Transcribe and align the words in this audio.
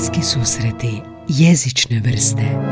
Bliski 0.00 0.22
susreti 0.22 1.02
jezične 1.28 2.00
vrste 2.00 2.70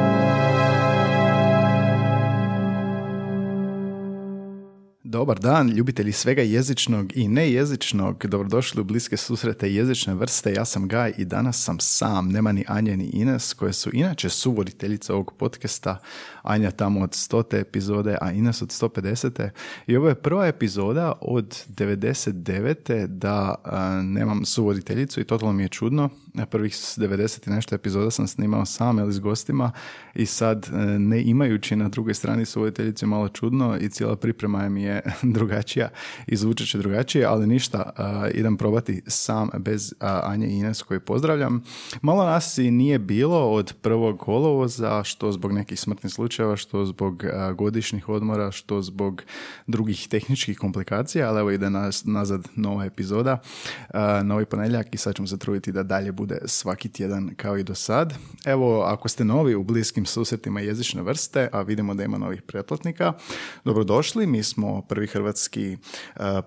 Dobar 5.10 5.38
dan, 5.38 5.68
ljubitelji 5.68 6.12
svega 6.12 6.42
jezičnog 6.42 7.16
i 7.16 7.28
nejezičnog. 7.28 8.26
Dobrodošli 8.26 8.80
u 8.80 8.84
bliske 8.84 9.16
susrete 9.16 9.72
jezične 9.72 10.14
vrste. 10.14 10.52
Ja 10.52 10.64
sam 10.64 10.88
Gaj 10.88 11.12
i 11.18 11.24
danas 11.24 11.64
sam 11.64 11.80
sam. 11.80 12.28
Nema 12.28 12.52
ni 12.52 12.64
Anja 12.68 12.96
ni 12.96 13.04
Ines, 13.04 13.52
koje 13.52 13.72
su 13.72 13.90
inače 13.92 14.28
suvoditeljice 14.28 15.12
ovog 15.12 15.32
podcasta. 15.38 15.98
Anja 16.42 16.70
tamo 16.70 17.00
od 17.00 17.10
100. 17.10 17.60
epizode, 17.60 18.18
a 18.20 18.32
Ines 18.32 18.62
od 18.62 18.68
150. 18.68 19.48
I 19.86 19.96
ovo 19.96 20.08
je 20.08 20.14
prva 20.14 20.46
epizoda 20.46 21.12
od 21.20 21.64
99. 21.68 23.06
da 23.06 23.54
nemam 24.04 24.44
suvoditeljicu 24.44 25.20
i 25.20 25.24
totalno 25.24 25.52
mi 25.52 25.62
je 25.62 25.68
čudno. 25.68 26.10
Prvih 26.46 26.72
90 26.72 27.48
i 27.48 27.50
nešto 27.50 27.74
epizoda 27.74 28.10
sam 28.10 28.26
snimao 28.26 28.66
sam 28.66 28.98
ili 28.98 29.12
s 29.12 29.20
gostima 29.20 29.72
i 30.14 30.26
sad 30.26 30.66
e, 30.72 30.76
ne 30.98 31.22
imajući 31.22 31.76
na 31.76 31.88
drugoj 31.88 32.14
strani 32.14 32.44
suvoditeljicu 32.44 33.04
je 33.04 33.08
malo 33.08 33.28
čudno 33.28 33.76
i 33.80 33.88
cijela 33.88 34.16
priprema 34.16 34.68
mi 34.68 34.82
je 34.82 35.02
drugačija 35.22 35.88
i 36.26 36.36
drugačije, 36.74 37.24
ali 37.24 37.46
ništa, 37.46 37.90
idem 38.34 38.56
probati 38.56 39.02
sam 39.06 39.48
bez 39.58 39.94
Anje 40.00 40.46
i 40.46 40.58
Ines 40.58 40.82
koji 40.82 41.00
pozdravljam. 41.00 41.62
Malo 42.02 42.24
nas 42.24 42.58
i 42.58 42.70
nije 42.70 42.98
bilo 42.98 43.50
od 43.50 43.74
prvog 43.82 44.18
kolovoza, 44.18 45.04
što 45.04 45.32
zbog 45.32 45.52
nekih 45.52 45.80
smrtnih 45.80 46.12
slučajeva, 46.12 46.56
što 46.56 46.84
zbog 46.84 47.24
godišnjih 47.54 48.08
odmora, 48.08 48.50
što 48.50 48.82
zbog 48.82 49.22
drugih 49.66 50.08
tehničkih 50.08 50.58
komplikacija, 50.58 51.28
ali 51.28 51.40
evo 51.40 51.50
ide 51.50 51.70
nas, 51.70 52.04
nazad 52.04 52.48
nova 52.56 52.84
epizoda, 52.84 53.38
novi 54.24 54.44
ponedjeljak 54.44 54.94
i 54.94 54.96
sad 54.98 55.14
ćemo 55.14 55.28
se 55.28 55.38
truditi 55.38 55.72
da 55.72 55.82
dalje 55.82 56.12
bude 56.28 56.40
svaki 56.48 56.88
tjedan 56.88 57.34
kao 57.36 57.58
i 57.58 57.62
do 57.62 57.74
sad. 57.74 58.14
Evo, 58.44 58.82
ako 58.82 59.08
ste 59.08 59.24
novi 59.24 59.54
u 59.54 59.62
bliskim 59.62 60.06
susretima 60.06 60.60
jezične 60.60 61.02
vrste, 61.02 61.48
a 61.52 61.62
vidimo 61.62 61.94
da 61.94 62.04
ima 62.04 62.18
novih 62.18 62.42
pretplatnika, 62.42 63.12
dobrodošli, 63.64 64.26
mi 64.26 64.42
smo 64.42 64.82
prvi 64.82 65.06
hrvatski 65.06 65.76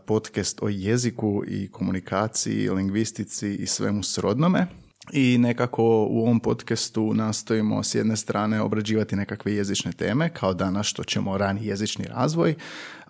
podcast 0.06 0.64
o 0.64 0.70
jeziku 0.70 1.44
i 1.48 1.68
komunikaciji, 1.72 2.70
lingvistici 2.70 3.56
i 3.56 3.68
svemu 3.68 4.04
srodnome. 4.04 4.81
I 5.12 5.38
nekako 5.38 5.84
u 6.10 6.22
ovom 6.22 6.40
podcastu 6.40 7.14
nastojimo 7.14 7.84
s 7.84 7.96
jedne 7.96 8.18
strane 8.18 8.62
obrađivati 8.62 9.16
nekakve 9.16 9.54
jezične 9.56 9.92
teme, 9.92 10.30
kao 10.30 10.54
danas 10.54 10.86
što 10.88 11.04
ćemo 11.04 11.38
rani 11.38 11.66
jezični 11.66 12.06
razvoj, 12.06 12.56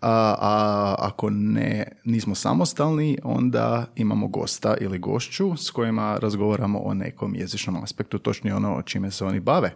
a, 0.02 0.36
a 0.40 0.96
ako 1.00 1.30
ne 1.30 1.92
nismo 2.04 2.36
samostalni, 2.36 3.18
onda 3.24 3.86
imamo 3.96 4.28
gosta 4.28 4.78
ili 4.82 5.00
gošću 5.00 5.58
s 5.58 5.70
kojima 5.70 6.18
razgovaramo 6.22 6.80
o 6.80 6.94
nekom 6.94 7.36
jezičnom 7.36 7.84
aspektu, 7.84 8.20
točnije 8.20 8.56
ono 8.56 8.76
o 8.76 8.82
čime 8.82 9.12
se 9.12 9.26
oni 9.26 9.40
bave. 9.40 9.74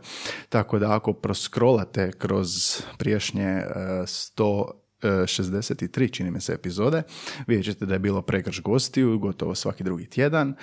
Tako 0.50 0.80
da 0.80 0.96
ako 0.96 1.14
proskrolate 1.14 2.12
kroz 2.12 2.82
prijašnje 2.98 3.64
100 3.76 4.70
e, 4.70 4.85
63 5.08 6.12
čini 6.12 6.32
mi 6.32 6.42
se 6.42 6.54
epizode. 6.54 7.04
Vidjet 7.48 7.66
ćete 7.66 7.86
da 7.86 7.94
je 7.94 8.00
bilo 8.00 8.22
pregrš 8.22 8.62
gostiju 8.62 9.20
gotovo 9.20 9.56
svaki 9.56 9.84
drugi 9.84 10.06
tjedan. 10.06 10.56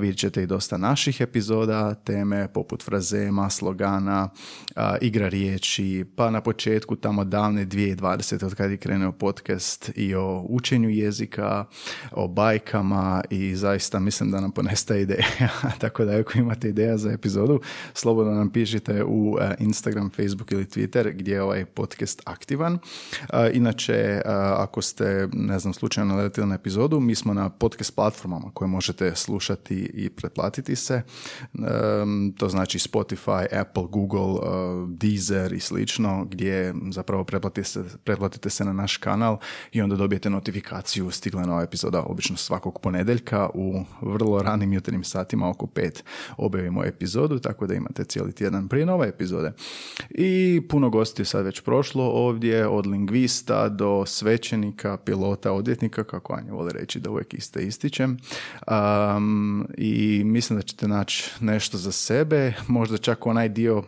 Vidjet 0.00 0.18
ćete 0.18 0.42
i 0.42 0.46
dosta 0.46 0.76
naših 0.76 1.20
epizoda, 1.20 1.94
teme 1.94 2.48
poput 2.52 2.84
frazema, 2.84 3.50
slogana, 3.50 4.28
igra 5.00 5.28
riječi, 5.28 6.04
pa 6.16 6.30
na 6.30 6.40
početku 6.40 6.96
tamo 6.96 7.24
davne 7.24 7.66
2020. 7.66 8.44
od 8.44 8.54
kada 8.54 8.70
je 8.70 8.76
krenuo 8.76 9.12
podcast 9.12 9.90
i 9.94 10.14
o 10.14 10.46
učenju 10.48 10.90
jezika, 10.90 11.64
o 12.12 12.28
bajkama 12.28 13.22
i 13.30 13.56
zaista 13.56 13.98
mislim 13.98 14.30
da 14.30 14.40
nam 14.40 14.52
ponestaje 14.52 15.02
ideja. 15.02 15.26
Tako 15.80 16.04
da 16.04 16.20
ako 16.20 16.38
imate 16.38 16.68
ideja 16.68 16.96
za 16.96 17.12
epizodu, 17.12 17.60
slobodno 17.94 18.32
nam 18.34 18.50
pišite 18.50 19.04
u 19.04 19.36
Instagram, 19.58 20.10
Facebook 20.10 20.52
ili 20.52 20.64
Twitter 20.64 21.12
gdje 21.12 21.32
je 21.32 21.42
ovaj 21.42 21.64
podcast 21.64 22.22
aktivan. 22.24 22.78
Inače 23.52 23.75
Inače, 23.76 24.22
ako 24.56 24.82
ste, 24.82 25.28
ne 25.32 25.58
znam, 25.58 25.74
slučajno 25.74 26.14
naletili 26.14 26.46
na 26.46 26.54
epizodu, 26.54 27.00
mi 27.00 27.14
smo 27.14 27.34
na 27.34 27.50
podcast 27.50 27.94
platformama 27.94 28.50
koje 28.54 28.68
možete 28.68 29.14
slušati 29.14 29.74
i 29.94 30.10
pretplatiti 30.10 30.76
se. 30.76 31.02
To 32.36 32.48
znači 32.48 32.78
Spotify, 32.78 33.60
Apple, 33.60 33.82
Google, 33.90 34.40
Deezer 34.88 35.52
i 35.52 35.60
slično, 35.60 36.24
gdje 36.30 36.74
zapravo 36.90 37.24
pretplatite 37.24 37.64
se, 37.64 37.84
pretplatite 38.04 38.50
se 38.50 38.64
na 38.64 38.72
naš 38.72 38.96
kanal 38.96 39.38
i 39.72 39.82
onda 39.82 39.96
dobijete 39.96 40.30
notifikaciju 40.30 41.10
stigla 41.10 41.42
nova 41.42 41.62
epizoda, 41.62 42.02
obično 42.02 42.36
svakog 42.36 42.80
ponedeljka 42.80 43.50
u 43.54 43.84
vrlo 44.02 44.42
ranim 44.42 44.72
jutarnjim 44.72 45.04
satima, 45.04 45.50
oko 45.50 45.66
pet 45.66 46.04
objavimo 46.36 46.84
epizodu, 46.84 47.38
tako 47.38 47.66
da 47.66 47.74
imate 47.74 48.04
cijeli 48.04 48.32
tjedan 48.32 48.68
prije 48.68 48.86
nove 48.86 49.08
epizode. 49.08 49.52
I 50.10 50.62
puno 50.68 50.90
gostiju 50.90 51.26
sad 51.26 51.44
već 51.44 51.60
prošlo 51.60 52.04
ovdje, 52.04 52.66
od 52.66 52.86
lingvista 52.86 53.55
do 53.70 54.06
svećenika, 54.06 54.96
pilota, 54.96 55.52
odvjetnika, 55.52 56.04
kako 56.04 56.34
Anja 56.34 56.52
voli 56.52 56.72
reći 56.74 57.00
da 57.00 57.10
uvijek 57.10 57.34
iste 57.34 57.62
ističem. 57.62 58.16
Um, 59.16 59.66
I 59.78 60.22
mislim 60.24 60.58
da 60.58 60.62
ćete 60.62 60.88
naći 60.88 61.30
nešto 61.40 61.78
za 61.78 61.92
sebe, 61.92 62.52
možda 62.66 62.98
čak 62.98 63.26
onaj 63.26 63.48
dio 63.48 63.78
uh, 63.78 63.84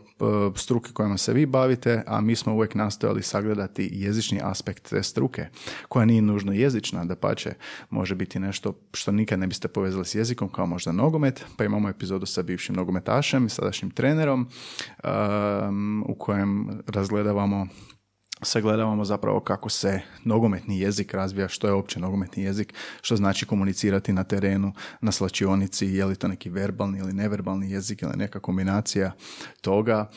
struke 0.56 0.92
kojima 0.92 1.18
se 1.18 1.32
vi 1.32 1.46
bavite, 1.46 2.02
a 2.06 2.20
mi 2.20 2.36
smo 2.36 2.54
uvijek 2.54 2.74
nastojali 2.74 3.22
sagledati 3.22 3.90
jezični 3.92 4.40
aspekt 4.42 4.90
te 4.90 5.02
struke, 5.02 5.46
koja 5.88 6.04
nije 6.04 6.22
nužno 6.22 6.52
jezična, 6.52 7.04
da 7.04 7.16
pače 7.16 7.52
može 7.90 8.14
biti 8.14 8.38
nešto 8.38 8.74
što 8.94 9.12
nikad 9.12 9.38
ne 9.38 9.46
biste 9.46 9.68
povezali 9.68 10.04
s 10.04 10.14
jezikom, 10.14 10.48
kao 10.48 10.66
možda 10.66 10.92
nogomet, 10.92 11.44
pa 11.56 11.64
imamo 11.64 11.88
epizodu 11.88 12.26
sa 12.26 12.42
bivšim 12.42 12.74
nogometašem 12.74 13.46
i 13.46 13.50
sadašnjim 13.50 13.90
trenerom 13.90 14.48
um, 15.04 16.04
u 16.08 16.14
kojem 16.14 16.82
razgledavamo 16.86 17.66
sagledavamo 18.42 19.04
zapravo 19.04 19.40
kako 19.40 19.68
se 19.68 20.00
nogometni 20.24 20.80
jezik 20.80 21.14
razvija, 21.14 21.48
što 21.48 21.66
je 21.66 21.72
uopće 21.72 22.00
nogometni 22.00 22.42
jezik, 22.42 22.74
što 23.02 23.16
znači 23.16 23.46
komunicirati 23.46 24.12
na 24.12 24.24
terenu, 24.24 24.72
na 25.00 25.12
slačionici, 25.12 25.86
je 25.86 26.04
li 26.04 26.16
to 26.16 26.28
neki 26.28 26.50
verbalni 26.50 26.98
ili 26.98 27.12
neverbalni 27.12 27.70
jezik 27.70 28.02
ili 28.02 28.16
neka 28.16 28.40
kombinacija 28.40 29.12
toga. 29.60 30.08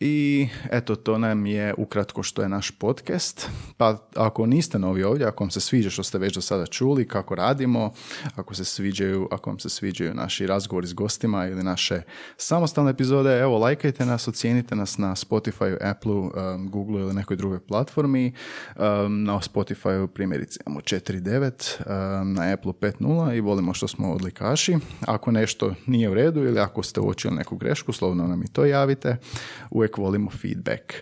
I 0.00 0.48
eto, 0.70 0.96
to 0.96 1.18
nam 1.18 1.46
je 1.46 1.74
ukratko 1.78 2.22
što 2.22 2.42
je 2.42 2.48
naš 2.48 2.70
podcast. 2.70 3.48
Pa 3.76 4.08
ako 4.14 4.46
niste 4.46 4.78
novi 4.78 5.02
ovdje, 5.02 5.26
ako 5.26 5.44
vam 5.44 5.50
se 5.50 5.60
sviđa 5.60 5.90
što 5.90 6.02
ste 6.02 6.18
već 6.18 6.34
do 6.34 6.40
sada 6.40 6.66
čuli, 6.66 7.08
kako 7.08 7.34
radimo, 7.34 7.92
ako 8.36 8.54
se 8.54 8.64
sviđaju, 8.64 9.28
ako 9.30 9.50
vam 9.50 9.58
se 9.58 9.68
sviđaju 9.68 10.14
naši 10.14 10.46
razgovori 10.46 10.86
s 10.86 10.92
gostima 10.92 11.46
ili 11.46 11.62
naše 11.62 12.02
samostalne 12.36 12.90
epizode, 12.90 13.38
evo, 13.38 13.58
lajkajte 13.58 14.06
nas, 14.06 14.28
ocijenite 14.28 14.76
nas 14.76 14.98
na 14.98 15.14
Spotify, 15.14 15.76
Apple, 15.90 16.12
um, 16.12 16.70
Google 16.70 17.00
ili 17.00 17.14
nekoj 17.14 17.36
drugoj 17.36 17.60
platformi. 17.68 18.32
Um, 18.76 19.24
na 19.24 19.40
Spotify 19.40 20.06
primjerice 20.06 20.60
imamo 20.66 20.80
4.9, 20.80 22.20
um, 22.20 22.32
na 22.32 22.52
Apple 22.52 22.72
5.0 22.72 23.36
i 23.36 23.40
volimo 23.40 23.74
što 23.74 23.88
smo 23.88 24.12
odlikaši. 24.12 24.76
Ako 25.00 25.30
nešto 25.30 25.74
nije 25.86 26.10
u 26.10 26.14
redu 26.14 26.44
ili 26.44 26.60
ako 26.60 26.82
ste 26.82 27.00
uočili 27.00 27.34
neku 27.34 27.56
grešku, 27.56 27.92
slovno 27.92 28.26
nam 28.26 28.42
i 28.42 28.48
to 28.48 28.64
javite. 28.64 29.16
Uvijek 29.70 29.98
volimo 29.98 30.30
feedback. 30.30 30.92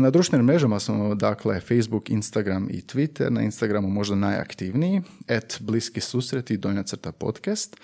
Na 0.00 0.10
društvenim 0.10 0.46
mrežama 0.46 0.80
smo 0.80 1.14
dakle 1.14 1.60
Facebook, 1.60 2.10
Instagram 2.10 2.68
i 2.70 2.82
Twitter. 2.82 3.30
Na 3.30 3.42
Instagramu 3.42 3.88
možda 3.88 4.14
najaktivniji, 4.14 5.02
et 5.28 5.58
bliski 5.60 6.00
susreti 6.00 6.56
donja 6.56 6.82
crta 6.82 7.12
podcast. 7.12 7.76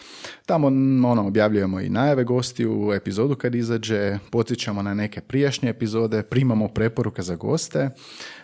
Tamo 0.47 0.66
ono, 1.10 1.26
objavljujemo 1.26 1.80
i 1.80 1.88
najave 1.88 2.25
gosti 2.25 2.66
u 2.66 2.92
epizodu 2.92 3.34
kad 3.34 3.54
izađe, 3.54 4.19
podsjećamo 4.30 4.82
na 4.82 4.94
neke 4.94 5.20
prijašnje 5.20 5.69
epizode, 5.69 6.22
primamo 6.22 6.69
preporuke 6.69 7.22
za 7.22 7.36
goste. 7.36 7.91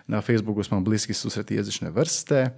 Na 0.06 0.20
Facebooku 0.20 0.62
smo 0.62 0.81
bliski 0.81 1.12
susreti 1.12 1.54
jezične 1.54 1.91
vrste. 1.91 2.50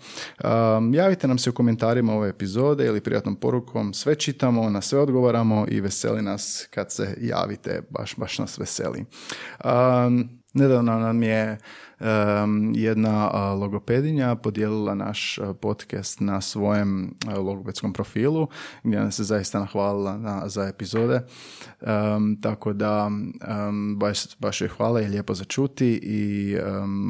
Um, 0.44 0.94
javite 0.94 1.28
nam 1.28 1.38
se 1.38 1.50
u 1.50 1.52
komentarima 1.52 2.12
ove 2.12 2.28
epizode 2.28 2.86
ili 2.86 3.00
prijatnom 3.00 3.36
porukom. 3.36 3.94
Sve 3.94 4.14
čitamo, 4.14 4.70
na 4.70 4.80
sve 4.80 5.00
odgovaramo 5.00 5.66
i 5.69 5.81
veseli 5.81 6.22
nas 6.22 6.66
kad 6.70 6.93
se 6.93 7.16
javite. 7.20 7.82
Baš, 7.90 8.16
baš 8.16 8.38
nas 8.38 8.58
veseli. 8.58 9.04
Um, 9.64 10.38
Nedavno 10.54 10.98
nam 10.98 11.22
je 11.22 11.58
jedna 12.74 13.30
logopedinja 13.52 14.34
podijelila 14.34 14.94
naš 14.94 15.38
podcast 15.60 16.20
na 16.20 16.40
svojem 16.40 17.14
logopedskom 17.36 17.92
profilu 17.92 18.48
gdje 18.82 19.00
nam 19.00 19.12
se 19.12 19.24
zaista 19.24 19.58
nahvalila 19.58 20.18
na, 20.18 20.48
za 20.48 20.68
epizode. 20.68 21.22
tako 22.42 22.72
da 22.72 23.10
baš, 23.96 24.38
baš 24.38 24.60
je 24.60 24.68
hvala 24.68 25.00
i 25.00 25.08
lijepo 25.08 25.34
za 25.34 25.44
čuti 25.44 26.00
i 26.02 26.56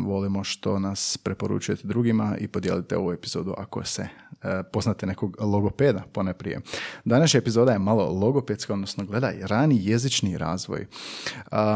volimo 0.06 0.44
što 0.44 0.79
nas 0.79 1.19
preporučujete 1.23 1.88
drugima 1.88 2.37
i 2.40 2.49
podijelite 2.49 2.96
ovu 2.96 3.12
epizodu 3.12 3.55
ako 3.58 3.85
se 3.85 4.08
E, 4.43 4.62
poznate 4.73 5.06
nekog 5.06 5.37
logopeda 5.40 6.02
poneprije. 6.12 6.61
Današnja 7.05 7.38
epizoda 7.38 7.73
je 7.73 7.79
malo 7.79 8.12
logopedska, 8.12 8.73
odnosno 8.73 9.05
gledaj, 9.05 9.38
rani 9.43 9.79
jezični 9.82 10.38
razvoj. 10.38 10.87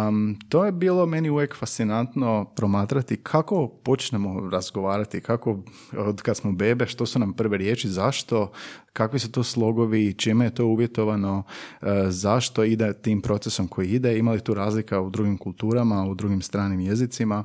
Um, 0.08 0.38
to 0.48 0.64
je 0.64 0.72
bilo 0.72 1.06
meni 1.06 1.30
uvijek 1.30 1.56
fascinantno 1.56 2.44
promatrati 2.56 3.01
pogledati 3.02 3.16
kako 3.22 3.69
počnemo 3.69 4.50
razgovarati, 4.50 5.20
kako 5.20 5.58
od 5.96 6.22
kad 6.22 6.37
smo 6.37 6.52
bebe, 6.52 6.87
što 6.87 7.06
su 7.06 7.19
nam 7.19 7.32
prve 7.32 7.56
riječi, 7.56 7.88
zašto, 7.88 8.50
kakvi 8.93 9.19
su 9.19 9.32
to 9.32 9.43
slogovi, 9.43 10.14
čime 10.14 10.44
je 10.44 10.54
to 10.54 10.66
uvjetovano, 10.66 11.43
e, 11.82 11.87
zašto 12.08 12.64
ide 12.64 12.93
tim 12.93 13.20
procesom 13.20 13.69
koji 13.69 13.88
ide, 13.88 14.19
ima 14.19 14.32
li 14.32 14.40
tu 14.40 14.54
razlika 14.54 15.00
u 15.00 15.10
drugim 15.10 15.38
kulturama, 15.38 16.04
u 16.04 16.14
drugim 16.14 16.43
stranim 16.43 16.81
jezicima, 16.81 17.44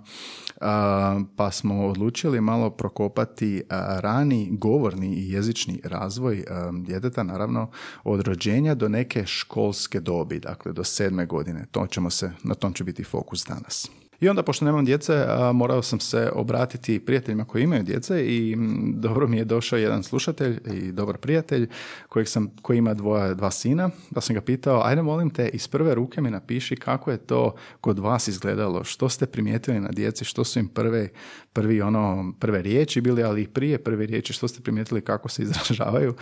pa 1.36 1.52
smo 1.52 1.88
odlučili 1.88 2.42
malo 2.42 2.70
prokopati 2.70 3.62
rani 4.00 4.50
govorni 4.52 5.08
i 5.08 5.32
jezični 5.32 5.82
razvoj 5.84 6.44
djeteta, 6.86 7.24
naravno 7.24 7.70
od 8.04 8.28
rođenja 8.28 8.76
do 8.76 8.90
neke 8.90 9.26
školske 9.26 10.00
dobi, 10.00 10.40
dakle 10.40 10.74
do 10.74 10.84
sedme 10.84 11.26
godine. 11.26 11.66
To 11.72 11.88
ćemo 11.88 12.10
se, 12.10 12.32
na 12.44 12.56
tom 12.56 12.74
će 12.74 12.84
biti 12.84 13.04
fokus 13.04 13.46
danas. 13.46 13.90
I 14.20 14.30
onda, 14.30 14.44
pošto 14.44 14.66
nemam 14.66 14.86
djece, 14.86 15.26
morao 15.54 15.82
sam 15.82 16.00
se 16.00 16.30
obratiti 16.34 17.00
prijateljima 17.00 17.46
koji 17.46 17.64
imaju 17.64 17.84
djece 17.84 18.26
i 18.26 18.56
dobro 18.94 19.28
mi 19.28 19.38
je 19.38 19.46
došao 19.46 19.80
jedan 19.80 20.04
slušatelj 20.04 20.60
i 20.74 20.92
dobar 20.92 21.18
prijatelj 21.18 21.68
kojeg 22.10 22.28
sam, 22.28 22.48
koji 22.62 22.78
ima 22.78 22.94
dvoja, 22.94 23.34
dva 23.34 23.52
sina, 23.52 23.90
pa 24.14 24.22
sam 24.22 24.34
ga 24.34 24.42
pitao, 24.42 24.82
ajde 24.86 25.02
molim 25.02 25.30
te, 25.30 25.50
iz 25.50 25.68
prve 25.68 25.96
ruke 25.96 26.22
mi 26.22 26.32
napiši 26.32 26.76
kako 26.76 27.12
je 27.12 27.18
to 27.18 27.56
kod 27.82 28.00
vas 28.00 28.28
izgledalo, 28.28 28.84
što 28.84 29.10
ste 29.10 29.26
primijetili 29.26 29.80
na 29.80 29.90
djeci, 29.92 30.26
što 30.26 30.44
su 30.44 30.60
im 30.60 30.68
prve, 30.68 31.10
prvi 31.54 31.82
ono, 31.82 32.34
prve 32.40 32.62
riječi 32.62 33.02
bili, 33.02 33.24
ali 33.24 33.42
i 33.42 33.48
prije 33.48 33.78
prve 33.78 34.06
riječi, 34.06 34.34
što 34.34 34.48
ste 34.48 34.62
primijetili 34.62 35.02
kako 35.02 35.30
se 35.30 35.44
izražavaju. 35.44 36.14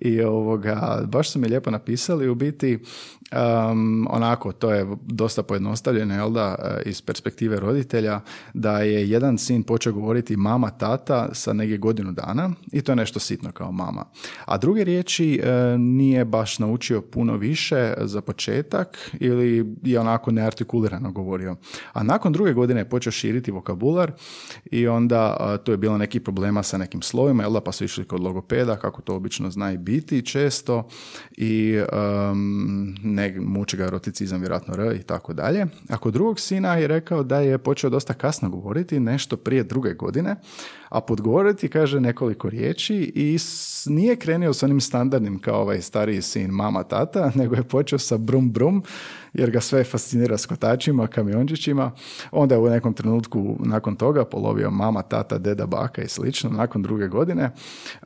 I 0.00 0.22
ovoga, 0.22 1.02
baš 1.08 1.30
su 1.30 1.38
mi 1.38 1.48
lijepo 1.48 1.70
napisali, 1.70 2.28
u 2.28 2.34
biti 2.34 2.78
um, 3.32 4.06
onako, 4.10 4.52
to 4.52 4.72
je 4.72 4.86
dosta 5.02 5.42
pojednostavljeno, 5.42 6.14
jel 6.14 6.30
da, 6.30 6.78
iz 6.86 7.02
perspektive 7.02 7.41
perspektive 7.42 7.60
roditelja 7.60 8.20
da 8.54 8.78
je 8.78 9.10
jedan 9.10 9.38
sin 9.38 9.62
počeo 9.62 9.92
govoriti 9.92 10.36
mama, 10.36 10.70
tata 10.70 11.28
sa 11.34 11.52
negdje 11.52 11.78
godinu 11.78 12.12
dana 12.12 12.50
i 12.72 12.82
to 12.82 12.92
je 12.92 12.96
nešto 12.96 13.20
sitno 13.20 13.52
kao 13.52 13.72
mama. 13.72 14.04
A 14.44 14.58
druge 14.58 14.84
riječi 14.84 15.40
e, 15.42 15.78
nije 15.78 16.24
baš 16.24 16.58
naučio 16.58 17.00
puno 17.00 17.36
više 17.36 17.94
za 18.00 18.20
početak 18.20 19.10
ili 19.20 19.74
je 19.82 20.00
onako 20.00 20.30
neartikulirano 20.30 21.12
govorio. 21.12 21.56
A 21.92 22.02
nakon 22.02 22.32
druge 22.32 22.52
godine 22.52 22.80
je 22.80 22.88
počeo 22.88 23.12
širiti 23.12 23.50
vokabular 23.50 24.12
i 24.70 24.88
onda 24.88 25.36
to 25.64 25.72
je 25.72 25.76
bilo 25.76 25.98
neki 25.98 26.20
problema 26.20 26.62
sa 26.62 26.78
nekim 26.78 27.02
slovima, 27.02 27.42
jel 27.42 27.60
pa 27.60 27.72
su 27.72 27.84
išli 27.84 28.04
kod 28.04 28.20
logopeda, 28.20 28.76
kako 28.76 29.02
to 29.02 29.14
obično 29.14 29.50
zna 29.50 29.72
i 29.72 29.78
biti 29.78 30.26
često 30.26 30.88
i 31.36 31.80
um, 31.92 32.94
ne, 33.02 33.34
muči 33.40 33.76
ga 33.76 33.90
roticizam, 33.90 34.40
vjerojatno 34.40 34.74
R 34.74 34.96
i 34.96 35.02
tako 35.02 35.32
dalje. 35.32 35.66
A 35.88 35.96
kod 35.96 36.12
drugog 36.12 36.40
sina 36.40 36.76
je 36.76 36.86
rekao 36.86 37.22
da 37.22 37.31
je 37.40 37.58
počeo 37.58 37.90
dosta 37.90 38.14
kasno 38.14 38.48
govoriti, 38.48 39.00
nešto 39.00 39.36
prije 39.36 39.64
druge 39.64 39.94
godine, 39.94 40.36
a 40.88 41.00
podgovoriti 41.00 41.68
kaže 41.68 42.00
nekoliko 42.00 42.50
riječi 42.50 43.12
i 43.14 43.38
nije 43.86 44.16
krenio 44.16 44.52
s 44.52 44.62
onim 44.62 44.80
standardnim 44.80 45.38
kao 45.38 45.60
ovaj 45.60 45.82
stariji 45.82 46.22
sin 46.22 46.50
mama 46.50 46.82
tata, 46.82 47.32
nego 47.40 47.54
je 47.54 47.62
počeo 47.62 47.98
sa 47.98 48.16
brum 48.16 48.52
brum, 48.52 48.82
jer 49.34 49.50
ga 49.50 49.60
sve 49.60 49.84
fascinira 49.84 50.38
s 50.38 50.46
kotačima, 50.46 51.06
kamiončićima. 51.06 51.90
Onda 52.30 52.54
je 52.54 52.58
u 52.58 52.70
nekom 52.70 52.94
trenutku 52.94 53.56
nakon 53.58 53.96
toga 53.96 54.24
polovio 54.24 54.70
mama, 54.70 55.02
tata, 55.02 55.38
deda, 55.38 55.66
baka 55.66 56.02
i 56.02 56.08
slično, 56.08 56.50
nakon 56.50 56.82
druge 56.82 57.08
godine. 57.08 57.50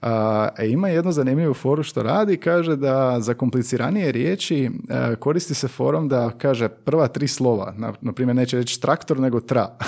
A, 0.03 0.49
e, 0.59 0.69
ima 0.69 0.89
jednu 0.89 1.13
zanimljivu 1.13 1.55
foru 1.55 1.83
što 1.83 2.03
radi, 2.03 2.37
kaže 2.37 2.77
da 2.77 3.21
za 3.21 3.35
kompliciranije 3.35 4.13
riječi 4.13 4.65
e, 4.65 5.17
koristi 5.17 5.55
se 5.55 5.69
forom 5.69 6.09
da 6.09 6.31
kaže 6.39 6.69
prva 6.69 7.09
tri 7.09 7.29
slova, 7.29 7.75
na, 7.77 7.93
na 8.01 8.13
primjer 8.13 8.37
neće 8.37 8.57
reći 8.57 8.81
traktor 8.81 9.21
nego 9.21 9.41
tra. 9.41 9.69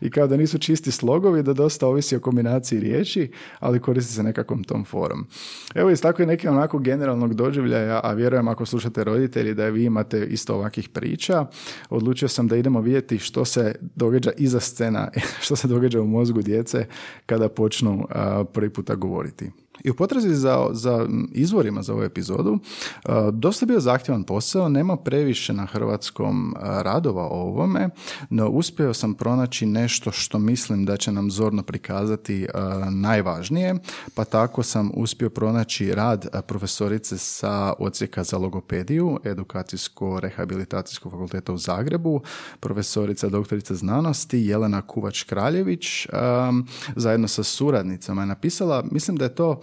I 0.00 0.10
kao 0.10 0.26
da 0.26 0.36
nisu 0.36 0.58
čisti 0.58 0.90
slogovi, 0.90 1.42
da 1.42 1.52
dosta 1.52 1.86
ovisi 1.86 2.16
o 2.16 2.20
kombinaciji 2.20 2.80
riječi, 2.80 3.30
ali 3.58 3.80
koristi 3.80 4.12
se 4.12 4.22
nekakvom 4.22 4.64
tom 4.64 4.84
forom. 4.84 5.26
Evo 5.74 5.90
iz 5.90 6.02
tako 6.02 6.26
neke 6.26 6.50
onako 6.50 6.78
generalnog 6.78 7.34
doživljaja, 7.34 8.00
a 8.04 8.12
vjerujem 8.12 8.48
ako 8.48 8.66
slušate 8.66 9.04
roditelji 9.04 9.54
da 9.54 9.68
vi 9.68 9.84
imate 9.84 10.26
isto 10.26 10.54
ovakvih 10.54 10.88
priča, 10.88 11.46
odlučio 11.90 12.28
sam 12.28 12.48
da 12.48 12.56
idemo 12.56 12.80
vidjeti 12.80 13.18
što 13.18 13.44
se 13.44 13.74
događa 13.94 14.30
iza 14.36 14.60
scena, 14.60 15.08
što 15.44 15.56
se 15.56 15.68
događa 15.68 16.00
u 16.00 16.06
mozgu 16.06 16.42
djece 16.42 16.86
kada 17.26 17.48
počnu 17.48 18.06
prvi 18.52 18.70
puta 18.70 18.94
govoriti. 18.94 19.50
I 19.84 19.90
u 19.90 19.94
potrazi 19.94 20.34
za, 20.34 20.68
za 20.72 21.06
izvorima 21.32 21.82
za 21.82 21.92
ovu 21.92 22.02
epizodu, 22.02 22.52
uh, 22.52 23.12
dosta 23.32 23.66
bio 23.66 23.80
zahtjevan 23.80 24.24
posao, 24.24 24.68
nema 24.68 24.96
previše 24.96 25.52
na 25.52 25.66
hrvatskom 25.66 26.54
uh, 26.56 26.62
radova 26.62 27.22
o 27.22 27.40
ovome, 27.40 27.88
no 28.30 28.48
uspio 28.48 28.94
sam 28.94 29.14
pronaći 29.14 29.66
nešto 29.66 30.12
što 30.12 30.38
mislim 30.38 30.84
da 30.84 30.96
će 30.96 31.12
nam 31.12 31.30
zorno 31.30 31.62
prikazati 31.62 32.46
uh, 32.54 32.92
najvažnije, 32.92 33.74
pa 34.14 34.24
tako 34.24 34.62
sam 34.62 34.90
uspio 34.94 35.30
pronaći 35.30 35.94
rad 35.94 36.26
profesorice 36.46 37.18
sa 37.18 37.72
odsjeka 37.78 38.24
za 38.24 38.38
logopediju, 38.38 39.18
edukacijsko-rehabilitacijskog 39.24 41.12
fakulteta 41.12 41.52
u 41.52 41.58
Zagrebu, 41.58 42.20
profesorica 42.60 43.28
doktorica 43.28 43.74
znanosti 43.74 44.38
Jelena 44.38 44.82
Kuvač-Kraljević, 44.82 46.06
um, 46.48 46.66
zajedno 46.96 47.28
sa 47.28 47.42
suradnicama 47.42 48.22
je 48.22 48.26
napisala, 48.26 48.84
mislim 48.90 49.16
da 49.16 49.24
je 49.24 49.34
to 49.34 49.60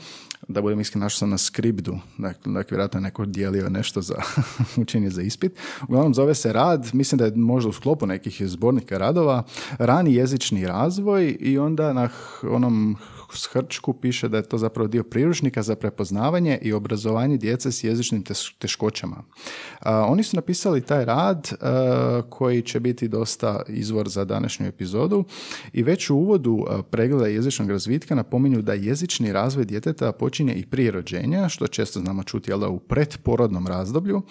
da 0.47 0.61
budem 0.61 0.79
iskren, 0.79 1.01
našao 1.01 1.17
sam 1.17 1.29
na 1.29 1.37
skriptu, 1.37 1.99
dakle, 2.17 2.53
dakle 2.53 2.75
vjerojatno 2.75 2.97
je 2.97 3.01
neko 3.01 3.25
dijelio 3.25 3.69
nešto 3.69 4.01
za 4.01 4.15
učenje 4.81 5.09
za 5.09 5.21
ispit. 5.21 5.51
Uglavnom 5.87 6.13
zove 6.13 6.35
se 6.35 6.53
rad, 6.53 6.89
mislim 6.93 7.19
da 7.19 7.25
je 7.25 7.35
možda 7.35 7.69
u 7.69 7.73
sklopu 7.73 8.05
nekih 8.05 8.41
zbornika 8.45 8.97
radova, 8.97 9.43
rani 9.77 10.15
jezični 10.15 10.67
razvoj 10.67 11.37
i 11.39 11.57
onda 11.57 11.93
na 11.93 12.09
onom 12.43 12.97
Hrčku 13.51 13.93
piše 13.93 14.29
da 14.29 14.37
je 14.37 14.43
to 14.43 14.57
zapravo 14.57 14.87
dio 14.87 15.03
priručnika 15.03 15.63
za 15.63 15.75
prepoznavanje 15.75 16.59
i 16.61 16.73
obrazovanje 16.73 17.37
djece 17.37 17.71
s 17.71 17.83
jezičnim 17.83 18.23
teškoćama. 18.59 19.23
oni 19.85 20.23
su 20.23 20.35
napisali 20.35 20.81
taj 20.81 21.05
rad 21.05 21.49
koji 22.29 22.61
će 22.61 22.79
biti 22.79 23.07
dosta 23.07 23.61
izvor 23.67 24.09
za 24.09 24.25
današnju 24.25 24.67
epizodu 24.67 25.23
i 25.73 25.83
već 25.83 26.09
u 26.09 26.15
uvodu 26.15 26.65
pregleda 26.91 27.27
jezičnog 27.27 27.69
razvitka 27.69 28.15
napominju 28.15 28.61
da 28.61 28.73
jezični 28.73 29.33
razvoj 29.33 29.65
djeteta 29.65 30.11
počinje 30.11 30.53
i 30.53 30.65
prije 30.65 30.91
rođenja, 30.91 31.49
što 31.49 31.67
često 31.67 31.99
znamo 31.99 32.23
čuti 32.23 32.51
jel 32.51 32.63
u 32.63 32.79
predporodnom 32.79 33.67
razdoblju. 33.67 34.21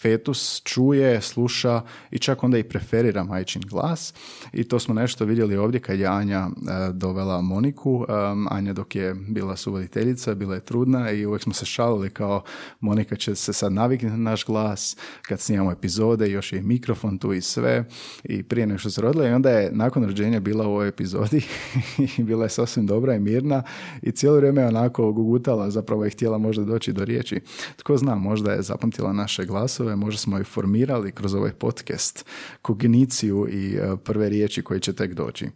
Fetus 0.00 0.62
čuje, 0.64 1.20
sluša 1.20 1.82
i 2.10 2.18
čak 2.18 2.44
onda 2.44 2.58
i 2.58 2.62
preferira 2.62 3.24
majčin 3.24 3.62
glas 3.62 4.14
i 4.52 4.64
to 4.64 4.78
smo 4.78 4.94
nešto 4.94 5.24
vidjeli 5.24 5.56
ovdje 5.56 5.80
kad 5.80 5.98
je 5.98 6.06
Anja 6.06 6.48
dovela 6.92 7.40
Moniku 7.40 8.04
Anja 8.50 8.72
dok 8.72 8.96
je 8.96 9.14
bila 9.14 9.56
suvoditeljica, 9.56 10.34
bila 10.34 10.54
je 10.54 10.64
trudna 10.64 11.10
i 11.10 11.26
uvijek 11.26 11.42
smo 11.42 11.52
se 11.52 11.64
šalili 11.64 12.10
kao 12.10 12.42
Monika 12.80 13.16
će 13.16 13.34
se 13.34 13.52
sad 13.52 13.72
naviknuti 13.72 14.16
na 14.16 14.30
naš 14.30 14.44
glas 14.44 14.96
kad 15.22 15.40
snimamo 15.40 15.72
epizode, 15.72 16.30
još 16.30 16.52
je 16.52 16.58
i 16.58 16.62
mikrofon 16.62 17.18
tu 17.18 17.32
i 17.32 17.40
sve 17.40 17.84
i 18.24 18.42
prije 18.42 18.66
nego 18.66 18.78
što 18.78 18.90
se 18.90 19.00
rodila 19.00 19.28
i 19.28 19.32
onda 19.32 19.50
je 19.50 19.70
nakon 19.72 20.04
rođenja 20.04 20.40
bila 20.40 20.66
u 20.66 20.70
ovoj 20.70 20.88
epizodi 20.88 21.42
i 22.18 22.22
bila 22.22 22.44
je 22.44 22.50
sasvim 22.50 22.86
dobra 22.86 23.14
i 23.14 23.20
mirna 23.20 23.62
i 24.02 24.12
cijelo 24.12 24.36
vrijeme 24.36 24.62
je 24.62 24.68
onako 24.68 25.12
gugutala, 25.12 25.70
zapravo 25.70 26.04
je 26.04 26.10
htjela 26.10 26.38
možda 26.38 26.64
doći 26.64 26.92
do 26.92 27.04
riječi. 27.04 27.40
Tko 27.76 27.96
zna, 27.96 28.14
možda 28.14 28.52
je 28.52 28.62
zapamtila 28.62 29.12
naše 29.12 29.44
glasove, 29.44 29.96
možda 29.96 30.18
smo 30.18 30.38
je 30.38 30.44
formirali 30.44 31.12
kroz 31.12 31.34
ovaj 31.34 31.52
podcast 31.52 32.26
kogniciju 32.62 33.48
i 33.50 33.74
e, 33.74 33.96
prve 34.04 34.28
riječi 34.28 34.62
koje 34.62 34.80
će 34.80 34.92
tek 34.92 35.14
doći. 35.14 35.48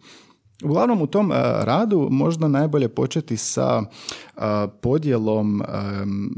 Uglavnom 0.63 1.03
u 1.03 1.07
tom 1.07 1.33
radu 1.61 2.09
možda 2.11 2.49
najbolje 2.49 2.89
početi 2.89 3.37
sa 3.37 3.83
podjelom 4.81 5.63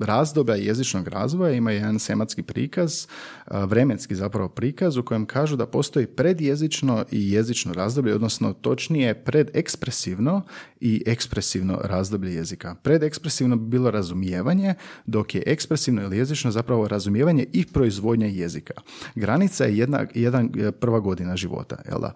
razdoblja 0.03 0.55
jezičnog 0.55 1.09
razvoja. 1.09 1.53
Ima 1.53 1.71
jedan 1.71 1.99
sematski 1.99 2.43
prikaz, 2.43 3.07
vremenski 3.51 4.15
zapravo 4.15 4.49
prikaz 4.49 4.97
u 4.97 5.03
kojem 5.03 5.27
kažu 5.27 5.57
da 5.57 5.67
postoji 5.67 6.07
predjezično 6.07 7.05
i 7.11 7.33
jezično 7.33 7.73
razdoblje, 7.73 8.15
odnosno 8.15 8.53
točnije 8.53 9.15
predekspresivno 9.15 10.43
i 10.81 11.03
ekspresivno 11.07 11.79
razdoblje 11.83 12.35
jezika. 12.35 12.75
Predekspresivno 12.83 13.57
bi 13.57 13.69
bilo 13.69 13.91
razumijevanje, 13.91 14.75
dok 15.07 15.35
je 15.35 15.43
ekspresivno 15.47 16.03
ili 16.03 16.19
jezično 16.19 16.51
zapravo 16.51 16.89
razumijevanje 16.89 17.47
i 17.53 17.65
proizvodnja 17.67 18.27
jezika. 18.27 18.75
Granica 19.15 19.65
je 19.65 19.79
jedna, 19.79 20.07
jedan 20.15 20.51
prva 20.81 21.01
godina 21.01 21.37
života, 21.37 21.77
jel 21.89 22.01
da? 22.01 22.15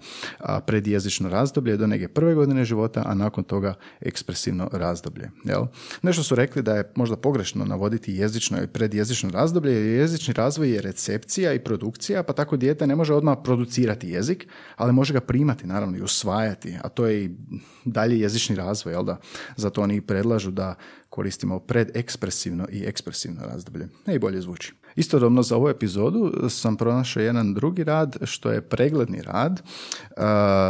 Predjezično 0.66 1.28
razdoblje 1.28 1.72
je 1.72 1.76
do 1.76 1.86
neke 1.98 2.14
prve 2.14 2.34
godine 2.34 2.64
života, 2.64 3.02
a 3.06 3.14
nakon 3.14 3.44
toga 3.44 3.74
ekspresivno 4.00 4.68
razdoblje. 4.72 5.30
Jel? 5.44 5.66
Nešto 6.02 6.22
su 6.22 6.34
rekli 6.34 6.62
da 6.62 6.76
je 6.76 6.92
možda 6.94 7.16
pogrešno 7.16 7.64
navoditi 7.64 8.14
jezično 8.14 8.62
i 8.62 8.66
predjezično 8.66 9.30
razdoblje, 9.30 9.72
jer 9.72 10.00
jezični 10.00 10.34
razvoj 10.34 10.70
je 10.70 10.82
recepcija 10.82 11.52
i 11.52 11.64
produkcija, 11.64 12.22
pa 12.22 12.32
tako 12.32 12.56
dijete 12.56 12.86
ne 12.86 12.96
može 12.96 13.14
odmah 13.14 13.38
producirati 13.44 14.08
jezik, 14.08 14.48
ali 14.76 14.92
može 14.92 15.12
ga 15.12 15.20
primati, 15.20 15.66
naravno, 15.66 15.98
i 15.98 16.02
usvajati, 16.02 16.76
a 16.82 16.88
to 16.88 17.06
je 17.06 17.24
i 17.24 17.30
dalje 17.84 18.20
jezični 18.20 18.56
razvoj, 18.56 18.94
jel 18.94 19.04
da? 19.04 19.16
Zato 19.56 19.82
oni 19.82 20.00
predlažu 20.00 20.50
da 20.50 20.74
koristimo 21.10 21.58
predekspresivno 21.58 22.66
i 22.72 22.84
ekspresivno 22.86 23.46
razdoblje. 23.46 23.88
bolje 24.20 24.40
zvuči. 24.40 24.74
Istodobno 24.98 25.42
za 25.42 25.56
ovu 25.56 25.68
epizodu 25.68 26.32
sam 26.48 26.76
pronašao 26.76 27.22
jedan 27.22 27.54
drugi 27.54 27.84
rad 27.84 28.16
što 28.22 28.50
je 28.50 28.60
pregledni 28.60 29.22
rad. 29.22 29.62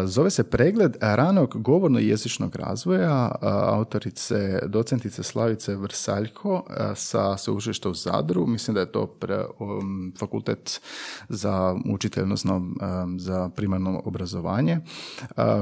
Zove 0.04 0.30
se 0.30 0.44
pregled 0.44 0.96
ranog 1.00 1.62
govorno 1.62 1.98
jezičnog 1.98 2.56
razvoja 2.56 3.30
autorice, 3.72 4.58
docentice 4.66 5.22
Slavice 5.22 5.76
Vrsaljko 5.76 6.64
sa 6.94 7.36
sveučilišta 7.36 7.88
u 7.88 7.94
Zadru. 7.94 8.46
Mislim 8.46 8.74
da 8.74 8.80
je 8.80 8.92
to 8.92 9.06
pre, 9.06 9.44
um, 9.58 10.12
fakultet 10.18 10.80
za 11.28 11.76
učitelj, 11.90 12.22
odnosno 12.22 12.56
um, 12.56 13.20
za 13.20 13.48
primarno 13.48 14.02
obrazovanje, 14.04 14.78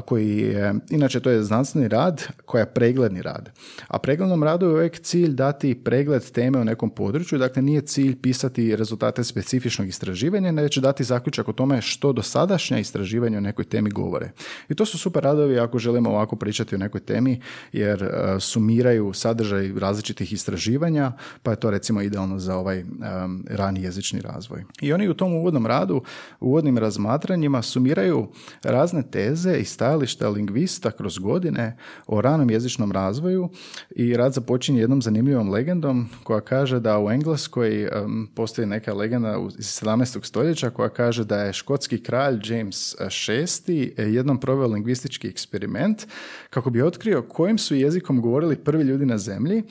koji 0.05 0.39
je, 0.39 0.75
inače 0.91 1.21
to 1.21 1.31
je 1.31 1.43
znanstveni 1.43 1.89
rad 1.89 2.23
koja 2.45 2.61
je 2.61 2.75
pregledni 2.75 3.23
rad. 3.23 3.51
A 3.89 3.99
preglednom 3.99 4.43
radu 4.43 4.67
je 4.67 4.73
uvijek 4.73 5.01
cilj 5.01 5.35
dati 5.35 5.75
pregled 5.75 6.31
teme 6.31 6.59
u 6.59 6.65
nekom 6.65 6.91
području, 6.91 7.39
dakle 7.39 7.63
nije 7.63 7.81
cilj 7.81 8.21
pisati 8.21 8.56
rezultate 8.77 9.25
specifičnog 9.25 9.89
istraživanja, 9.89 10.51
već 10.51 10.79
dati 10.79 11.05
zaključak 11.05 11.49
o 11.49 11.53
tome 11.53 11.83
što 11.83 12.13
do 12.13 12.23
sadašnja 12.23 12.79
istraživanja 12.79 13.39
o 13.39 13.41
nekoj 13.41 13.65
temi 13.65 13.91
govore. 13.91 14.31
I 14.69 14.75
to 14.75 14.87
su 14.87 14.99
super 14.99 15.23
radovi 15.23 15.59
ako 15.59 15.79
želimo 15.79 16.11
ovako 16.11 16.37
pričati 16.37 16.75
o 16.75 16.79
nekoj 16.79 17.01
temi, 17.01 17.41
jer 17.73 18.03
uh, 18.03 18.11
sumiraju 18.41 19.13
sadržaj 19.13 19.73
različitih 19.79 20.33
istraživanja, 20.33 21.13
pa 21.43 21.51
je 21.51 21.61
to 21.61 21.71
recimo 21.71 22.03
idealno 22.03 22.39
za 22.39 22.57
ovaj 22.57 22.83
um, 22.83 23.45
rani 23.51 23.83
jezični 23.83 24.21
razvoj. 24.21 24.65
I 24.81 24.93
oni 24.93 25.09
u 25.09 25.15
tom 25.15 25.35
uvodnom 25.35 25.67
radu, 25.67 26.03
uvodnim 26.41 26.79
razmatranjima 26.79 27.63
sumiraju 27.63 28.29
razne 28.63 29.03
teze 29.11 29.57
i 29.59 29.65
stajališta 29.65 30.29
lingvista 30.29 30.91
kroz 30.91 31.19
godine 31.19 31.77
o 32.07 32.21
ranom 32.21 32.51
jezičnom 32.51 32.93
razvoju 32.93 33.49
i 33.91 34.17
rad 34.17 34.33
započinje 34.33 34.81
jednom 34.81 35.03
zanimljivom 35.03 35.51
legendom 35.51 36.09
koja 36.23 36.41
kaže 36.41 36.81
da 36.81 36.99
u 36.99 37.11
Engleskoj 37.11 37.89
um, 38.05 38.29
postoji 38.47 38.67
neka 38.67 38.95
legenda 38.95 39.37
iz 39.59 39.67
17. 39.67 40.25
stoljeća 40.25 40.71
koja 40.71 40.89
kaže 40.89 41.25
da 41.25 41.43
je 41.43 41.53
škotski 41.53 42.03
kralj 42.03 42.41
James 42.45 42.95
VI 43.29 43.95
jednom 43.97 44.41
proveo 44.41 44.67
lingvistički 44.67 45.29
eksperiment 45.29 46.07
kako 46.51 46.71
bi 46.71 46.83
otkrio 46.83 47.23
kojim 47.23 47.59
su 47.59 47.75
jezikom 47.75 48.21
govorili 48.21 48.57
prvi 48.57 48.85
ljudi 48.85 49.07
na 49.07 49.19
zemlji, 49.19 49.63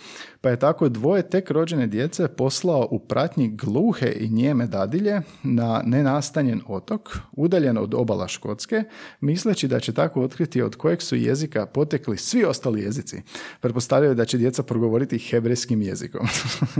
pa 0.41 0.49
je 0.49 0.59
tako 0.59 0.89
dvoje 0.89 1.29
tek 1.29 1.51
rođene 1.51 1.87
djece 1.87 2.27
poslao 2.27 2.87
u 2.91 2.99
pratnji 2.99 3.47
gluhe 3.47 4.13
i 4.19 4.29
njeme 4.29 4.67
dadilje 4.67 5.21
na 5.43 5.81
nenastanjen 5.85 6.61
otok, 6.67 7.17
udaljen 7.31 7.77
od 7.77 7.93
obala 7.93 8.27
Škotske, 8.27 8.83
misleći 9.21 9.67
da 9.67 9.79
će 9.79 9.93
tako 9.93 10.21
otkriti 10.21 10.61
od 10.61 10.75
kojeg 10.75 11.01
su 11.01 11.15
jezika 11.15 11.65
potekli 11.65 12.17
svi 12.17 12.43
ostali 12.43 12.81
jezici. 12.81 13.21
Pretpostavljaju 13.59 14.15
da 14.15 14.25
će 14.25 14.37
djeca 14.37 14.63
progovoriti 14.63 15.19
hebrejskim 15.19 15.81
jezikom. 15.81 16.27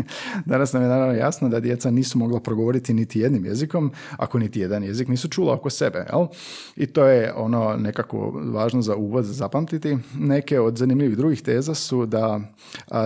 Danas 0.46 0.74
nam 0.74 0.84
je 0.84 0.90
naravno 0.90 1.14
jasno 1.14 1.50
da 1.50 1.60
djeca 1.60 1.75
nisu 1.91 2.17
mogla 2.17 2.39
progovoriti 2.39 2.94
niti 2.94 3.20
jednim 3.20 3.46
jezikom, 3.46 3.91
ako 4.17 4.39
niti 4.39 4.60
jedan 4.60 4.84
jezik 4.84 5.08
nisu 5.08 5.27
čula 5.29 5.53
oko 5.53 5.70
sebe. 5.70 6.05
Jel? 6.12 6.27
I 6.75 6.86
to 6.86 7.05
je 7.05 7.34
ono 7.36 7.77
nekako 7.77 8.32
važno 8.32 8.82
za 8.82 8.96
uvod 8.96 9.25
zapamtiti. 9.25 9.98
Neke 10.17 10.60
od 10.60 10.77
zanimljivih 10.77 11.17
drugih 11.17 11.41
teza 11.41 11.75
su 11.75 12.05
da 12.05 12.39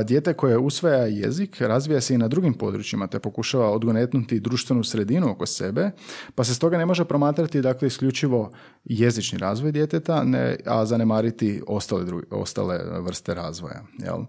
dijete 0.06 0.34
koje 0.34 0.58
usvaja 0.58 1.06
jezik 1.06 1.62
razvija 1.62 2.02
se 2.02 2.16
i 2.16 2.18
na 2.18 2.28
drugim 2.28 2.54
područjima 2.54 3.08
te 3.08 3.20
pokušava 3.20 3.72
odgonetnuti 3.72 4.40
društvenu 4.40 4.84
sredinu 4.84 5.32
oko 5.32 5.46
sebe, 5.46 5.92
pa 6.36 6.44
se 6.44 6.56
stoga 6.56 6.78
ne 6.78 6.86
može 6.86 7.06
promatrati 7.06 7.62
dakle 7.62 7.88
isključivo 7.88 8.52
jezični 8.86 9.38
razvoj 9.38 9.72
djeteta, 9.72 10.24
ne, 10.24 10.58
a 10.66 10.86
zanemariti 10.86 11.62
ostale, 11.68 12.06
drugi, 12.06 12.26
ostale 12.32 12.80
vrste 13.02 13.34
razvoja. 13.34 13.84
Jel? 13.98 14.20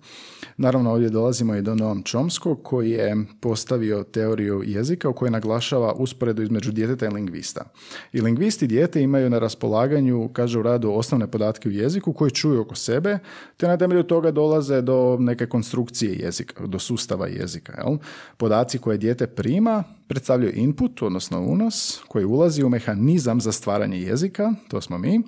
Naravno 0.56 0.92
ovdje 0.92 1.10
dolazimo 1.10 1.54
i 1.54 1.62
do 1.62 1.74
Noam 1.74 2.02
Chomskog 2.10 2.62
koji 2.62 2.90
je 2.90 3.16
postavio 3.40 4.02
teoriju 4.02 4.29
jezika 4.64 5.08
u 5.08 5.12
kojoj 5.12 5.30
naglašava 5.30 5.92
usporedu 5.92 6.42
između 6.42 6.72
djeteta 6.72 7.06
i 7.06 7.08
lingvista. 7.08 7.64
I 8.12 8.20
lingvisti 8.20 8.66
dijete 8.66 9.02
imaju 9.02 9.30
na 9.30 9.38
raspolaganju, 9.38 10.30
kaže 10.32 10.58
u 10.58 10.62
radu, 10.62 10.92
osnovne 10.92 11.26
podatke 11.26 11.68
u 11.68 11.72
jeziku 11.72 12.12
koji 12.12 12.30
čuju 12.30 12.60
oko 12.60 12.74
sebe, 12.74 13.18
te 13.56 13.68
na 13.68 13.76
temelju 13.76 14.02
toga 14.02 14.30
dolaze 14.30 14.82
do 14.82 15.16
neke 15.20 15.46
konstrukcije 15.46 16.12
jezika, 16.12 16.66
do 16.66 16.78
sustava 16.78 17.26
jezika. 17.26 17.72
Jel? 17.78 17.96
Podaci 18.36 18.78
koje 18.78 18.98
dijete 18.98 19.26
prima 19.26 19.84
predstavljaju 20.08 20.52
input, 20.54 21.02
odnosno 21.02 21.40
unos, 21.40 22.00
koji 22.08 22.24
ulazi 22.24 22.62
u 22.62 22.68
mehanizam 22.68 23.40
za 23.40 23.52
stvaranje 23.52 24.00
jezika, 24.00 24.52
to 24.68 24.80
smo 24.80 24.98
mi, 24.98 25.22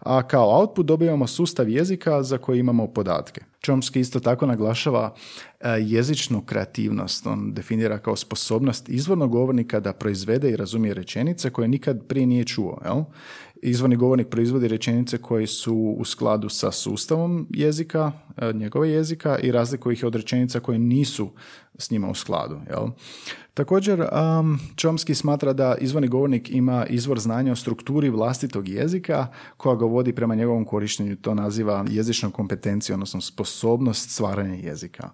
a 0.00 0.22
kao 0.22 0.60
output 0.60 0.86
dobivamo 0.86 1.26
sustav 1.26 1.68
jezika 1.68 2.22
za 2.22 2.38
koji 2.38 2.58
imamo 2.58 2.86
podatke. 2.86 3.40
Chomsky 3.66 4.00
isto 4.00 4.20
tako 4.20 4.46
naglašava 4.46 5.14
e, 5.60 5.68
jezičnu 5.80 6.42
kreativnost. 6.46 7.26
On 7.26 7.52
definira 7.52 7.98
kao 7.98 8.16
sposobnost 8.16 8.88
izvornog 8.88 9.30
govornika 9.30 9.80
da 9.80 9.92
proizvede 9.92 10.50
i 10.50 10.56
razumije 10.56 10.94
rečenice 10.94 11.50
koje 11.50 11.68
nikad 11.68 12.06
prije 12.06 12.26
nije 12.26 12.44
čuo. 12.44 12.78
Jel? 12.84 13.02
Izvorni 13.62 13.96
govornik 13.96 14.28
proizvodi 14.28 14.68
rečenice 14.68 15.18
koje 15.18 15.46
su 15.46 15.96
u 15.98 16.04
skladu 16.04 16.48
sa 16.48 16.72
sustavom 16.72 17.46
jezika, 17.50 18.12
e, 18.36 18.52
njegove 18.52 18.90
jezika 18.90 19.38
i 19.38 19.52
razlikuje 19.52 19.92
ih 19.92 20.04
od 20.04 20.14
rečenica 20.14 20.60
koje 20.60 20.78
nisu 20.78 21.30
s 21.78 21.90
njima 21.90 22.10
u 22.10 22.14
skladu. 22.14 22.60
Jel? 22.70 22.88
Također, 23.54 24.00
um, 24.00 24.58
Chomsky 24.76 25.14
smatra 25.14 25.52
da 25.52 25.74
izvorni 25.80 26.08
govornik 26.08 26.50
ima 26.50 26.86
izvor 26.86 27.18
znanja 27.18 27.52
o 27.52 27.56
strukturi 27.56 28.10
vlastitog 28.10 28.68
jezika 28.68 29.26
koja 29.56 29.76
ga 29.76 29.84
vodi 29.84 30.12
prema 30.12 30.34
njegovom 30.34 30.64
korištenju. 30.64 31.16
To 31.16 31.34
naziva 31.34 31.84
jezičnom 31.88 32.32
kompetencijom, 32.32 32.96
odnosno 32.96 33.20
sposobnost 33.20 34.10
stvaranja 34.10 34.54
jezika. 34.54 35.10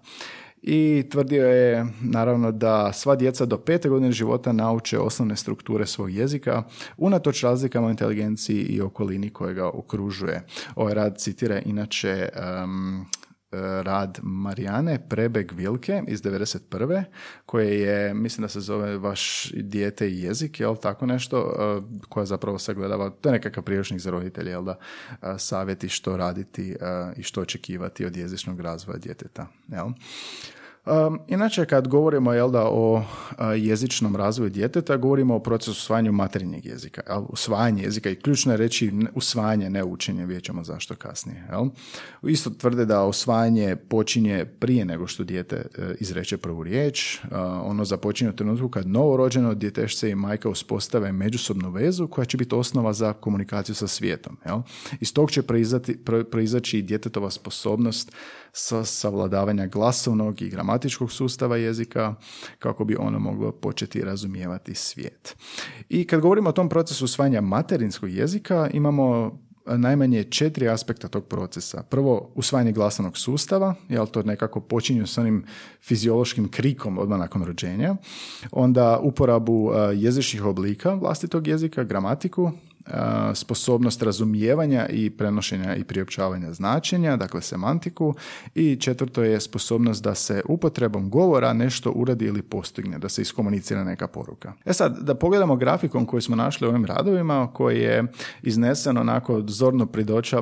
I 0.67 1.03
tvrdio 1.11 1.47
je 1.47 1.85
naravno 2.01 2.51
da 2.51 2.93
sva 2.93 3.15
djeca 3.15 3.45
do 3.45 3.57
pete 3.57 3.89
godine 3.89 4.11
života 4.11 4.51
nauče 4.51 4.99
osnovne 4.99 5.35
strukture 5.35 5.85
svog 5.85 6.11
jezika 6.11 6.63
unatoč 6.97 7.43
razlikama 7.43 7.87
u 7.87 7.89
inteligenciji 7.89 8.61
i 8.61 8.81
okolini 8.81 9.29
koje 9.29 9.53
ga 9.53 9.69
okružuje. 9.69 10.45
Ovaj 10.75 10.93
rad 10.93 11.17
citira 11.17 11.59
inače 11.59 12.29
um, 12.63 13.05
rad 13.83 14.19
Marijane 14.23 14.99
Prebeg 15.09 15.51
Vilke 15.51 16.03
iz 16.07 16.21
91. 16.21 17.03
koje 17.45 17.79
je, 17.79 18.13
mislim 18.13 18.41
da 18.41 18.47
se 18.47 18.59
zove 18.59 18.97
vaš 18.97 19.51
dijete 19.55 20.09
i 20.09 20.21
jezik, 20.21 20.59
jel 20.59 20.75
tako 20.75 21.05
nešto, 21.05 21.37
e, 21.37 21.81
koja 22.09 22.25
zapravo 22.25 22.59
sagledava, 22.59 23.09
to 23.09 23.29
je 23.29 23.33
nekakav 23.33 23.63
priručnik 23.63 23.99
za 23.99 24.11
roditelje, 24.11 24.51
jel 24.51 24.63
da, 24.63 24.77
e, 25.21 25.33
savjeti 25.37 25.89
što 25.89 26.17
raditi 26.17 26.75
i 27.17 27.23
što 27.23 27.41
očekivati 27.41 28.05
od 28.05 28.17
jezičnog 28.17 28.61
razvoja 28.61 28.97
djeteta, 28.97 29.47
jel. 29.67 29.87
Um, 30.85 31.19
inače, 31.27 31.65
kad 31.65 31.87
govorimo 31.87 32.33
jel 32.33 32.51
da, 32.51 32.63
o 32.65 33.03
jezičnom 33.57 34.15
razvoju 34.15 34.49
djeteta, 34.49 34.97
govorimo 34.97 35.35
o 35.35 35.39
procesu 35.39 35.71
usvajanju 35.71 36.11
materinjeg 36.11 36.65
jezika. 36.65 37.01
Jel? 37.09 37.23
Usvajanje 37.29 37.83
jezika 37.83 38.09
i 38.09 38.15
ključno 38.15 38.53
je 38.53 38.57
reći 38.57 38.93
usvajanje, 39.15 39.69
ne 39.69 39.83
učenje, 39.83 40.25
vidjet 40.25 40.49
zašto 40.63 40.95
kasnije. 40.95 41.47
Jel? 41.51 41.65
Isto 42.23 42.49
tvrde 42.49 42.85
da 42.85 43.05
usvajanje 43.05 43.75
počinje 43.75 44.45
prije 44.45 44.85
nego 44.85 45.07
što 45.07 45.23
dijete 45.23 45.55
e, 45.55 45.95
izreče 45.99 46.37
prvu 46.37 46.63
riječ. 46.63 47.19
ono 47.63 47.85
započinje 47.85 48.29
u 48.29 48.35
trenutku 48.35 48.69
kad 48.69 48.87
novorođeno 48.87 49.53
djetešce 49.53 50.09
i 50.09 50.15
majka 50.15 50.49
uspostave 50.49 51.11
međusobnu 51.11 51.71
vezu 51.71 52.07
koja 52.07 52.25
će 52.25 52.37
biti 52.37 52.55
osnova 52.55 52.93
za 52.93 53.13
komunikaciju 53.13 53.75
sa 53.75 53.87
svijetom. 53.87 54.37
Jel? 54.45 54.61
Iz 54.99 55.13
tog 55.13 55.31
će 55.31 55.41
proizaći 56.31 56.81
djetetova 56.81 57.29
sposobnost 57.31 58.11
sa 58.51 58.85
savladavanja 58.85 59.67
glasovnog 59.67 60.41
i 60.41 60.49
gramatičkog 60.75 61.11
sustava 61.11 61.57
jezika 61.57 62.15
kako 62.59 62.85
bi 62.85 62.95
ono 62.95 63.19
moglo 63.19 63.51
početi 63.51 64.01
razumijevati 64.01 64.75
svijet. 64.75 65.35
I 65.89 66.07
kad 66.07 66.21
govorimo 66.21 66.49
o 66.49 66.53
tom 66.53 66.69
procesu 66.69 67.05
usvajanja 67.05 67.41
materinskog 67.41 68.09
jezika, 68.11 68.69
imamo 68.73 69.39
najmanje 69.65 70.23
četiri 70.23 70.69
aspekta 70.69 71.07
tog 71.07 71.25
procesa. 71.25 71.83
Prvo, 71.83 72.31
usvajanje 72.35 72.71
glasovnog 72.71 73.17
sustava, 73.17 73.75
jel 73.89 74.07
to 74.07 74.23
nekako 74.23 74.59
počinju 74.59 75.07
s 75.07 75.17
onim 75.17 75.45
fiziološkim 75.81 76.51
krikom 76.51 76.97
odmah 76.97 77.19
nakon 77.19 77.43
rođenja. 77.43 77.95
Onda 78.51 78.99
uporabu 78.99 79.71
jezičnih 79.95 80.45
oblika 80.45 80.93
vlastitog 80.93 81.47
jezika, 81.47 81.83
gramatiku, 81.83 82.51
sposobnost 83.33 84.03
razumijevanja 84.03 84.87
i 84.89 85.09
prenošenja 85.09 85.75
i 85.75 85.83
priopćavanja 85.83 86.53
značenja, 86.53 87.17
dakle 87.17 87.41
semantiku 87.41 88.13
i 88.55 88.75
četvrto 88.75 89.23
je 89.23 89.41
sposobnost 89.41 90.03
da 90.03 90.15
se 90.15 90.41
upotrebom 90.49 91.09
govora 91.09 91.53
nešto 91.53 91.91
uradi 91.91 92.25
ili 92.25 92.41
postigne, 92.41 92.99
da 92.99 93.09
se 93.09 93.21
iskomunicira 93.21 93.83
neka 93.83 94.07
poruka. 94.07 94.53
E 94.65 94.73
sad, 94.73 94.99
da 95.01 95.15
pogledamo 95.15 95.55
grafikon 95.55 96.05
koji 96.05 96.21
smo 96.21 96.35
našli 96.35 96.67
u 96.67 96.69
ovim 96.69 96.85
radovima, 96.85 97.49
koji 97.53 97.79
je 97.79 98.03
iznesen 98.41 98.97
onako 98.97 99.43
zorno 99.47 99.85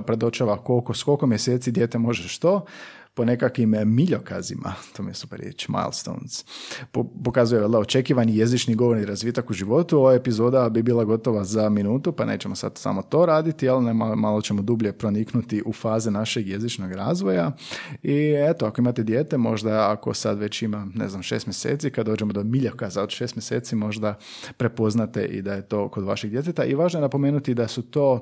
predočava 0.06 0.58
koliko, 0.58 0.94
s 0.94 1.04
koliko 1.04 1.28
mjeseci 1.28 1.72
dijete 1.72 1.98
može 1.98 2.28
što, 2.28 2.66
po 3.14 3.26
nekakvim 3.26 3.76
miljokazima, 3.86 4.74
to 4.96 5.04
mi 5.04 5.10
je 5.10 5.16
super 5.16 5.40
riječ, 5.40 5.68
milestones, 5.68 6.46
pokazuje 7.24 7.68
da 7.68 7.80
očekivani 7.80 8.38
jezični 8.38 8.76
govorni 8.76 9.06
razvitak 9.06 9.50
u 9.50 9.54
životu. 9.54 10.00
Ova 10.00 10.14
epizoda 10.14 10.70
bi 10.70 10.84
bila 10.84 11.04
gotova 11.04 11.44
za 11.44 11.70
minutu, 11.70 12.12
pa 12.12 12.26
nećemo 12.26 12.56
sad 12.56 12.78
samo 12.78 13.02
to 13.02 13.26
raditi, 13.26 13.70
ali 13.70 13.94
malo, 13.94 14.16
malo 14.16 14.42
ćemo 14.42 14.62
dublje 14.62 14.92
proniknuti 14.92 15.64
u 15.66 15.74
faze 15.74 16.12
našeg 16.12 16.48
jezičnog 16.48 16.92
razvoja. 16.92 17.52
I 18.04 18.36
eto, 18.50 18.66
ako 18.66 18.82
imate 18.82 19.04
dijete, 19.04 19.38
možda 19.38 19.92
ako 19.92 20.14
sad 20.14 20.40
već 20.40 20.62
ima, 20.62 20.88
ne 20.96 21.10
znam, 21.10 21.24
šest 21.24 21.48
mjeseci, 21.48 21.90
kad 21.90 22.06
dođemo 22.06 22.34
do 22.34 22.44
miljokaza 22.44 23.04
od 23.04 23.10
šest 23.10 23.36
mjeseci, 23.36 23.76
možda 23.76 24.18
prepoznate 24.58 25.26
i 25.26 25.42
da 25.42 25.54
je 25.54 25.62
to 25.62 25.90
kod 25.90 26.04
vašeg 26.04 26.32
djeteta. 26.32 26.66
I 26.66 26.76
važno 26.76 27.00
je 27.00 27.02
napomenuti 27.02 27.54
da 27.54 27.68
su 27.68 27.82
to 27.82 28.22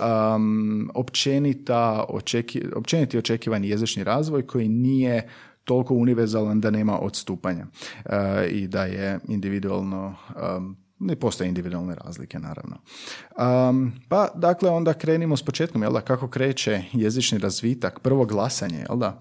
um, 0.00 0.90
općenita, 0.94 2.04
očeki, 2.08 2.62
općeniti 2.74 3.18
očekivani 3.18 3.68
jezični 3.68 4.04
razvoj 4.04 4.23
koji 4.46 4.68
nije 4.68 5.28
toliko 5.64 5.94
univerzalan 5.94 6.60
da 6.60 6.70
nema 6.70 6.98
odstupanja 6.98 7.66
uh, 8.04 8.12
i 8.50 8.68
da 8.68 8.84
je 8.84 9.18
individualno 9.28 10.14
ne 11.04 11.16
postoje 11.16 11.48
individualne 11.48 11.94
razlike, 11.94 12.38
naravno. 12.38 12.76
Um, 13.68 13.92
pa, 14.08 14.28
dakle, 14.34 14.70
onda 14.70 14.92
krenimo 14.92 15.36
s 15.36 15.42
početkom, 15.42 15.82
jel 15.82 15.92
da, 15.92 16.00
kako 16.00 16.28
kreće 16.28 16.82
jezični 16.92 17.38
razvitak, 17.38 18.00
prvo 18.00 18.24
glasanje, 18.24 18.84
jel 18.88 18.98
da? 18.98 19.20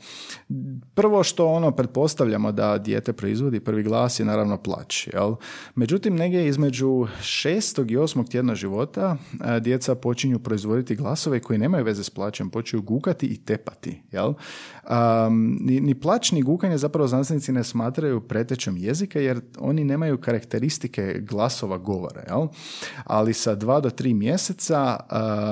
Prvo 0.93 1.23
što 1.23 1.47
ono 1.47 1.71
pretpostavljamo 1.71 2.51
da 2.51 2.77
dijete 2.77 3.13
proizvodi, 3.13 3.59
prvi 3.59 3.83
glas 3.83 4.19
je 4.19 4.25
naravno 4.25 4.57
plać, 4.57 5.07
jel? 5.13 5.35
Međutim, 5.75 6.15
negdje 6.15 6.47
između 6.47 7.07
šestog 7.21 7.91
i 7.91 7.97
osmog 7.97 8.29
tjedna 8.29 8.55
života 8.55 9.17
djeca 9.61 9.95
počinju 9.95 10.39
proizvoditi 10.39 10.95
glasove 10.95 11.39
koji 11.39 11.59
nemaju 11.59 11.85
veze 11.85 12.03
s 12.03 12.09
plaćem, 12.09 12.49
počinju 12.49 12.81
gukati 12.81 13.25
i 13.25 13.37
tepati, 13.37 14.01
jel? 14.11 14.33
Um, 14.89 15.57
ni, 15.61 15.81
ni 15.81 15.95
plać 15.95 16.31
ni 16.31 16.41
gukanje 16.41 16.77
zapravo 16.77 17.07
znanstvenici 17.07 17.51
ne 17.51 17.63
smatraju 17.63 18.21
pretećom 18.21 18.77
jezika 18.77 19.19
jer 19.19 19.41
oni 19.59 19.83
nemaju 19.83 20.17
karakteristike 20.17 21.19
glasova 21.19 21.72
govora, 21.77 22.23
jel? 22.27 22.47
Ali 23.03 23.33
sa 23.33 23.55
dva 23.55 23.79
do 23.79 23.89
tri 23.89 24.13
mjeseca, 24.13 24.99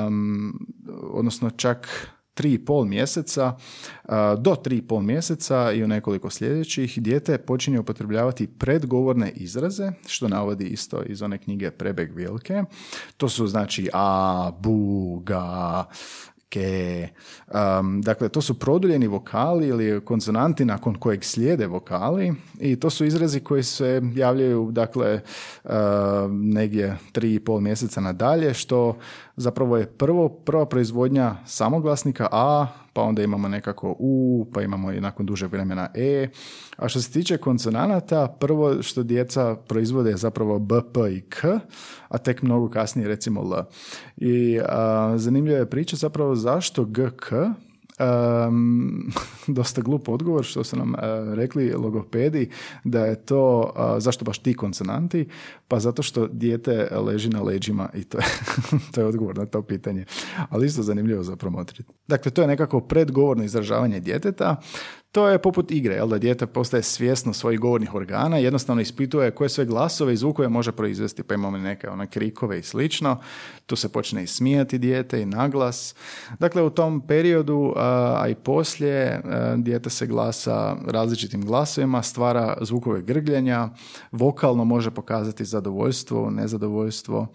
um, 0.07 0.67
odnosno 1.13 1.49
čak 1.49 1.87
tri 2.33 2.53
i 2.53 2.65
pol 2.65 2.85
mjeseca, 2.85 3.55
do 4.37 4.55
tri 4.55 4.77
i 4.77 4.81
pol 4.81 5.01
mjeseca 5.01 5.71
i 5.71 5.83
u 5.83 5.87
nekoliko 5.87 6.29
sljedećih 6.29 7.01
dijete 7.01 7.37
počinje 7.37 7.79
upotrebljavati 7.79 8.47
predgovorne 8.47 9.31
izraze, 9.31 9.91
što 10.07 10.27
navodi 10.27 10.65
isto 10.67 11.03
iz 11.03 11.21
one 11.21 11.37
knjige 11.37 11.71
Prebeg 11.71 12.15
Vilke. 12.15 12.63
To 13.17 13.29
su 13.29 13.47
znači 13.47 13.89
a, 13.93 14.51
bu, 14.59 15.19
ga. 15.19 15.85
Um, 16.59 18.01
dakle, 18.01 18.29
to 18.29 18.41
su 18.41 18.59
produljeni 18.59 19.07
vokali 19.07 19.67
ili 19.67 20.05
konsonanti 20.05 20.65
nakon 20.65 20.95
kojeg 20.95 21.23
slijede 21.23 21.67
vokali 21.67 22.33
i 22.59 22.75
to 22.75 22.89
su 22.89 23.05
izrazi 23.05 23.39
koji 23.39 23.63
se 23.63 24.01
javljaju 24.15 24.71
dakle 24.71 25.21
uh, 25.63 25.71
negdje 26.31 26.97
tri 27.11 27.35
i 27.35 27.39
pol 27.39 27.59
mjeseca 27.59 28.01
nadalje, 28.01 28.53
što 28.53 28.97
zapravo 29.41 29.77
je 29.77 29.87
prvo, 29.87 30.29
prva 30.29 30.65
proizvodnja 30.65 31.35
samoglasnika 31.45 32.27
A, 32.31 32.67
pa 32.93 33.01
onda 33.01 33.23
imamo 33.23 33.47
nekako 33.47 33.95
U, 33.99 34.47
pa 34.53 34.61
imamo 34.61 34.91
i 34.91 35.01
nakon 35.01 35.25
duže 35.25 35.47
vremena 35.47 35.89
E. 35.93 36.27
A 36.77 36.89
što 36.89 37.01
se 37.01 37.11
tiče 37.11 37.37
konsonanata, 37.37 38.27
prvo 38.39 38.83
što 38.83 39.03
djeca 39.03 39.55
proizvode 39.55 40.09
je 40.09 40.17
zapravo 40.17 40.59
B, 40.59 40.75
P 40.93 40.99
i 41.15 41.21
K, 41.21 41.47
a 42.07 42.17
tek 42.17 42.41
mnogo 42.41 42.69
kasnije 42.69 43.07
recimo 43.07 43.41
L. 43.41 43.63
I 44.17 44.59
zanimljiva 45.15 45.57
je 45.57 45.69
priča 45.69 45.95
zapravo 45.95 46.35
zašto 46.35 46.85
G, 46.85 47.09
K, 47.15 47.33
Um, 48.01 49.11
dosta 49.47 49.81
glup 49.81 50.09
odgovor 50.09 50.45
što 50.45 50.63
su 50.63 50.77
nam 50.77 50.93
uh, 50.93 50.99
rekli 51.33 51.73
logopedi 51.73 52.49
da 52.83 53.05
je 53.05 53.25
to, 53.25 53.73
zašto 53.97 54.25
baš 54.25 54.39
ti 54.39 54.53
konsonanti? 54.53 55.27
Pa 55.67 55.79
zato 55.79 56.03
što 56.03 56.27
dijete 56.27 56.97
leži 57.05 57.29
na 57.29 57.41
leđima 57.41 57.89
i 57.93 58.03
to 58.03 58.17
je, 58.17 58.25
to 58.93 59.01
je 59.01 59.07
odgovor 59.07 59.37
na 59.37 59.45
to 59.45 59.61
pitanje. 59.61 60.05
Ali 60.49 60.65
isto 60.65 60.83
zanimljivo 60.83 61.23
za 61.23 61.35
promotriti. 61.35 61.91
Dakle, 62.07 62.31
to 62.31 62.41
je 62.41 62.47
nekako 62.47 62.79
predgovorno 62.79 63.43
izražavanje 63.43 63.99
djeteta. 63.99 64.61
To 65.11 65.27
je 65.27 65.41
poput 65.41 65.71
igre, 65.71 65.95
jel 65.95 66.07
da 66.07 66.17
dijete 66.17 66.45
postaje 66.45 66.83
svjesno 66.83 67.33
svojih 67.33 67.59
govornih 67.59 67.95
organa, 67.95 68.37
jednostavno 68.37 68.81
ispituje 68.81 69.31
koje 69.31 69.49
sve 69.49 69.65
glasove 69.65 70.13
i 70.13 70.17
zvukove 70.17 70.49
može 70.49 70.71
proizvesti, 70.71 71.23
pa 71.23 71.33
imamo 71.33 71.57
neke 71.57 71.89
one 71.89 72.07
krikove 72.07 72.59
i 72.59 72.63
slično. 72.63 73.17
Tu 73.65 73.75
se 73.75 73.89
počne 73.89 74.23
i 74.23 74.27
smijati 74.27 74.77
dijete 74.77 75.21
i 75.21 75.25
naglas. 75.25 75.95
Dakle, 76.39 76.61
u 76.61 76.69
tom 76.69 77.01
periodu, 77.07 77.73
a 77.75 78.25
i 78.29 78.35
poslije, 78.35 79.21
dijete 79.57 79.89
se 79.89 80.07
glasa 80.07 80.75
različitim 80.87 81.45
glasovima, 81.45 82.03
stvara 82.03 82.57
zvukove 82.61 83.01
grgljenja, 83.01 83.69
vokalno 84.11 84.65
može 84.65 84.91
pokazati 84.91 85.45
zadovoljstvo, 85.45 86.29
nezadovoljstvo. 86.29 87.27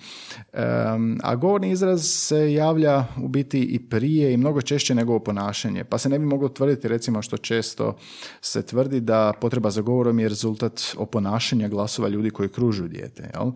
A 1.23 1.37
govorni 1.37 1.71
izraz 1.71 2.05
se 2.05 2.53
javlja 2.53 3.05
u 3.23 3.29
biti 3.29 3.63
i 3.63 3.89
prije 3.89 4.33
i 4.33 4.37
mnogo 4.37 4.63
češće 4.63 4.95
nego 4.95 5.19
ponašanje, 5.19 5.85
pa 5.85 5.99
se 5.99 6.09
ne 6.09 6.19
bi 6.19 6.25
moglo 6.25 6.49
tvrditi 6.49 6.89
recimo 6.89 7.23
što 7.23 7.37
često 7.37 7.66
često 7.67 7.97
se 8.41 8.63
tvrdi 8.63 9.01
da 9.01 9.33
potreba 9.41 9.71
za 9.71 9.81
govorom 9.81 10.19
je 10.19 10.29
rezultat 10.29 10.81
oponašanja 10.97 11.69
glasova 11.69 12.09
ljudi 12.09 12.31
koji 12.31 12.49
kružuju 12.49 12.89
dijete. 12.89 13.31
Jel? 13.35 13.53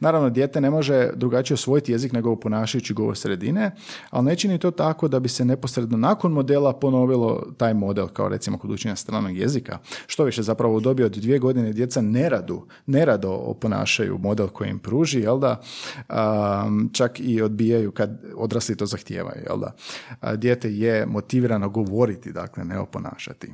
Naravno, 0.00 0.30
dijete 0.30 0.60
ne 0.60 0.70
može 0.70 1.10
drugačije 1.14 1.54
osvojiti 1.54 1.92
jezik 1.92 2.12
nego 2.12 2.30
oponašajući 2.30 2.94
govor 2.94 3.16
sredine, 3.16 3.70
ali 4.10 4.24
ne 4.24 4.36
čini 4.36 4.58
to 4.58 4.70
tako 4.70 5.08
da 5.08 5.20
bi 5.20 5.28
se 5.28 5.44
neposredno 5.44 5.96
nakon 5.96 6.32
modela 6.32 6.72
ponovilo 6.72 7.42
taj 7.56 7.74
model, 7.74 8.08
kao 8.08 8.28
recimo 8.28 8.58
kod 8.58 8.70
učenja 8.70 8.96
stranog 8.96 9.36
jezika. 9.36 9.78
Što 10.06 10.24
više, 10.24 10.42
zapravo 10.42 10.76
u 10.76 10.80
dobi 10.80 11.04
od 11.04 11.12
dvije 11.12 11.38
godine 11.38 11.72
djeca 11.72 12.00
neradu, 12.00 12.66
nerado 12.86 13.30
oponašaju 13.30 14.18
model 14.18 14.48
koji 14.48 14.70
im 14.70 14.78
pruži, 14.78 15.20
jel 15.20 15.38
da, 15.38 15.60
čak 16.92 17.20
i 17.20 17.42
odbijaju 17.42 17.92
kad 17.92 18.20
odrasli 18.36 18.76
to 18.76 18.86
zahtijevaju, 18.86 19.42
jel 19.46 19.58
da. 19.58 19.72
dijete 20.36 20.72
je 20.72 21.06
motivirano 21.06 21.68
govoriti, 21.68 22.32
dakle 22.32 22.64
ne 22.64 22.78
oponašati. 22.78 23.53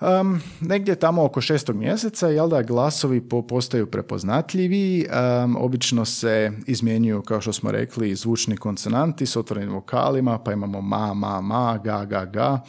Um, 0.00 0.40
negdje 0.60 0.94
tamo 0.94 1.24
oko 1.24 1.40
šestog 1.40 1.76
mjeseca, 1.76 2.28
jel 2.28 2.48
da, 2.48 2.62
glasovi 2.62 3.28
postaju 3.48 3.86
prepoznatljivi, 3.86 5.06
um, 5.44 5.56
obično 5.56 6.04
se 6.04 6.52
izmjenjuju, 6.66 7.22
kao 7.22 7.40
što 7.40 7.52
smo 7.52 7.70
rekli, 7.70 8.14
zvučni 8.14 8.56
konsonanti 8.56 9.26
s 9.26 9.36
otvorenim 9.36 9.74
vokalima, 9.74 10.38
pa 10.38 10.52
imamo 10.52 10.80
ma, 10.80 11.14
ma, 11.14 11.40
ma, 11.40 11.78
ga, 11.84 12.04
ga, 12.04 12.24
ga, 12.24 12.60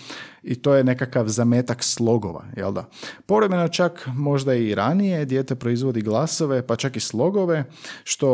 i 0.43 0.55
to 0.55 0.73
je 0.73 0.83
nekakav 0.83 1.27
zametak 1.27 1.83
slogova, 1.83 2.43
jel 2.57 2.73
da? 2.73 2.89
Povremeno 3.25 3.67
čak 3.67 4.07
možda 4.15 4.53
i 4.53 4.75
ranije 4.75 5.25
dijete 5.25 5.55
proizvodi 5.55 6.01
glasove, 6.01 6.67
pa 6.67 6.75
čak 6.75 6.95
i 6.95 6.99
slogove, 6.99 7.63
što 8.03 8.29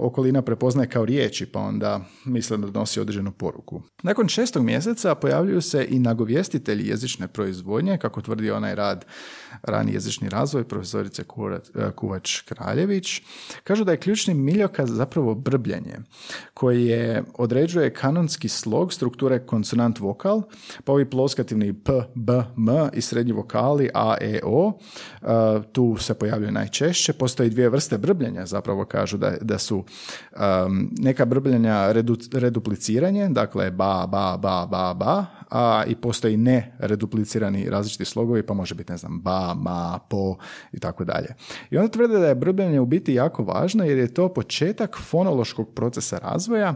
okolina 0.00 0.42
prepoznaje 0.42 0.88
kao 0.88 1.04
riječi, 1.04 1.46
pa 1.46 1.60
onda 1.60 2.00
misle 2.24 2.56
da 2.56 2.66
donosi 2.66 3.00
određenu 3.00 3.32
poruku. 3.32 3.82
Nakon 4.02 4.28
šestog 4.28 4.62
mjeseca 4.62 5.14
pojavljuju 5.14 5.60
se 5.60 5.86
i 5.90 5.98
nagovjestitelji 5.98 6.88
jezične 6.88 7.28
proizvodnje, 7.28 7.98
kako 7.98 8.22
tvrdi 8.28 8.50
onaj 8.50 8.74
rad 8.74 9.04
rani 9.62 9.92
jezični 9.92 10.28
razvoj 10.28 10.64
profesorice 10.68 11.24
Kuvač 11.96 12.40
Kraljević. 12.40 13.22
Kažu 13.64 13.84
da 13.84 13.92
je 13.96 14.02
ključni 14.04 14.34
miljokaz 14.34 14.90
zapravo 14.90 15.34
brbljanje, 15.34 15.96
koji 16.54 16.86
je 16.86 17.24
određuje 17.38 17.94
kanonski 17.94 18.48
slog 18.48 18.92
strukture 18.92 19.38
konsonant 19.38 20.00
vokal, 20.00 20.42
pa 20.84 20.92
ovi 20.92 21.10
ploski 21.10 21.38
oskativni 21.38 21.72
P, 21.72 21.92
B, 22.14 22.32
M 22.56 22.90
i 22.92 23.00
srednji 23.00 23.32
vokali 23.32 23.90
A, 23.94 24.16
E, 24.20 24.40
O. 24.44 24.72
E, 25.22 25.26
tu 25.72 25.96
se 25.96 26.14
pojavljaju 26.14 26.52
najčešće. 26.52 27.12
Postoji 27.12 27.50
dvije 27.50 27.68
vrste 27.68 27.98
brbljenja, 27.98 28.46
zapravo 28.46 28.84
kažu 28.84 29.16
da, 29.16 29.32
da 29.40 29.58
su 29.58 29.76
um, 29.78 30.90
neka 30.98 31.24
brbljenja 31.24 31.92
redu, 31.92 32.16
redupliciranje, 32.32 33.28
dakle 33.28 33.70
ba, 33.70 34.06
ba, 34.06 34.36
ba, 34.36 34.66
ba, 34.66 34.94
ba, 34.94 35.26
a 35.50 35.84
i 35.86 35.94
postoji 35.94 36.36
ne 36.36 36.76
reduplicirani 36.78 37.70
različiti 37.70 38.04
slogovi, 38.04 38.42
pa 38.42 38.54
može 38.54 38.74
biti, 38.74 38.92
ne 38.92 38.98
znam, 38.98 39.20
ba, 39.20 39.54
ma, 39.54 39.98
po 40.10 40.36
i 40.72 40.80
tako 40.80 41.04
dalje. 41.04 41.34
I 41.70 41.76
onda 41.76 41.90
tvrde 41.90 42.18
da 42.18 42.26
je 42.26 42.34
brbljenje 42.34 42.80
u 42.80 42.86
biti 42.86 43.14
jako 43.14 43.44
važno 43.44 43.84
jer 43.84 43.98
je 43.98 44.14
to 44.14 44.28
početak 44.34 44.98
fonološkog 44.98 45.74
procesa 45.74 46.18
razvoja, 46.18 46.74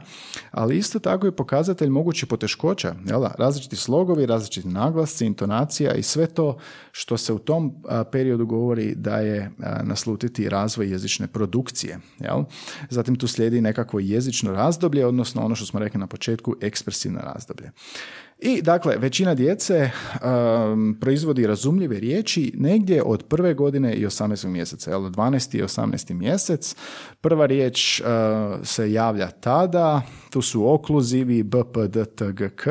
ali 0.50 0.78
isto 0.78 0.98
tako 0.98 1.26
i 1.26 1.32
pokazatelj 1.32 1.88
mogućih 1.88 2.28
poteškoća, 2.28 2.94
jel 3.06 3.20
da? 3.20 3.34
različiti 3.38 3.76
slogovi, 3.76 4.26
različiti 4.26 4.68
naglasci, 4.68 5.26
intonacija 5.26 5.94
i 5.94 6.02
sve 6.02 6.26
to 6.26 6.58
što 6.92 7.16
se 7.16 7.32
u 7.32 7.38
tom 7.38 7.74
periodu 8.12 8.46
govori 8.46 8.94
da 8.94 9.16
je 9.16 9.50
naslutiti 9.82 10.48
razvoj 10.48 10.90
jezične 10.90 11.26
produkcije. 11.26 11.98
Jel? 12.20 12.44
Zatim 12.90 13.16
tu 13.16 13.26
slijedi 13.26 13.60
nekakvo 13.60 14.00
jezično 14.00 14.52
razdoblje, 14.52 15.06
odnosno 15.06 15.44
ono 15.44 15.54
što 15.54 15.66
smo 15.66 15.80
rekli 15.80 16.00
na 16.00 16.06
početku, 16.06 16.56
ekspresivno 16.60 17.20
razdoblje. 17.20 17.70
I 18.44 18.62
dakle, 18.62 18.96
većina 18.98 19.34
djece 19.34 19.90
um, 19.90 20.96
proizvodi 21.00 21.46
razumljive 21.46 22.00
riječi 22.00 22.52
negdje 22.56 23.02
od 23.02 23.22
prve 23.22 23.54
godine 23.54 23.94
i 23.94 24.06
18. 24.06 24.48
mjeseca, 24.48 24.90
jel, 24.90 25.00
12. 25.00 25.58
i 25.58 25.62
18. 25.62 26.14
mjesec. 26.14 26.76
Prva 27.20 27.46
riječ 27.46 28.00
uh, 28.00 28.06
se 28.62 28.92
javlja 28.92 29.30
tada, 29.30 30.02
tu 30.30 30.42
su 30.42 30.74
okluzivi 30.74 31.42
B, 31.42 31.62
P, 31.74 31.88
D, 31.88 32.04
T, 32.04 32.32
G, 32.32 32.48
K, 32.48 32.64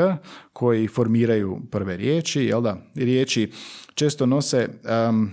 koji 0.54 0.88
formiraju 0.88 1.62
prve 1.72 1.98
riječi, 1.98 2.42
jel 2.42 2.62
da? 2.62 2.78
Riječi 2.96 3.52
često 3.94 4.26
nose... 4.26 4.70
Um, 5.10 5.32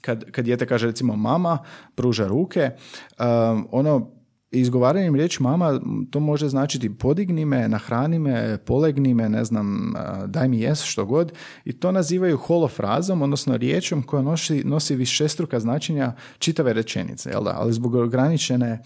kad, 0.00 0.30
kad 0.30 0.44
dijete 0.44 0.66
kaže 0.66 0.86
recimo 0.86 1.16
mama, 1.16 1.58
pruža 1.94 2.26
ruke, 2.26 2.70
um, 2.70 3.68
ono 3.70 4.21
izgovaranjem 4.52 5.14
riječi 5.14 5.42
mama 5.42 5.80
to 6.10 6.20
može 6.20 6.48
značiti 6.48 6.98
podigni 6.98 7.44
me, 7.44 7.68
nahrani 7.68 8.18
me, 8.18 8.58
polegni 8.58 9.14
me, 9.14 9.28
ne 9.28 9.44
znam, 9.44 9.94
daj 10.26 10.48
mi 10.48 10.60
jes, 10.60 10.82
što 10.82 11.04
god. 11.04 11.32
I 11.64 11.72
to 11.72 11.92
nazivaju 11.92 12.36
holofrazom, 12.36 13.22
odnosno 13.22 13.56
riječom 13.56 14.02
koja 14.02 14.22
nosi, 14.22 14.64
nosi 14.64 14.96
višestruka 14.96 15.60
značenja 15.60 16.12
čitave 16.38 16.72
rečenice, 16.72 17.30
jel 17.30 17.44
da? 17.44 17.54
Ali 17.56 17.72
zbog 17.72 17.94
ograničene, 17.94 18.82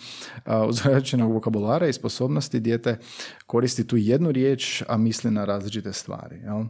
ograničenog 0.47 1.33
vokabulara 1.33 1.89
i 1.89 1.93
sposobnosti 1.93 2.61
dijete 2.61 2.99
koristi 3.47 3.87
tu 3.87 3.97
jednu 3.97 4.33
riječ, 4.33 4.83
a 4.89 4.97
misli 4.97 5.31
na 5.31 5.45
različite 5.45 5.93
stvari. 5.93 6.37
Jel? 6.37 6.65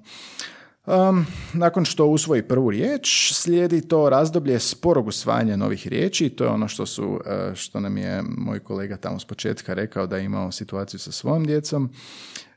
Um, 0.87 1.27
nakon 1.53 1.85
što 1.85 2.07
usvoji 2.07 2.43
prvu 2.43 2.71
riječ, 2.71 3.33
slijedi 3.33 3.89
to 3.89 4.09
razdoblje 4.09 4.59
sporog 4.61 5.07
usvajanja 5.07 5.57
novih 5.57 5.89
riječi. 5.89 6.29
To 6.29 6.45
je 6.45 6.51
ono 6.51 6.69
što, 6.69 6.87
su, 6.87 7.21
e, 7.27 7.55
što 7.55 7.81
nam 7.81 7.97
je 7.97 8.23
moj 8.23 8.61
kolega 8.61 8.97
tamo 8.97 9.19
s 9.19 9.25
početka 9.25 9.75
rekao 9.75 10.07
da 10.07 10.17
je 10.17 10.25
imao 10.25 10.53
situaciju 10.53 11.01
sa 11.01 11.13
svojom 11.13 11.45
djecom. 11.45 11.91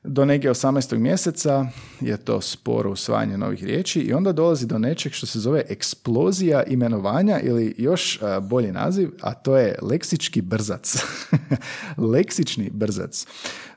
Do 0.03 0.25
neke 0.25 0.49
18. 0.49 0.97
mjeseca 0.97 1.65
je 2.01 2.17
to 2.17 2.41
sporo 2.41 2.91
usvajanje 2.91 3.37
novih 3.37 3.63
riječi 3.63 3.99
i 3.99 4.13
onda 4.13 4.31
dolazi 4.31 4.65
do 4.65 4.77
nečeg 4.77 5.11
što 5.13 5.25
se 5.25 5.39
zove 5.39 5.63
eksplozija 5.69 6.63
imenovanja 6.63 7.39
ili 7.39 7.75
još 7.77 8.15
e, 8.15 8.39
bolji 8.41 8.71
naziv, 8.71 9.11
a 9.21 9.33
to 9.33 9.57
je 9.57 9.75
leksički 9.81 10.41
brzac. 10.41 11.03
Leksični 12.13 12.69
brzac. 12.73 13.25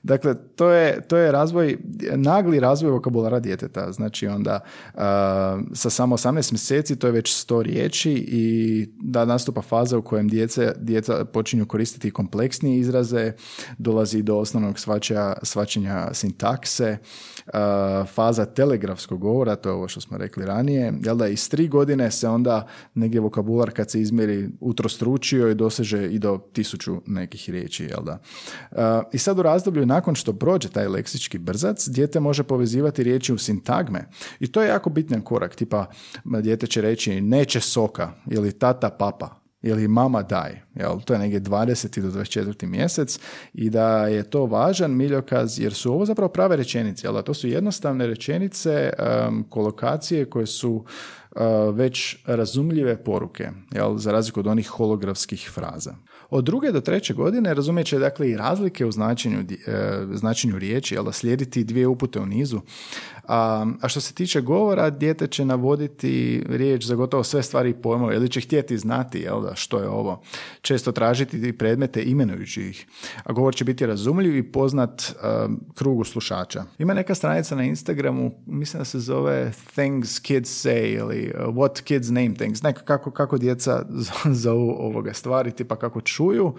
Dakle, 0.03 0.35
to 0.57 0.71
je, 0.71 1.01
to 1.09 1.17
je 1.17 1.33
razvoj, 1.33 1.79
nagli 2.17 2.61
razvoj 2.61 2.91
vokabulara 2.91 3.41
djeteta. 3.41 3.93
Znači 3.93 4.27
onda 4.27 4.61
sa 5.75 5.91
samo 5.91 6.17
18 6.17 6.53
mjeseci 6.53 6.97
to 6.97 7.07
je 7.07 7.13
već 7.13 7.47
100 7.47 7.63
riječi 7.63 8.13
i 8.13 8.89
da 9.01 9.25
nastupa 9.25 9.63
faza 9.63 9.99
u 9.99 10.03
kojem 10.03 10.29
djece, 10.29 10.73
djeca 10.77 11.25
počinju 11.25 11.67
koristiti 11.67 12.11
kompleksnije 12.11 12.79
izraze, 12.79 13.33
dolazi 13.79 14.23
do 14.23 14.37
osnovnog 14.37 14.79
svačanja, 14.79 15.35
svačanja 15.43 16.12
sintakse, 16.13 16.99
faza 18.15 18.45
telegrafskog 18.45 19.21
govora, 19.21 19.57
to 19.57 19.69
je 19.69 19.73
ovo 19.73 19.89
što 19.89 20.01
smo 20.01 20.19
rekli 20.19 20.47
ranije, 20.47 20.93
jel 21.05 21.17
da 21.17 21.29
iz 21.29 21.49
tri 21.49 21.69
godine 21.69 22.11
se 22.11 22.29
onda 22.29 22.67
negdje 22.95 23.21
vokabular 23.21 23.71
kad 23.71 23.91
se 23.91 24.01
izmjeri 24.01 24.49
utrostručio 24.61 25.51
i 25.51 25.55
doseže 25.55 26.07
i 26.07 26.19
do 26.19 26.39
tisuću 26.53 26.97
nekih 27.07 27.51
riječi, 27.51 27.85
jel 27.85 28.03
da. 28.05 28.19
I 29.13 29.19
sad 29.19 29.39
u 29.39 29.43
razdoblju 29.43 29.87
nakon 29.87 30.15
što 30.15 30.33
prođe 30.33 30.69
taj 30.69 30.89
leksički 30.89 31.39
brzac, 31.39 31.89
dijete 31.89 32.21
može 32.21 32.43
povezivati 32.43 33.03
riječi 33.03 33.33
u 33.33 33.39
sintagme 33.39 34.09
i 34.41 34.47
to 34.47 34.63
je 34.63 34.69
jako 34.69 34.91
bitan 34.91 35.21
korak, 35.21 35.55
tipa 35.55 35.87
dijete 36.25 36.67
će 36.67 36.81
reći 36.81 37.21
neće 37.21 37.61
soka 37.61 38.13
ili 38.31 38.53
tata 38.53 38.91
papa, 38.91 39.42
ili 39.63 39.89
mama 39.89 40.23
daj, 40.23 40.61
jel? 40.75 41.01
to 41.01 41.13
je 41.13 41.19
negdje 41.19 41.41
20. 41.41 42.01
do 42.01 42.09
24. 42.09 42.67
mjesec 42.67 43.19
i 43.55 43.71
da 43.71 44.07
je 44.07 44.23
to 44.23 44.47
važan 44.47 44.91
miljokaz 44.91 45.61
jer 45.61 45.75
su 45.75 45.93
ovo 45.93 46.07
zapravo 46.07 46.29
prave 46.29 46.57
rečenice, 46.57 47.07
jel? 47.07 47.23
to 47.23 47.35
su 47.35 47.49
jednostavne 47.49 48.07
rečenice, 48.07 48.93
um, 49.29 49.45
kolokacije 49.49 50.25
koje 50.25 50.47
su 50.47 50.85
već 51.73 52.17
razumljive 52.27 53.05
poruke, 53.05 53.49
jel? 53.71 53.97
za 53.97 54.13
razliku 54.13 54.41
od 54.41 54.47
onih 54.47 54.69
holografskih 54.69 55.51
fraza. 55.55 55.95
Od 56.31 56.45
druge 56.45 56.73
do 56.73 56.81
treće 56.81 57.15
godine 57.15 57.55
razumjet 57.55 57.87
će 57.87 57.99
dakle 57.99 58.31
i 58.31 58.37
razlike 58.37 58.87
u 58.87 58.93
značenju, 58.93 59.39
e, 59.41 60.07
značenju 60.13 60.59
riječi, 60.59 60.95
jel 60.95 61.13
slijediti 61.13 61.65
dvije 61.65 61.87
upute 61.87 62.21
u 62.21 62.27
nizu. 62.27 62.61
A, 63.29 63.67
a 63.81 63.89
što 63.89 64.01
se 64.01 64.15
tiče 64.15 64.41
govora, 64.41 64.91
dijete 64.91 65.27
će 65.27 65.45
navoditi 65.45 66.43
riječ 66.49 66.85
za 66.85 66.95
gotovo 66.95 67.25
sve 67.25 67.43
stvari 67.43 67.71
i 67.71 67.75
pojmove, 67.75 68.17
ili 68.17 68.29
će 68.29 68.41
htjeti 68.41 68.79
znati 68.79 69.19
jel 69.19 69.43
da, 69.43 69.55
što 69.55 69.79
je 69.79 69.89
ovo. 69.89 70.23
Često 70.61 70.93
tražiti 70.93 71.53
predmete 71.53 72.03
imenujući 72.03 72.63
ih. 72.63 72.87
A 73.25 73.33
govor 73.33 73.55
će 73.55 73.65
biti 73.65 73.87
razumljiv 73.87 74.37
i 74.37 74.53
poznat 74.53 75.15
krugu 75.75 76.05
slušača. 76.05 76.65
Ima 76.79 76.95
neka 76.95 77.15
stranica 77.15 77.57
na 77.57 77.65
Instagramu, 77.65 78.33
mislim 78.47 78.81
da 78.81 78.85
se 78.85 79.01
zove 79.01 79.53
Things 79.75 80.19
Kids 80.19 80.67
Say 80.67 80.99
ili 80.99 81.22
uh, 81.31 81.55
What 81.55 81.83
Kids 81.83 82.11
Name 82.11 82.35
Things. 82.35 82.63
Neka 82.63 82.85
kako, 82.85 83.11
kako 83.11 83.39
djeca 83.39 83.85
zovu 84.45 84.77
ovoga 84.79 85.13
stvari, 85.13 85.51
tipa 85.51 85.77
kako 85.77 86.01
čuju 86.01 86.55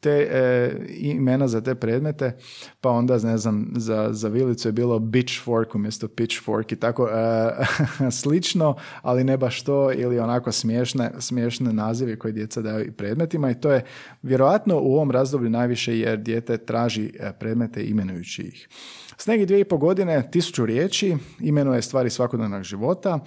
te 0.00 0.28
e, 0.30 0.70
imena 0.88 1.48
za 1.48 1.60
te 1.60 1.74
predmete, 1.74 2.36
pa 2.80 2.90
onda, 2.90 3.18
ne 3.18 3.38
znam, 3.38 3.72
za, 3.76 4.08
za 4.12 4.28
vilicu 4.28 4.68
je 4.68 4.72
bilo 4.72 5.02
fork 5.44 5.74
umjesto 5.74 6.08
pitchfork 6.08 6.72
i 6.72 6.76
tako 6.76 7.08
e, 7.08 8.10
slično, 8.20 8.76
ali 9.02 9.24
ne 9.24 9.36
baš 9.36 9.62
to 9.62 9.92
ili 9.92 10.18
onako 10.18 10.52
smiješne, 10.52 11.10
smiješne 11.18 11.72
nazive 11.72 12.18
koje 12.18 12.32
djeca 12.32 12.62
daju 12.62 12.86
i 12.86 12.90
predmetima 12.90 13.50
i 13.50 13.60
to 13.60 13.72
je 13.72 13.84
vjerojatno 14.22 14.80
u 14.80 14.94
ovom 14.94 15.10
razdoblju 15.10 15.50
najviše 15.50 15.98
jer 15.98 16.18
dijete 16.18 16.58
traži 16.58 17.12
e, 17.18 17.32
predmete 17.38 17.84
imenujući 17.84 18.42
ih. 18.42 18.68
S 19.16 19.26
negdje 19.26 19.46
dvije 19.46 19.60
i 19.60 19.64
po 19.64 19.78
godine, 19.78 20.30
tisuću 20.30 20.66
riječi, 20.66 21.16
imenuje 21.40 21.82
stvari 21.82 22.10
svakodnevnog 22.10 22.62
života, 22.62 23.18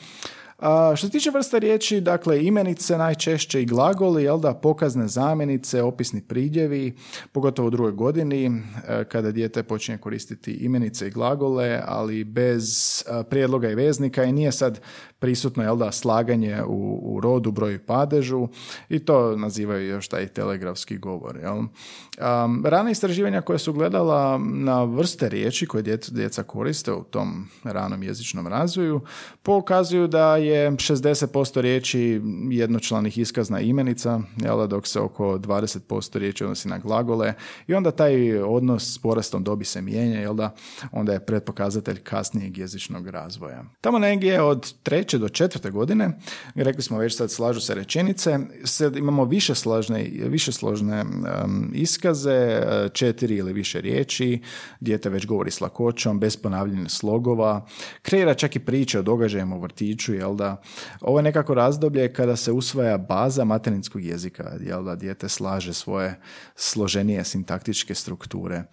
a, 0.62 0.94
što 0.96 1.08
se 1.08 1.12
tiče 1.12 1.32
vrsta 1.32 1.58
riječi, 1.58 2.02
dakle 2.02 2.44
imenice 2.44 2.98
najčešće 2.98 3.62
i 3.62 3.66
glagoli, 3.66 4.24
jel 4.24 4.40
da, 4.40 4.54
pokazne 4.54 5.08
zamjenice, 5.08 5.84
opisni 5.84 6.22
pridjevi, 6.22 6.96
pogotovo 7.32 7.68
u 7.68 7.72
drugoj 7.72 7.92
godini 7.92 8.46
e, 8.46 9.04
kada 9.04 9.32
dijete 9.32 9.64
počinje 9.64 9.98
koristiti 9.98 10.52
imenice 10.52 11.08
i 11.08 11.12
glagole, 11.12 11.82
ali 11.86 12.24
bez 12.24 12.68
e, 13.02 13.24
prijedloga 13.24 13.70
i 13.70 13.76
veznika 13.76 14.24
i 14.24 14.32
nije 14.32 14.52
sad 14.52 14.82
prisutno 15.20 15.64
jel 15.64 15.78
da, 15.78 15.92
slaganje 15.92 16.64
u, 16.68 17.00
u 17.04 17.20
rodu, 17.20 17.52
broju 17.52 17.76
i 17.76 17.80
padežu 17.80 18.48
i 18.90 19.00
to 19.00 19.38
nazivaju 19.38 19.88
još 19.88 20.08
taj 20.08 20.28
telegrafski 20.28 20.98
govor. 20.98 21.38
Jel? 21.38 21.58
Um, 21.58 22.66
rana 22.66 22.92
istraživanja 22.92 23.42
koja 23.42 23.58
su 23.58 23.74
gledala 23.74 24.38
na 24.38 24.84
vrste 24.84 25.30
riječi 25.30 25.66
koje 25.66 25.84
djeca 26.12 26.44
koriste 26.44 26.92
u 26.92 27.04
tom 27.04 27.48
ranom 27.64 28.04
jezičnom 28.04 28.48
razvoju 28.48 29.02
pokazuju 29.44 30.08
da 30.08 30.38
je 30.38 30.51
60% 30.52 31.62
riječi 31.62 32.22
jednočlanih 32.50 33.18
iskazna 33.18 33.60
imenica, 33.60 34.22
jel, 34.38 34.68
dok 34.68 34.88
se 34.88 35.00
oko 35.00 35.38
20% 35.38 36.18
riječi 36.18 36.44
odnosi 36.44 36.68
na 36.68 36.78
glagole 36.78 37.34
i 37.68 37.74
onda 37.74 37.92
taj 37.92 38.38
odnos 38.38 38.94
s 38.94 38.98
porastom 38.98 39.44
dobi 39.44 39.66
se 39.66 39.82
mijenja, 39.82 40.20
jel 40.20 40.34
da, 40.34 40.56
onda 40.92 41.14
je 41.14 41.26
predpokazatelj 41.26 42.00
kasnijeg 42.04 42.58
jezičnog 42.58 43.08
razvoja. 43.08 43.64
Tamo 43.82 44.00
negdje 44.00 44.42
od 44.42 44.74
treće 44.84 45.18
do 45.18 45.30
četvrte 45.30 45.72
godine, 45.72 46.10
rekli 46.56 46.84
smo 46.84 46.98
već 46.98 47.18
sad 47.18 47.32
slažu 47.32 47.60
se 47.62 47.76
rečenice, 47.76 48.40
sad 48.64 48.96
imamo 48.96 49.26
više 49.26 49.56
složne, 49.56 50.10
više 50.14 50.52
složne 50.52 51.02
um, 51.02 51.72
iskaze, 51.74 52.62
četiri 52.94 53.36
ili 53.36 53.54
više 53.54 53.82
riječi, 53.82 54.42
dijete 54.80 55.10
već 55.10 55.26
govori 55.26 55.52
s 55.52 55.62
lakoćom, 55.62 56.20
bez 56.20 56.38
ponavljanja 56.38 56.90
slogova, 56.90 57.66
kreira 58.02 58.34
čak 58.34 58.56
i 58.56 58.60
priče 58.60 59.00
o 59.00 59.02
događajima 59.02 59.56
u 59.56 59.60
vrtiću, 59.60 60.14
jel 60.14 60.36
da, 60.42 60.62
ovo 61.02 61.20
je 61.20 61.24
nekako 61.24 61.54
razdoblje 61.54 62.14
kada 62.14 62.36
se 62.36 62.52
usvaja 62.52 62.98
baza 62.98 63.46
materinskog 63.46 64.04
jezika, 64.04 64.52
jel 64.60 64.84
da 64.84 64.96
dijete 64.96 65.30
slaže 65.30 65.74
svoje 65.74 66.20
složenije 66.56 67.24
sintaktičke 67.24 67.96
strukture. 67.96 68.64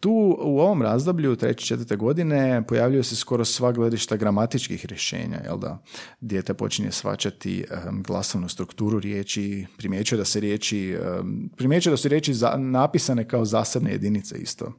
Tu 0.00 0.36
u 0.40 0.60
ovom 0.60 0.82
razdoblju, 0.82 1.36
treće, 1.36 1.66
četvrte 1.66 1.96
godine, 1.96 2.62
pojavljuju 2.68 3.04
se 3.04 3.16
skoro 3.16 3.44
sva 3.44 3.72
gledišta 3.72 4.16
gramatičkih 4.16 4.86
rješenja, 4.86 5.40
jel 5.44 5.58
da? 5.58 5.78
Dijete 6.20 6.54
počinje 6.54 6.92
svačati 6.92 7.64
um, 7.64 8.02
glasovnu 8.02 8.48
strukturu 8.48 9.00
riječi, 9.00 9.66
primjećuje 9.76 10.18
da 10.18 10.24
se 10.24 10.40
riječi, 10.40 10.96
um, 11.20 11.50
primjećuje 11.56 11.90
da 11.90 11.96
su 11.96 12.08
riječi 12.08 12.32
napisane 12.56 13.28
kao 13.28 13.44
zasebne 13.44 13.92
jedinice 13.92 14.38
isto. 14.38 14.72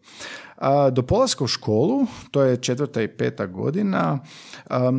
Do 0.92 1.02
polaska 1.02 1.44
u 1.44 1.48
školu, 1.48 2.06
to 2.32 2.42
je 2.42 2.58
četvrta 2.58 3.02
i 3.02 3.08
peta 3.08 3.46
godina, 3.46 4.20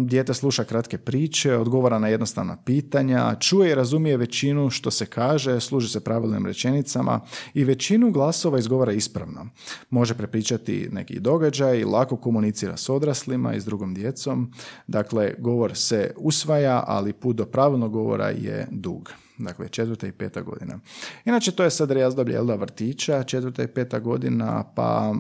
dijete 0.05 0.35
sluša 0.35 0.65
kratke 0.65 0.99
priče, 0.99 1.57
odgovara 1.57 1.99
na 1.99 2.09
jednostavna 2.09 2.57
pitanja, 2.65 3.35
čuje 3.35 3.71
i 3.71 3.75
razumije 3.75 4.17
većinu 4.17 4.71
što 4.71 4.91
se 4.91 5.07
kaže, 5.07 5.61
služi 5.61 5.89
se 5.89 6.05
pravilnim 6.05 6.47
rečenicama 6.47 7.21
i 7.55 7.65
većinu 7.65 8.11
glasova 8.11 8.59
izgovara 8.59 8.93
ispravno. 8.93 9.47
Može 9.91 10.15
prepričati 10.15 10.89
neki 10.93 11.21
događaj, 11.21 11.85
lako 11.85 12.17
komunicira 12.17 12.77
s 12.77 12.89
odraslima 12.89 13.55
i 13.55 13.61
s 13.61 13.65
drugom 13.65 13.95
djecom. 13.95 14.53
Dakle, 14.87 15.35
govor 15.39 15.77
se 15.77 16.15
usvaja, 16.17 16.85
ali 16.87 17.13
put 17.13 17.37
do 17.37 17.45
pravilnog 17.45 17.93
govora 17.93 18.29
je 18.29 18.67
dug. 18.71 19.13
Dakle 19.39 19.69
četvrta 19.69 20.07
i 20.07 20.13
peta 20.13 20.41
godina. 20.41 20.79
Inače, 21.25 21.53
to 21.53 21.65
je 21.65 21.71
sad 21.71 21.91
razdoblje 21.91 22.37
Elda 22.37 22.55
vrtića, 22.55 23.23
četvrta 23.23 23.63
i 23.63 23.67
peta 23.67 23.99
godina, 23.99 24.65
pa 24.75 25.15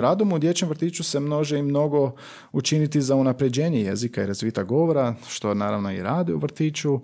radom 0.00 0.32
u 0.32 0.38
dječjem 0.38 0.68
vrtiću 0.68 1.04
se 1.04 1.20
može 1.20 1.58
i 1.58 1.62
mnogo 1.62 2.14
učiniti 2.52 3.00
za 3.00 3.14
unapređenje 3.14 3.80
jezika 3.80 4.22
i 4.22 4.26
razvita 4.26 4.62
govora, 4.62 5.14
što 5.28 5.54
naravno 5.54 5.92
i 5.92 6.02
rade 6.02 6.34
u 6.34 6.38
vrtiću, 6.38 7.00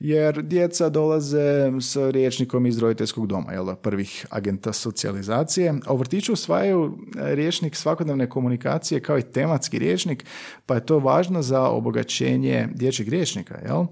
jer 0.00 0.42
djeca 0.42 0.88
dolaze 0.88 1.72
s 1.80 1.96
riječnikom 1.96 2.66
iz 2.66 2.78
roditeljskog 2.78 3.26
doma, 3.26 3.52
jel 3.52 3.74
prvih 3.74 4.26
agenta 4.30 4.72
socijalizacije, 4.72 5.74
a 5.86 5.92
u 5.92 5.96
vrtiću 5.96 6.32
usvajaju 6.32 6.98
riječnik 7.16 7.76
svakodnevne 7.76 8.28
komunikacije 8.28 9.00
kao 9.00 9.18
i 9.18 9.22
tematski 9.22 9.78
riječnik, 9.78 10.24
pa 10.66 10.74
je 10.74 10.86
to 10.86 10.98
važno 10.98 11.42
za 11.42 11.62
obogaćenje 11.62 12.68
dječjeg 12.74 13.08
riječnika, 13.08 13.58
jel? 13.64 13.86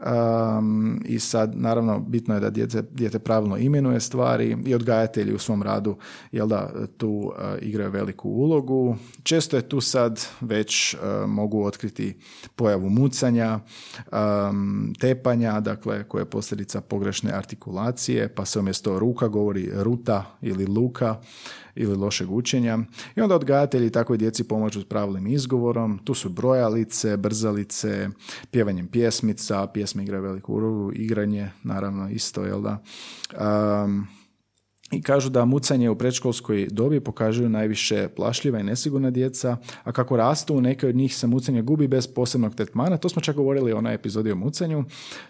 Um, 0.00 1.02
I 1.06 1.18
sad, 1.18 1.49
naravno, 1.54 1.98
bitno 1.98 2.34
je 2.34 2.40
da 2.40 2.50
dijete, 2.50 2.82
dijete 2.82 3.18
pravilno 3.18 3.56
imenuje 3.56 4.00
stvari 4.00 4.56
i 4.66 4.74
odgajatelji 4.74 5.34
u 5.34 5.38
svom 5.38 5.62
radu, 5.62 5.96
jel 6.32 6.46
da, 6.46 6.70
tu 6.96 7.08
uh, 7.08 7.32
igraju 7.60 7.90
veliku 7.90 8.28
ulogu. 8.28 8.96
Često 9.22 9.56
je 9.56 9.68
tu 9.68 9.80
sad 9.80 10.26
već 10.40 10.94
uh, 10.94 11.00
mogu 11.28 11.64
otkriti 11.64 12.16
pojavu 12.56 12.88
mucanja, 12.90 13.60
tepanja, 15.00 15.60
dakle, 15.60 16.04
koje 16.04 16.20
je 16.20 16.30
posljedica 16.30 16.80
pogrešne 16.80 17.32
artikulacije, 17.32 18.28
pa 18.34 18.44
se 18.44 18.58
umjesto 18.58 18.98
ruka 18.98 19.28
govori 19.28 19.70
ruta 19.74 20.24
ili 20.42 20.66
luka 20.66 21.16
ili 21.74 21.96
lošeg 21.96 22.30
učenja. 22.30 22.78
I 23.16 23.20
onda 23.20 23.34
odgajatelji 23.34 23.90
takvoj 23.90 24.18
djeci 24.18 24.44
pomažu 24.44 24.80
s 24.80 24.84
pravilnim 24.84 25.26
izgovorom. 25.26 25.98
Tu 26.04 26.14
su 26.14 26.28
brojalice, 26.28 27.16
brzalice, 27.16 28.08
pjevanjem 28.50 28.88
pjesmica, 28.88 29.66
pjesme 29.66 30.02
igraju 30.02 30.22
veliku 30.22 30.54
ulogu, 30.54 30.92
igranje, 30.94 31.50
naravno 31.62 32.08
isto, 32.08 32.44
jel 32.44 32.60
da? 32.62 32.78
Um, 33.84 34.06
i 34.90 35.02
kažu 35.02 35.30
da 35.30 35.44
mucanje 35.44 35.90
u 35.90 35.96
predškolskoj 35.96 36.68
dobi 36.70 37.00
pokažuju 37.00 37.48
najviše 37.48 38.08
plašljiva 38.08 38.60
i 38.60 38.62
nesigurna 38.62 39.10
djeca, 39.10 39.56
a 39.84 39.92
kako 39.92 40.16
rastu, 40.16 40.60
neke 40.60 40.88
od 40.88 40.96
njih 40.96 41.16
se 41.16 41.26
mucanje 41.26 41.62
gubi 41.62 41.88
bez 41.88 42.06
posebnog 42.06 42.54
tretmana. 42.54 42.96
To 42.96 43.08
smo 43.08 43.22
čak 43.22 43.36
govorili 43.36 43.72
o 43.72 43.78
onoj 43.78 43.94
epizodi 43.94 44.32
o 44.32 44.36
mucanju, 44.36 44.84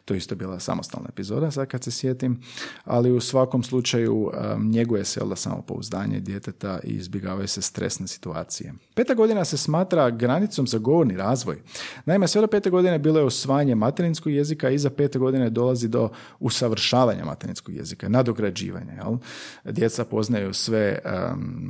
to 0.05 0.15
isto 0.15 0.35
bila 0.35 0.61
samostalna 0.61 1.09
epizoda, 1.09 1.51
sad 1.51 1.69
kad 1.69 1.85
se 1.85 1.91
sjetim, 1.91 2.41
ali 2.85 3.13
u 3.13 3.21
svakom 3.21 3.63
slučaju 3.63 4.15
um, 4.15 4.71
njeguje 4.71 5.05
se 5.05 5.21
da 5.25 5.37
samopouzdanje 5.37 6.21
djeteta 6.21 6.79
i 6.85 6.91
izbjegavaju 6.91 7.49
se 7.49 7.63
stresne 7.63 8.07
situacije. 8.07 8.73
Peta 8.95 9.15
godina 9.15 9.45
se 9.45 9.57
smatra 9.57 10.11
granicom 10.11 10.67
za 10.67 10.79
govorni 10.79 11.17
razvoj. 11.17 11.63
Naime, 12.05 12.29
sve 12.29 12.41
do 12.41 12.47
pete 12.47 12.71
godine 12.71 12.99
bilo 12.99 13.19
je 13.19 13.25
usvajanje 13.25 13.75
materinskog 13.75 14.33
jezika, 14.33 14.67
a 14.67 14.71
iza 14.71 14.91
pete 14.91 15.19
godine 15.19 15.51
dolazi 15.51 15.89
do 15.89 16.09
usavršavanja 16.41 17.25
materinskog 17.25 17.75
jezika, 17.75 18.09
nadograđivanja. 18.09 18.93
Jel? 18.93 19.17
Djeca 19.65 20.05
poznaju 20.05 20.55
sve 20.55 20.99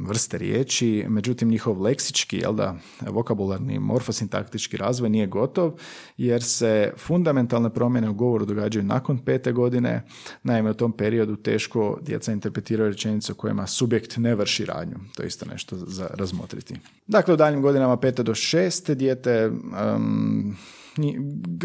vrste 0.06 0.38
riječi, 0.38 1.04
međutim 1.08 1.48
njihov 1.48 1.82
leksički, 1.82 2.36
jel 2.36 2.54
da, 2.54 2.76
vokabularni, 3.00 3.78
morfosintaktički 3.78 4.76
razvoj 4.76 5.10
nije 5.10 5.26
gotov, 5.26 5.72
jer 6.16 6.42
se 6.42 6.92
fundamentalne 6.96 7.70
promjene 7.70 8.08
u 8.08 8.14
govoru 8.14 8.44
događaju 8.44 8.84
nakon 8.84 9.18
pete 9.18 9.52
godine. 9.52 10.02
Naime, 10.42 10.70
u 10.70 10.74
tom 10.74 10.92
periodu 10.92 11.36
teško 11.36 11.98
djeca 12.02 12.32
interpretiraju 12.32 12.90
rečenice 12.90 13.32
u 13.32 13.34
kojima 13.34 13.66
subjekt 13.66 14.16
ne 14.16 14.34
vrši 14.34 14.64
radnju. 14.64 14.96
To 15.16 15.22
je 15.22 15.26
isto 15.26 15.46
nešto 15.46 15.76
za 15.76 16.10
razmotriti. 16.14 16.74
Dakle, 17.06 17.34
u 17.34 17.36
daljnjim 17.36 17.62
godinama 17.62 17.96
pete 17.96 18.22
do 18.22 18.34
šeste 18.34 18.94
dijete 18.94 19.50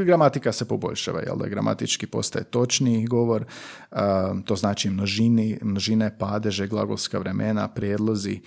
gramatika 0.06 0.52
se 0.52 0.66
poboljšava, 0.66 1.22
jel 1.22 1.38
da 1.38 1.48
gramatički 1.48 2.08
postaje 2.08 2.46
točniji 2.46 3.06
govor, 3.06 3.46
to 4.46 4.56
znači 4.56 4.90
množini, 4.90 5.60
množine, 5.62 6.18
padeže, 6.18 6.68
glagolska 6.68 7.20
vremena, 7.20 7.68
prijedlozi. 7.68 8.40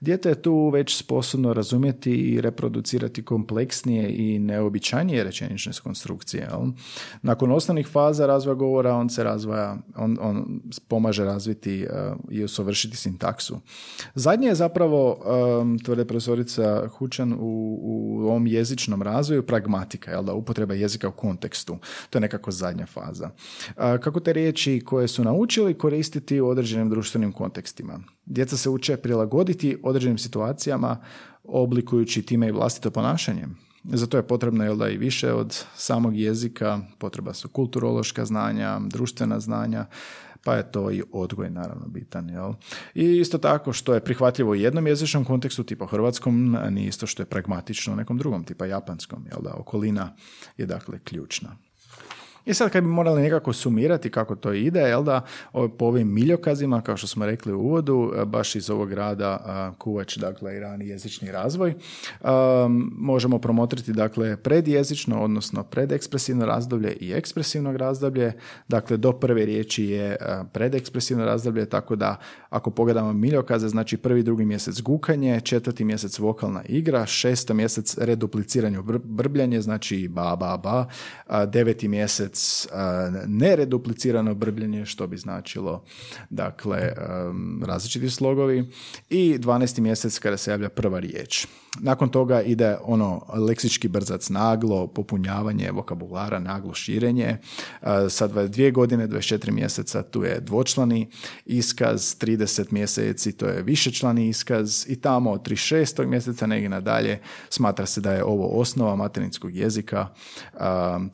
Dijete 0.00 0.28
je 0.28 0.42
tu 0.42 0.68
već 0.68 0.96
sposobno 0.96 1.52
razumjeti 1.52 2.12
i 2.12 2.40
reproducirati 2.40 3.24
kompleksnije 3.24 4.14
i 4.16 4.38
neobičajnije 4.38 5.24
rečenične 5.24 5.72
konstrukcije. 5.82 6.48
Jel? 6.50 6.60
Nakon 7.22 7.52
osnovnih 7.52 7.86
faza 7.86 8.26
razvoja 8.26 8.54
govora 8.54 8.94
on 8.94 9.10
se 9.10 9.24
razvoja, 9.24 9.76
on, 9.96 10.18
on 10.20 10.60
pomaže 10.88 11.24
razviti 11.24 11.86
i 12.30 12.44
usavršiti 12.44 12.96
sintaksu. 12.96 13.60
Zadnje 14.14 14.48
je 14.48 14.54
zapravo, 14.54 15.18
tvrde 15.84 16.04
profesorica 16.04 16.88
Hučan, 16.88 17.32
u, 17.32 17.78
u 17.82 18.20
ovom 18.26 18.46
jezičnom 18.46 19.02
razvoju 19.02 19.42
pragmatika, 19.42 20.10
jel 20.10 20.22
da 20.22 20.34
upotreba 20.36 20.74
jezika 20.74 21.08
u 21.08 21.12
kontekstu. 21.12 21.78
To 22.10 22.18
je 22.18 22.20
nekako 22.20 22.50
zadnja 22.50 22.86
faza. 22.86 23.30
Kako 23.76 24.20
te 24.20 24.32
riječi 24.32 24.82
koje 24.84 25.08
su 25.08 25.24
naučili 25.24 25.78
koristiti 25.78 26.40
u 26.40 26.48
određenim 26.48 26.90
društvenim 26.90 27.32
kontekstima. 27.32 28.00
Djeca 28.26 28.56
se 28.56 28.70
uče 28.70 28.96
prilagoditi 28.96 29.78
određenim 29.82 30.18
situacijama 30.18 30.96
oblikujući 31.44 32.22
time 32.22 32.48
i 32.48 32.52
vlastito 32.52 32.90
ponašanje. 32.90 33.46
Zato 33.84 34.16
je 34.16 34.26
potrebno 34.26 34.64
jel 34.64 34.76
da 34.76 34.88
i 34.88 34.96
više 34.96 35.32
od 35.32 35.64
samog 35.76 36.16
jezika, 36.16 36.80
potreba 36.98 37.34
su 37.34 37.48
kulturološka 37.48 38.24
znanja, 38.24 38.80
društvena 38.80 39.40
znanja, 39.40 39.86
pa 40.46 40.54
je 40.54 40.70
to 40.70 40.90
i 40.90 41.02
odgoj 41.12 41.50
naravno 41.50 41.86
bitan. 41.86 42.30
Jel? 42.30 42.52
I 42.94 43.18
isto 43.18 43.38
tako 43.38 43.72
što 43.72 43.94
je 43.94 44.04
prihvatljivo 44.04 44.50
u 44.50 44.54
jednom 44.54 44.86
jezičnom 44.86 45.24
kontekstu, 45.24 45.64
tipa 45.64 45.86
hrvatskom, 45.86 46.56
nije 46.70 46.88
isto 46.88 47.06
što 47.06 47.22
je 47.22 47.26
pragmatično 47.26 47.92
u 47.92 47.96
nekom 47.96 48.18
drugom, 48.18 48.44
tipa 48.44 48.66
japanskom. 48.66 49.26
Jel 49.30 49.42
da? 49.42 49.54
Okolina 49.54 50.12
je 50.56 50.66
dakle 50.66 50.98
ključna. 50.98 51.56
I 52.46 52.54
sad 52.54 52.70
kad 52.70 52.84
bi 52.84 52.88
morali 52.88 53.22
nekako 53.22 53.52
sumirati 53.52 54.10
kako 54.10 54.36
to 54.36 54.52
ide, 54.52 54.80
jel 54.80 55.04
da, 55.04 55.20
po 55.52 55.84
ovim 55.84 56.14
miljokazima, 56.14 56.80
kao 56.80 56.96
što 56.96 57.06
smo 57.06 57.26
rekli 57.26 57.52
u 57.52 57.60
uvodu, 57.60 58.12
e, 58.16 58.24
baš 58.24 58.54
iz 58.54 58.70
ovog 58.70 58.92
rada 58.92 59.72
Kuvač, 59.78 60.16
dakle, 60.16 60.56
i 60.56 60.60
rani 60.60 60.88
jezični 60.88 61.32
razvoj, 61.32 61.74
možemo 62.98 63.38
promotriti, 63.38 63.92
dakle, 63.92 64.36
predjezično, 64.36 65.22
odnosno 65.22 65.62
predekspresivno 65.62 66.46
razdoblje 66.46 66.92
i 67.00 67.12
ekspresivnog 67.12 67.76
razdoblje, 67.76 68.32
dakle, 68.68 68.96
do 68.96 69.12
prve 69.12 69.44
riječi 69.44 69.84
je 69.84 70.16
predekspresivno 70.52 71.24
razdoblje, 71.24 71.66
tako 71.66 71.96
da 71.96 72.16
ako 72.50 72.70
pogledamo 72.70 73.12
miljokaze, 73.12 73.68
znači 73.68 73.96
prvi, 73.96 74.22
drugi 74.22 74.44
mjesec 74.44 74.80
gukanje, 74.80 75.40
četvrti 75.40 75.84
mjesec 75.84 76.18
vokalna 76.18 76.62
igra, 76.68 77.06
šesto 77.06 77.54
mjesec 77.54 77.98
redupliciranje 77.98 78.78
brbljanje, 79.04 79.60
znači 79.60 80.08
ba, 80.08 80.36
ba, 80.36 80.56
ba, 80.56 80.86
deveti 81.46 81.88
mjesec 81.88 82.35
nereduplicirano 83.26 84.34
brbljenje, 84.34 84.86
što 84.86 85.06
bi 85.06 85.16
značilo 85.16 85.84
dakle 86.30 86.92
različiti 87.64 88.10
slogovi 88.10 88.70
i 89.10 89.38
12. 89.38 89.80
mjesec 89.80 90.18
kada 90.18 90.36
se 90.36 90.50
javlja 90.50 90.68
prva 90.68 90.98
riječ. 90.98 91.46
Nakon 91.80 92.08
toga 92.08 92.42
ide 92.42 92.76
ono 92.82 93.26
leksički 93.48 93.88
brzac 93.88 94.28
naglo, 94.28 94.86
popunjavanje 94.86 95.70
vokabulara, 95.70 96.38
naglo 96.38 96.74
širenje. 96.74 97.36
Sad 98.08 98.50
dvije 98.50 98.70
godine, 98.70 99.08
24 99.08 99.50
mjeseca, 99.50 100.02
tu 100.02 100.24
je 100.24 100.40
dvočlani 100.40 101.10
iskaz, 101.44 102.16
30 102.20 102.72
mjeseci, 102.72 103.32
to 103.32 103.46
je 103.46 103.62
višečlani 103.62 104.28
iskaz 104.28 104.84
i 104.88 105.00
tamo 105.00 105.30
od 105.30 105.42
36. 105.42 106.06
mjeseca 106.06 106.46
negdje 106.46 106.68
nadalje 106.68 107.20
smatra 107.48 107.86
se 107.86 108.00
da 108.00 108.12
je 108.12 108.24
ovo 108.24 108.60
osnova 108.60 108.96
materinskog 108.96 109.56
jezika, 109.56 110.08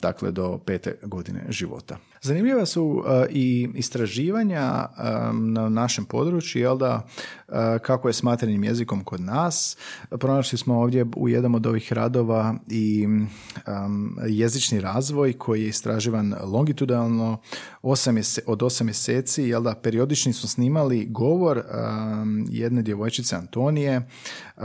dakle 0.01 0.31
do 0.31 0.57
pete 0.57 0.99
života. 1.49 1.99
Zanimljiva 2.23 2.65
su 2.65 2.83
uh, 2.83 3.03
i 3.29 3.69
istraživanja 3.75 4.85
um, 4.85 5.53
na 5.53 5.69
našem 5.69 6.05
području, 6.05 6.61
jel 6.61 6.77
da, 6.77 7.05
uh, 7.47 7.55
kako 7.81 8.07
je 8.07 8.13
s 8.13 8.23
materinim 8.23 8.63
jezikom 8.63 9.03
kod 9.03 9.21
nas. 9.21 9.77
Pronašli 10.09 10.57
smo 10.57 10.79
ovdje 10.79 11.05
u 11.15 11.29
jednom 11.29 11.55
od 11.55 11.65
ovih 11.65 11.93
radova 11.93 12.55
i 12.67 13.07
um, 13.07 14.17
jezični 14.27 14.81
razvoj 14.81 15.33
koji 15.33 15.61
je 15.61 15.67
istraživan 15.67 16.35
longitudalno 16.43 17.37
od 18.45 18.63
osam 18.63 18.85
mjeseci, 18.85 19.43
jel 19.43 19.63
da, 19.63 19.75
periodični 19.75 20.33
su 20.33 20.47
snimali 20.47 21.05
govor 21.09 21.57
um, 21.57 22.45
jedne 22.49 22.81
djevojčice 22.81 23.35
Antonije 23.35 23.97
uh, 24.57 24.63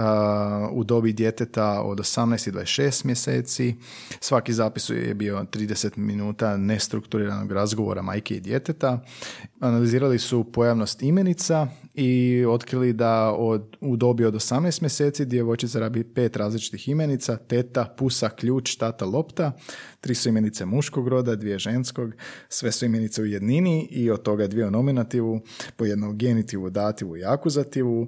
u 0.73 0.85
dobi 0.85 1.13
djeteta 1.13 1.83
od 1.83 1.99
18 1.99 2.49
i 2.49 2.53
26 2.53 3.05
mjeseci. 3.05 3.77
Svaki 4.21 4.53
zapis 4.53 4.91
je 4.91 5.15
bio 5.15 5.45
30 5.53 5.97
minuta 5.97 6.57
nestrukturiranog 6.57 7.48
razgovora 7.53 8.03
majke 8.03 8.35
i 8.35 8.41
djeteta. 8.41 9.05
Analizirali 9.61 10.19
su 10.19 10.45
pojavnost 10.53 11.03
imenica 11.03 11.67
i 11.95 12.45
otkrili 12.49 12.93
da 12.93 13.33
od, 13.33 13.77
u 13.81 13.97
dobi 13.97 14.25
od 14.25 14.35
18 14.35 14.83
mjeseci 14.83 15.25
djevojčica 15.25 15.79
rabi 15.81 16.05
pet 16.05 16.37
različitih 16.37 16.89
imenica, 16.89 17.37
teta, 17.37 17.95
pusa, 17.99 18.29
ključ, 18.29 18.77
tata, 18.77 19.05
lopta, 19.05 19.53
tri 20.01 20.15
su 20.15 20.29
imenice 20.29 20.67
muškog 20.67 21.09
roda, 21.09 21.37
dvije 21.37 21.59
ženskog, 21.59 22.13
sve 22.49 22.73
su 22.73 22.85
imenice 22.85 23.23
u 23.23 23.27
jednini 23.27 23.89
i 23.91 24.11
od 24.11 24.23
toga 24.23 24.47
dvije 24.47 24.67
u 24.67 24.71
nominativu, 24.71 25.41
po 25.77 25.85
jednom 25.85 26.19
genitivu, 26.19 26.71
dativu 26.71 27.17
i 27.17 27.25
akuzativu. 27.25 28.07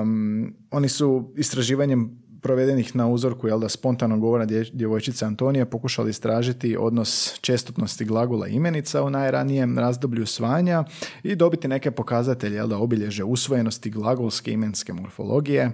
Um, 0.00 0.54
oni 0.70 0.88
su 0.88 1.32
istraživanjem 1.36 2.25
provedenih 2.46 2.96
na 2.96 3.08
uzorku 3.08 3.48
jel 3.48 3.58
da, 3.60 3.68
spontanog 3.68 4.20
govora 4.20 4.46
djevojčice 4.72 5.24
Antonije 5.24 5.64
pokušali 5.64 6.10
istražiti 6.10 6.76
odnos 6.76 7.38
čestotnosti 7.40 8.04
glagola 8.04 8.46
imenica 8.46 9.02
u 9.02 9.10
najranijem 9.10 9.78
razdoblju 9.78 10.22
usvajanja 10.22 10.84
i 11.22 11.34
dobiti 11.34 11.68
neke 11.68 11.90
pokazatelje 11.90 12.54
jel 12.56 12.68
da, 12.68 12.78
obilježe 12.78 13.24
usvojenosti 13.24 13.90
glagolske 13.90 14.52
imenske 14.52 14.92
morfologije. 14.92 15.70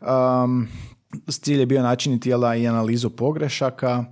Um, 0.00 0.68
cilj 1.30 1.60
je 1.60 1.66
bio 1.66 1.82
načiniti 1.82 2.22
tijela 2.22 2.56
i 2.56 2.66
analizu 2.66 3.10
pogrešaka, 3.10 4.04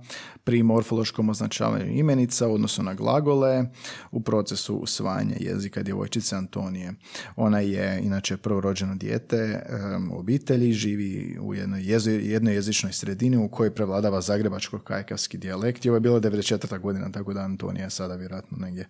pri 0.43 0.63
morfološkom 0.63 1.29
označavanju 1.29 1.85
imenica 1.85 2.47
u 2.47 2.53
odnosu 2.53 2.83
na 2.83 2.93
glagole 2.93 3.65
u 4.11 4.21
procesu 4.21 4.75
usvajanja 4.75 5.35
jezika 5.39 5.83
djevojčice 5.83 6.35
Antonije. 6.35 6.93
Ona 7.35 7.59
je 7.59 8.01
inače 8.03 8.37
prvorođeno 8.37 8.95
dijete 8.95 9.63
u 10.11 10.19
obitelji, 10.19 10.73
živi 10.73 11.37
u 11.41 11.53
jednoj, 11.53 11.83
jednoj 12.21 12.53
jezičnoj 12.53 12.93
sredini 12.93 13.37
u 13.37 13.47
kojoj 13.47 13.75
prevladava 13.75 14.21
zagrebačko-kajkavski 14.21 15.37
dijalekt. 15.37 15.85
Ovo 15.85 15.95
je 15.95 15.99
bilo 15.99 16.19
94. 16.19 16.79
godina, 16.79 17.11
tako 17.11 17.33
da 17.33 17.41
Antonija 17.41 17.89
sada 17.89 18.15
vjerojatno 18.15 18.57
negdje 18.57 18.87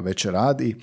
već 0.00 0.24
radi. 0.24 0.76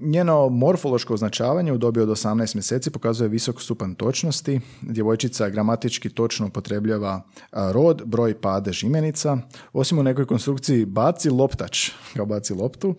njeno 0.00 0.48
morfološko 0.48 1.14
označavanje 1.14 1.72
u 1.72 1.78
dobi 1.78 2.00
od 2.00 2.08
18 2.08 2.54
mjeseci 2.54 2.90
pokazuje 2.90 3.28
visok 3.28 3.62
stupanj 3.62 3.94
točnosti. 3.94 4.60
Djevojčica 4.82 5.48
gramatički 5.48 6.08
točno 6.08 6.46
upotrebljava 6.46 7.22
rod, 7.52 8.02
broj, 8.04 8.40
padež 8.40 8.75
imenica, 8.82 9.38
osim 9.72 9.98
u 9.98 10.02
nekoj 10.02 10.26
konstrukciji 10.26 10.84
baci 10.84 11.30
loptač, 11.30 11.90
kao 12.16 12.26
baci 12.26 12.54
loptu, 12.54 12.94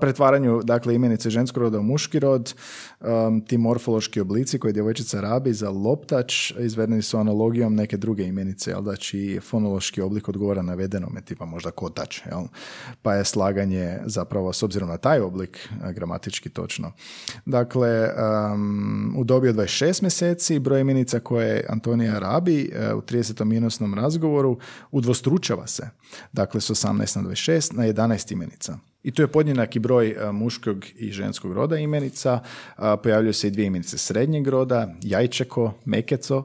pretvaranju 0.00 0.60
dakle 0.64 0.94
imenice 0.94 1.30
ženskog 1.30 1.62
roda 1.62 1.78
u 1.78 1.82
muški 1.82 2.18
rod, 2.18 2.54
um, 3.00 3.40
ti 3.40 3.58
morfološki 3.58 4.20
oblici 4.20 4.58
koje 4.58 4.72
djevojčica 4.72 5.20
rabi 5.20 5.52
za 5.52 5.70
loptač 5.70 6.52
izvedeni 6.58 7.02
su 7.02 7.18
analogijom 7.18 7.74
neke 7.74 7.96
druge 7.96 8.24
imenice, 8.24 8.70
jel 8.70 8.82
da 8.82 8.96
čiji 8.96 9.40
fonološki 9.40 10.00
oblik 10.00 10.28
odgovara 10.28 10.62
navedenome, 10.62 11.20
tipa 11.20 11.44
možda 11.44 11.70
kotač, 11.70 12.20
jel? 12.26 12.42
pa 13.02 13.14
je 13.14 13.24
slaganje 13.24 13.98
zapravo 14.04 14.52
s 14.52 14.62
obzirom 14.62 14.88
na 14.88 14.96
taj 14.96 15.20
oblik 15.20 15.68
gramatički 15.94 16.48
točno. 16.48 16.92
Dakle, 17.46 18.10
um, 18.52 19.14
u 19.18 19.24
dobi 19.24 19.48
od 19.48 19.56
26 19.56 20.02
mjeseci 20.02 20.58
broj 20.58 20.80
imenica 20.80 21.20
koje 21.20 21.66
Antonija 21.68 22.18
rabi 22.18 22.72
uh, 22.72 22.98
u 22.98 23.00
30. 23.00 23.44
minusnom 23.44 23.94
razgovoru 23.94 24.58
udvostručava 24.90 25.66
se, 25.66 25.88
dakle 26.32 26.60
s 26.60 26.70
18 26.70 27.16
na 27.16 27.28
26 27.28 27.76
na 27.76 27.84
11 27.84 28.32
imenica. 28.32 28.78
I 29.02 29.10
tu 29.10 29.22
je 29.22 29.28
podjednaki 29.28 29.78
broj 29.78 30.10
e, 30.10 30.32
muškog 30.32 30.84
i 30.96 31.12
ženskog 31.12 31.52
roda 31.52 31.76
imenica. 31.76 32.40
Pojavljuju 33.02 33.32
se 33.32 33.48
i 33.48 33.50
dvije 33.50 33.66
imenice 33.66 33.98
srednjeg 33.98 34.48
roda, 34.48 34.94
jajčeko, 35.02 35.72
mekeco 35.84 36.44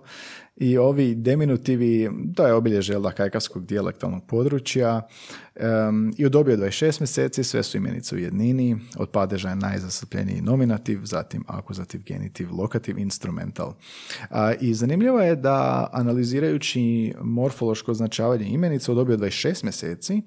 i 0.56 0.78
ovi 0.78 1.16
deminutivi, 1.16 2.10
to 2.36 2.48
je 2.48 2.54
obilježje 2.54 2.98
kajkavskog 3.16 3.66
dijalektalnog 3.66 4.24
područja. 4.28 5.08
Um, 5.90 6.14
i 6.18 6.26
u 6.26 6.30
dobi 6.30 6.54
od 6.54 6.60
26 6.60 7.02
mjeseci 7.02 7.44
sve 7.44 7.64
su 7.64 7.78
imenice 7.78 8.16
u 8.16 8.20
jednini, 8.20 8.78
od 8.98 9.10
padeža 9.10 9.50
je 9.50 9.56
najzastupljeniji 9.56 10.42
nominativ, 10.42 11.00
zatim 11.04 11.44
akuzativ, 11.48 12.02
genitiv, 12.06 12.48
lokativ, 12.52 12.98
instrumental. 12.98 13.74
I 14.62 14.74
zanimljivo 14.74 15.20
je 15.20 15.36
da 15.36 15.90
analizirajući 15.94 17.14
morfološko 17.22 17.92
označavanje 17.92 18.46
imenica 18.46 18.92
u 18.92 18.96
dobi 18.96 19.14
od 19.14 19.20
26 19.20 19.64
mjeseci, 19.64 20.22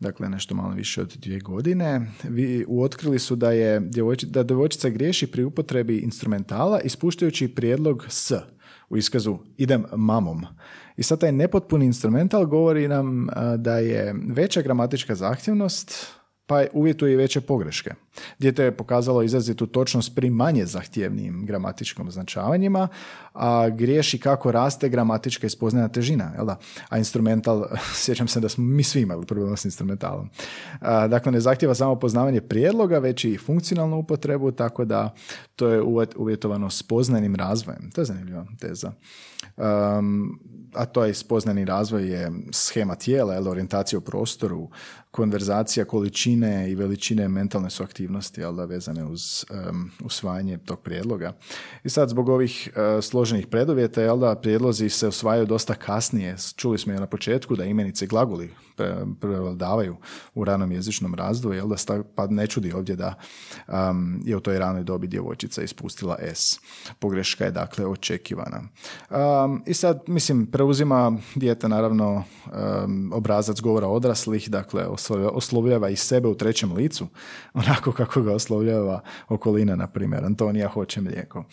dakle 0.00 0.28
nešto 0.28 0.54
malo 0.54 0.74
više 0.74 1.00
od 1.00 1.16
dvije 1.16 1.40
godine, 1.40 2.12
vi 2.22 2.64
uotkrili 2.68 3.18
su 3.18 3.36
da 3.36 3.52
je 3.52 3.80
da 4.26 4.42
djevojčica 4.42 4.88
griješi 4.88 5.26
pri 5.26 5.44
upotrebi 5.44 5.98
instrumentala 5.98 6.80
ispuštajući 6.80 7.48
prijedlog 7.48 8.06
s 8.08 8.32
u 8.88 8.96
iskazu 8.96 9.38
idem 9.56 9.84
mamom. 9.96 10.46
I 10.96 11.02
sad 11.02 11.20
taj 11.20 11.32
nepotpuni 11.32 11.84
instrumental 11.86 12.46
govori 12.46 12.88
nam 12.88 13.28
da 13.58 13.78
je 13.78 14.14
veća 14.28 14.62
gramatička 14.62 15.14
zahtjevnost 15.14 16.06
pa 16.46 16.64
uvjetuje 16.72 17.12
i 17.12 17.16
veće 17.16 17.40
pogreške. 17.40 17.90
Dijete 18.38 18.62
je 18.62 18.76
pokazalo 18.76 19.22
izrazitu 19.22 19.66
točnost 19.66 20.14
pri 20.14 20.30
manje 20.30 20.66
zahtjevnijim 20.66 21.46
gramatičkim 21.46 22.08
označavanjima, 22.08 22.88
a 23.32 23.68
griješi 23.68 24.18
kako 24.18 24.52
raste 24.52 24.88
gramatička 24.88 25.46
ispoznana 25.46 25.88
težina. 25.88 26.32
Jel 26.36 26.46
da? 26.46 26.58
A 26.88 26.98
instrumental, 26.98 27.64
sjećam 28.04 28.28
se 28.28 28.40
da 28.40 28.48
smo 28.48 28.64
mi 28.64 28.82
svi 28.82 29.00
imali 29.00 29.26
problem 29.26 29.56
s 29.56 29.64
instrumentalom. 29.64 30.30
dakle, 30.80 31.32
ne 31.32 31.40
zahtjeva 31.40 31.74
samo 31.74 31.96
poznavanje 31.96 32.40
prijedloga, 32.40 32.98
već 32.98 33.24
i 33.24 33.38
funkcionalnu 33.38 33.98
upotrebu, 33.98 34.52
tako 34.52 34.84
da 34.84 35.14
to 35.56 35.68
je 35.68 35.82
uvjetovano 36.16 36.70
spoznanim 36.70 37.34
razvojem. 37.34 37.90
To 37.94 38.00
je 38.00 38.04
zanimljiva 38.04 38.46
teza. 38.60 38.92
Um, 39.56 40.40
a 40.74 40.84
to 40.84 41.04
je 41.04 41.14
spoznani 41.14 41.64
razvoj 41.64 42.08
je 42.08 42.32
schema 42.52 42.94
tijela, 42.94 43.34
jel, 43.34 43.48
orijentacija 43.48 43.98
u 43.98 44.02
prostoru, 44.02 44.68
konverzacija 45.10 45.84
količine 45.84 46.70
i 46.70 46.74
veličine 46.74 47.28
mentalne 47.28 47.70
su 47.70 47.82
aktivnosti 47.82 48.05
jel 48.40 48.54
da, 48.54 48.64
vezane 48.64 49.04
uz 49.04 49.44
um, 49.50 49.90
usvajanje 50.04 50.58
tog 50.58 50.80
prijedloga. 50.80 51.32
I 51.84 51.88
sad 51.88 52.08
zbog 52.08 52.28
ovih 52.28 52.68
uh, 52.72 53.04
složenih 53.04 53.46
preduvjeta 53.46 54.02
jel 54.02 54.18
da, 54.18 54.34
prijedlozi 54.34 54.88
se 54.88 55.08
usvajaju 55.08 55.46
dosta 55.46 55.74
kasnije. 55.74 56.36
Čuli 56.56 56.78
smo 56.78 56.92
je 56.92 57.00
na 57.00 57.06
početku 57.06 57.56
da 57.56 57.64
imenice 57.64 58.06
glagoli 58.06 58.50
prevladavaju 59.20 59.96
u 60.34 60.44
ranom 60.44 60.72
jezičnom 60.72 61.14
razvoju, 61.14 61.56
jel 61.56 61.68
da 61.68 61.76
pa 62.14 62.26
ne 62.26 62.46
čudi 62.46 62.72
ovdje 62.72 62.96
da 62.96 63.14
um, 63.68 64.22
je 64.24 64.36
u 64.36 64.40
toj 64.40 64.58
ranoj 64.58 64.84
dobi 64.84 65.06
djevojčica 65.06 65.62
ispustila 65.62 66.18
S. 66.34 66.60
Pogreška 66.98 67.44
je 67.44 67.50
dakle 67.50 67.86
očekivana. 67.86 68.62
Um, 69.10 69.62
I 69.66 69.74
sad, 69.74 70.02
mislim, 70.06 70.46
preuzima 70.46 71.18
dijete 71.34 71.68
naravno 71.68 72.24
um, 72.84 73.12
obrazac 73.14 73.60
govora 73.60 73.88
odraslih, 73.88 74.50
dakle 74.50 74.86
oslovljava 75.32 75.88
i 75.88 75.96
sebe 75.96 76.28
u 76.28 76.34
trećem 76.34 76.72
licu, 76.72 77.06
onako 77.54 77.92
kako 77.92 78.22
ga 78.22 78.32
oslovljava 78.32 79.00
okolina, 79.28 79.76
na 79.76 79.86
primjer, 79.86 80.24
Antonija 80.24 80.68
hoće 80.68 81.00
mlijeko. 81.00 81.44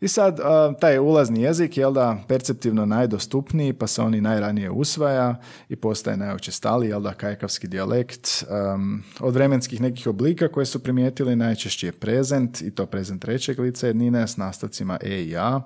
I 0.00 0.08
sad, 0.08 0.38
taj 0.80 0.98
ulazni 0.98 1.42
jezik 1.42 1.76
je 1.76 1.90
da 1.90 2.16
perceptivno 2.28 2.86
najdostupniji, 2.86 3.72
pa 3.72 3.86
se 3.86 4.02
on 4.02 4.14
i 4.14 4.20
najranije 4.20 4.70
usvaja 4.70 5.40
i 5.68 5.76
postaje 5.76 6.16
najučestaliji, 6.62 6.88
jel 6.88 7.00
da, 7.00 7.14
kajkavski 7.14 7.68
dijalekt. 7.68 8.44
od 9.20 9.34
vremenskih 9.34 9.80
nekih 9.80 10.06
oblika 10.06 10.48
koje 10.48 10.66
su 10.66 10.78
primijetili 10.78 11.36
najčešće 11.36 11.86
je 11.86 11.92
prezent, 11.92 12.62
i 12.62 12.70
to 12.70 12.86
prezent 12.86 13.22
trećeg 13.22 13.58
lica 13.58 13.86
jednine 13.86 14.28
s 14.28 14.36
nastavcima 14.36 14.98
E 15.02 15.22
i 15.22 15.36
A, 15.36 15.60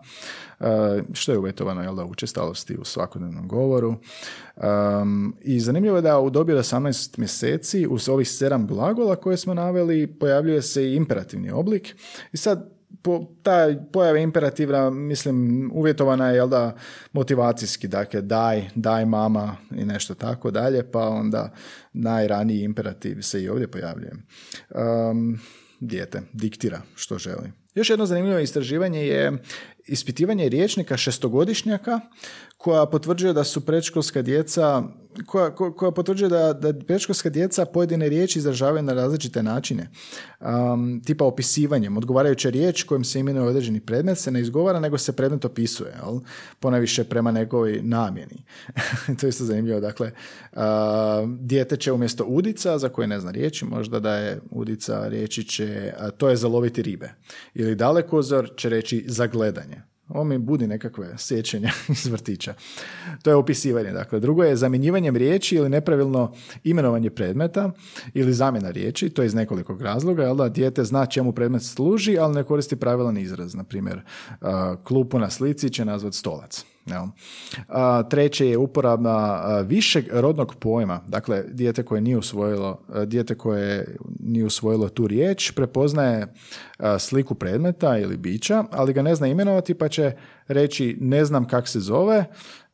što 1.13 1.33
je 1.33 1.39
uvjetovano 1.39 1.83
jel 1.83 1.95
da, 1.95 2.05
učestalosti 2.05 2.77
u 2.77 2.85
svakodnevnom 2.85 3.49
govoru. 3.49 3.97
I 5.43 5.61
zanimljivo 5.61 5.97
je 5.97 6.03
da 6.03 6.19
u 6.19 6.31
dobi 6.31 6.53
od 6.53 6.59
18 6.59 7.19
mjeseci 7.19 7.87
uz 7.87 8.09
ovih 8.09 8.29
sedam 8.29 8.67
glagola 8.67 9.17
koje 9.17 9.37
smo 9.37 9.55
naveli 9.55 10.07
pojavljuje 10.07 10.63
se 10.63 10.85
i 10.85 10.97
imperativni 10.97 11.51
oblik. 11.51 11.97
I 12.33 12.37
sad 12.37 12.76
po, 13.03 13.27
ta 13.43 13.67
pojava 13.93 14.19
imperativna, 14.19 14.91
mislim, 14.91 15.71
uvjetovana 15.75 16.29
je, 16.29 16.37
jel 16.37 16.49
da, 16.49 16.77
motivacijski, 17.13 17.89
dakle, 17.89 18.21
daj, 18.21 18.69
daj 18.75 19.05
mama 19.05 19.57
i 19.71 19.85
nešto 19.85 20.15
tako 20.15 20.51
dalje, 20.51 20.91
pa 20.91 21.09
onda 21.09 21.53
najraniji 21.93 22.63
imperativ 22.63 23.21
se 23.21 23.43
i 23.43 23.49
ovdje 23.49 23.69
pojavljuje. 23.69 24.13
Um, 25.11 25.39
dijete 25.81 26.23
diktira 26.33 26.83
što 26.95 27.19
želi. 27.19 27.53
Još 27.75 27.91
jedno 27.91 28.07
zanimljivo 28.07 28.39
istraživanje 28.39 29.07
je 29.07 29.39
ispitivanje 29.87 30.49
riječnika 30.49 30.97
šestogodišnjaka 30.97 32.01
koja 32.67 32.87
potvrđuje 32.87 33.33
da 33.33 33.45
su 33.45 33.61
predškolska 33.61 34.23
djeca 34.23 34.83
koja, 35.27 35.55
koja 35.55 35.91
potvrđuje 35.91 36.29
da, 36.29 36.53
da 36.53 36.73
predškolska 36.87 37.31
djeca 37.31 37.65
pojedine 37.65 38.09
riječi 38.09 38.39
izražavaju 38.39 38.83
na 38.83 38.93
različite 38.93 39.43
načine. 39.43 39.91
Um, 40.41 41.03
tipa 41.05 41.25
opisivanjem. 41.25 41.97
Odgovarajuća 41.97 42.51
riječ 42.51 42.83
kojom 42.83 43.05
se 43.05 43.21
imenuje 43.21 43.49
određeni 43.49 43.81
predmet 43.81 44.19
se 44.19 44.31
ne 44.31 44.41
izgovara, 44.41 44.81
nego 44.81 44.99
se 44.99 45.13
predmet 45.13 45.45
opisuje. 45.45 45.95
Jel? 46.03 46.21
Ponaviše 46.61 47.05
prema 47.05 47.31
nekoj 47.31 47.81
namjeni. 47.83 48.45
to 49.21 49.27
je 49.27 49.29
isto 49.29 49.45
zanimljivo. 49.45 49.81
Dakle, 49.81 50.11
uh, 50.53 50.61
dijete 51.41 51.77
će 51.77 51.93
umjesto 51.93 52.25
udica, 52.25 52.79
za 52.79 52.89
koje 52.89 53.09
ne 53.09 53.21
zna 53.21 53.31
riječi, 53.31 53.65
možda 53.65 54.01
da 54.01 54.15
je 54.15 54.41
udica 54.51 55.09
riječi 55.09 55.45
će, 55.45 55.93
to 56.17 56.29
je 56.29 56.37
zaloviti 56.37 56.83
ribe. 56.83 57.15
Ili 57.55 57.75
dalekozor 57.75 58.51
će 58.57 58.69
reći 58.69 59.05
za 59.09 59.27
gledanje. 59.27 59.96
Ovo 60.09 60.25
mi 60.25 60.39
budi 60.39 60.67
nekakve 60.67 61.15
sjećanja 61.19 61.71
iz 61.89 62.07
vrtića. 62.07 62.55
To 63.23 63.31
je 63.31 63.37
opisivanje. 63.37 63.93
Dakle, 63.93 64.21
drugo 64.21 64.45
je 64.45 64.57
zamjenjivanjem 64.57 65.17
riječi 65.17 65.57
ili 65.57 65.69
nepravilno 65.69 66.33
imenovanje 66.65 67.11
predmeta 67.11 67.71
ili 68.15 68.33
zamjena 68.33 68.71
riječi. 68.71 69.11
To 69.11 69.23
je 69.23 69.27
iz 69.27 69.35
nekoliko 69.35 69.79
razloga. 69.81 70.23
Jel 70.23 70.37
da, 70.37 70.49
dijete 70.49 70.85
zna 70.85 71.07
čemu 71.07 71.33
predmet 71.33 71.63
služi, 71.63 72.19
ali 72.19 72.35
ne 72.35 72.45
koristi 72.45 72.77
pravilan 72.77 73.19
izraz. 73.19 73.55
Na 73.55 73.65
primjer, 73.65 74.01
klupu 74.85 75.19
na 75.19 75.31
slici 75.31 75.71
će 75.71 75.85
nazvati 75.85 76.17
stolac. 76.17 76.76
A, 77.69 78.03
treće 78.03 78.47
je 78.47 78.59
uporaba 78.59 79.61
višeg 79.61 80.05
rodnog 80.13 80.55
pojma, 80.55 81.01
dakle 81.09 81.45
dijete 81.49 81.83
koje 81.83 82.01
nije 82.01 82.19
usvojilo, 82.19 82.81
dijete 83.07 83.35
koje 83.35 83.97
nije 84.21 84.45
usvojilo 84.45 84.89
tu 84.89 85.07
riječ, 85.07 85.51
prepoznaje 85.51 86.27
sliku 86.99 87.35
predmeta 87.35 87.99
ili 87.99 88.17
bića, 88.17 88.65
ali 88.71 88.93
ga 88.93 89.03
ne 89.03 89.15
zna 89.15 89.27
imenovati 89.27 89.75
pa 89.75 89.89
će 89.89 90.13
reći 90.49 90.97
ne 91.01 91.25
znam 91.25 91.49
kak 91.49 91.69
se 91.69 91.81
zove 91.81 92.25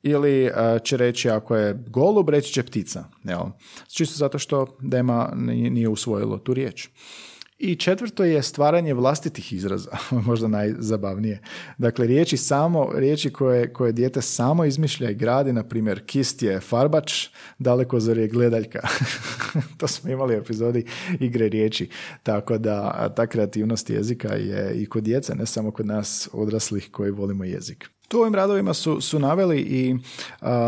ili 0.03 0.51
će 0.85 0.97
reći 0.97 1.31
ako 1.31 1.57
je 1.57 1.85
golub, 1.87 2.29
reći 2.29 2.53
će 2.53 2.63
ptica. 2.63 3.05
Jel? 3.25 3.43
Čisto 3.89 4.17
zato 4.17 4.39
što 4.39 4.67
Dema 4.81 5.33
nije 5.71 5.89
usvojilo 5.89 6.39
tu 6.39 6.55
riječ. 6.55 6.89
I 7.65 7.77
četvrto 7.77 8.25
je 8.25 8.43
stvaranje 8.43 8.95
vlastitih 8.95 9.53
izraza, 9.53 9.91
možda 10.27 10.49
najzabavnije. 10.49 11.41
Dakle, 11.79 12.07
riječi 12.07 12.37
samo, 12.37 12.91
riječi 12.95 13.31
koje, 13.31 13.73
koje 13.73 13.93
dijete 13.93 14.23
samo 14.23 14.65
izmišlja 14.65 15.11
i 15.11 15.15
gradi, 15.15 15.53
na 15.53 15.63
primjer, 15.63 16.03
kist 16.07 16.43
je 16.43 16.61
farbač, 16.61 17.29
daleko 17.59 18.01
zar 18.01 18.19
je 18.19 18.29
gledaljka. 18.29 18.81
to 19.79 19.87
smo 19.87 20.11
imali 20.11 20.35
u 20.35 20.39
epizodi 20.39 20.85
igre 21.21 21.49
riječi. 21.49 21.89
Tako 22.23 22.59
da 22.59 23.09
ta 23.17 23.27
kreativnost 23.27 23.91
jezika 23.91 24.35
je 24.35 24.75
i 24.75 24.87
kod 24.87 25.05
djece, 25.05 25.35
ne 25.35 25.47
samo 25.47 25.71
kod 25.71 25.87
nas 25.87 26.29
odraslih 26.33 26.89
koji 26.93 27.11
volimo 27.11 27.45
jezik. 27.45 27.91
Tu 28.13 28.21
ovim 28.21 28.35
radovima 28.35 28.75
su, 28.75 29.01
su 29.01 29.19
naveli 29.19 29.61
i 29.61 29.97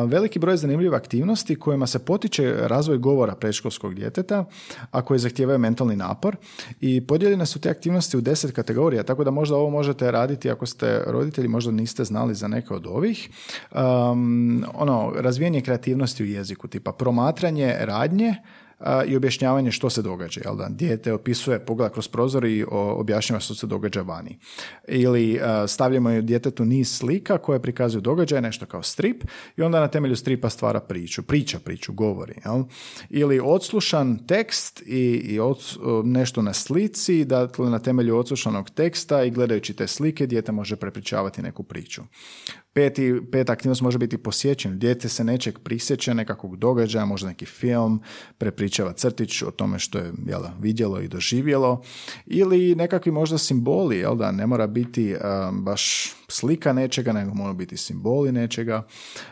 veliki 0.06 0.38
broj 0.38 0.56
zanimljive 0.56 0.96
aktivnosti 0.96 1.56
kojima 1.56 1.86
se 1.86 1.98
potiče 1.98 2.54
razvoj 2.60 2.98
govora 2.98 3.34
predškolskog 3.34 3.94
djeteta, 3.94 4.44
a 4.90 5.02
koje 5.02 5.18
zahtijevaju 5.18 5.58
mentalni 5.58 5.96
napor 5.96 6.36
i 6.80 7.06
podijeljene 7.06 7.46
su 7.46 7.60
te 7.60 7.70
aktivnosti 7.70 8.16
u 8.16 8.20
deset 8.20 8.54
kategorija, 8.54 9.02
tako 9.02 9.24
da 9.24 9.30
možda 9.30 9.56
ovo 9.56 9.70
možete 9.70 10.10
raditi 10.10 10.50
ako 10.50 10.66
ste 10.66 11.02
roditelji, 11.06 11.48
možda 11.48 11.72
niste 11.72 12.04
znali 12.04 12.34
za 12.34 12.48
neke 12.48 12.74
od 12.74 12.86
ovih. 12.86 13.30
Um, 13.72 14.64
ono, 14.74 15.12
razvijanje 15.16 15.60
kreativnosti 15.60 16.22
u 16.22 16.26
jeziku, 16.26 16.68
tipa 16.68 16.92
promatranje 16.92 17.76
radnje, 17.80 18.34
i 19.06 19.16
objašnjavanje 19.16 19.72
što 19.72 19.90
se 19.90 20.02
događa. 20.02 20.40
Jel 20.44 20.56
da? 20.56 20.68
Dijete 20.68 21.12
opisuje, 21.12 21.64
pogleda 21.64 21.92
kroz 21.92 22.08
prozor 22.08 22.44
i 22.44 22.64
objašnjava 22.70 23.40
što 23.40 23.54
se 23.54 23.66
događa 23.66 24.02
vani. 24.02 24.38
Ili 24.88 25.40
stavljamo 25.66 26.20
djetetu 26.20 26.64
niz 26.64 26.96
slika 26.96 27.38
koje 27.38 27.62
prikazuju 27.62 28.00
događaje, 28.00 28.42
nešto 28.42 28.66
kao 28.66 28.82
strip 28.82 29.24
i 29.56 29.62
onda 29.62 29.80
na 29.80 29.88
temelju 29.88 30.16
stripa 30.16 30.50
stvara 30.50 30.80
priču. 30.80 31.22
Priča 31.22 31.58
priču, 31.58 31.92
govori. 31.92 32.34
Jel? 32.44 32.64
Ili 33.10 33.40
odslušan 33.44 34.26
tekst 34.26 34.82
i, 34.86 35.14
i 35.24 35.38
nešto 36.04 36.42
na 36.42 36.52
slici, 36.52 37.24
dakle 37.24 37.70
na 37.70 37.78
temelju 37.78 38.16
odslušanog 38.16 38.70
teksta 38.70 39.24
i 39.24 39.30
gledajući 39.30 39.74
te 39.74 39.86
slike 39.86 40.26
dijete 40.26 40.52
može 40.52 40.76
prepričavati 40.76 41.42
neku 41.42 41.62
priču. 41.62 42.02
Peti, 42.74 43.20
peta 43.32 43.52
aktivnost 43.52 43.82
može 43.82 43.98
biti 43.98 44.18
posjećen. 44.18 44.78
Dijete 44.78 45.08
se 45.08 45.24
nečeg 45.24 45.58
prisjeća, 45.58 46.14
nekakvog 46.14 46.56
događaja, 46.56 47.04
možda 47.04 47.28
neki 47.28 47.46
film, 47.46 48.00
prepričava 48.38 48.92
crtić 48.92 49.42
o 49.42 49.50
tome 49.50 49.78
što 49.78 49.98
je 49.98 50.12
jel, 50.26 50.42
vidjelo 50.60 51.00
i 51.00 51.08
doživjelo. 51.08 51.82
Ili 52.26 52.74
nekakvi 52.74 53.12
možda 53.12 53.38
simboli, 53.38 53.98
jel 53.98 54.16
da, 54.16 54.32
ne 54.32 54.46
mora 54.46 54.66
biti 54.66 55.14
baš 55.52 56.14
slika 56.28 56.72
nečega, 56.72 57.12
nego 57.12 57.34
mora 57.34 57.52
biti 57.52 57.76
simboli 57.76 58.32
nečega. 58.32 58.86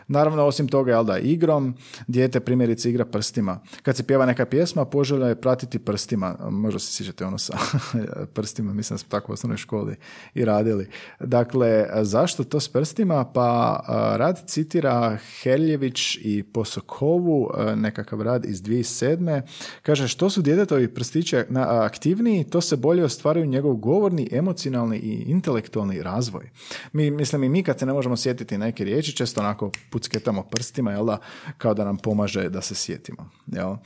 Naravno, 0.07 0.45
osim 0.45 0.67
toga, 0.67 0.91
jel 0.91 1.03
da, 1.03 1.17
igrom, 1.17 1.75
dijete 2.07 2.39
primjerice 2.39 2.89
igra 2.89 3.05
prstima. 3.05 3.59
Kad 3.81 3.97
se 3.97 4.03
pjeva 4.03 4.25
neka 4.25 4.45
pjesma, 4.45 4.85
poželja 4.85 5.27
je 5.27 5.41
pratiti 5.41 5.79
prstima. 5.79 6.35
Možda 6.49 6.79
se 6.79 6.93
sjećate 6.93 7.25
ono 7.25 7.37
sa 7.37 7.57
prstima, 8.35 8.73
mislim 8.73 8.95
da 8.95 8.97
smo 8.97 9.09
tako 9.09 9.31
u 9.31 9.33
osnovnoj 9.33 9.57
školi 9.57 9.95
i 10.33 10.45
radili. 10.45 10.87
Dakle, 11.19 11.87
zašto 12.01 12.43
to 12.43 12.59
s 12.59 12.67
prstima? 12.67 13.32
Pa 13.33 13.83
rad 14.17 14.43
citira 14.47 15.17
Herljević 15.41 16.17
i 16.21 16.43
Posokovu, 16.43 17.49
nekakav 17.75 18.21
rad 18.21 18.45
iz 18.45 18.61
2007. 18.61 19.41
Kaže, 19.81 20.07
što 20.07 20.29
su 20.29 20.41
djetetovi 20.41 20.87
prstići 20.87 21.37
aktivniji, 21.55 22.43
to 22.43 22.61
se 22.61 22.77
bolje 22.77 23.03
ostvaruju 23.03 23.45
njegov 23.45 23.75
govorni, 23.75 24.29
emocionalni 24.31 24.97
i 24.97 25.23
intelektualni 25.27 26.03
razvoj. 26.03 26.49
Mi, 26.93 27.11
mislim, 27.11 27.43
i 27.43 27.49
mi 27.49 27.63
kad 27.63 27.79
se 27.79 27.85
ne 27.85 27.93
možemo 27.93 28.17
sjetiti 28.17 28.57
neke 28.57 28.83
riječi, 28.83 29.15
često 29.15 29.41
onako 29.41 29.71
pucketamo 29.89 30.43
prstima, 30.43 30.91
jel 30.91 31.05
da, 31.05 31.17
kao 31.57 31.73
da 31.73 31.85
nam 31.85 31.97
pomaže 31.97 32.49
da 32.49 32.61
se 32.61 32.75
sjetimo. 32.75 33.29
Jel? 33.47 33.71
E, 33.71 33.77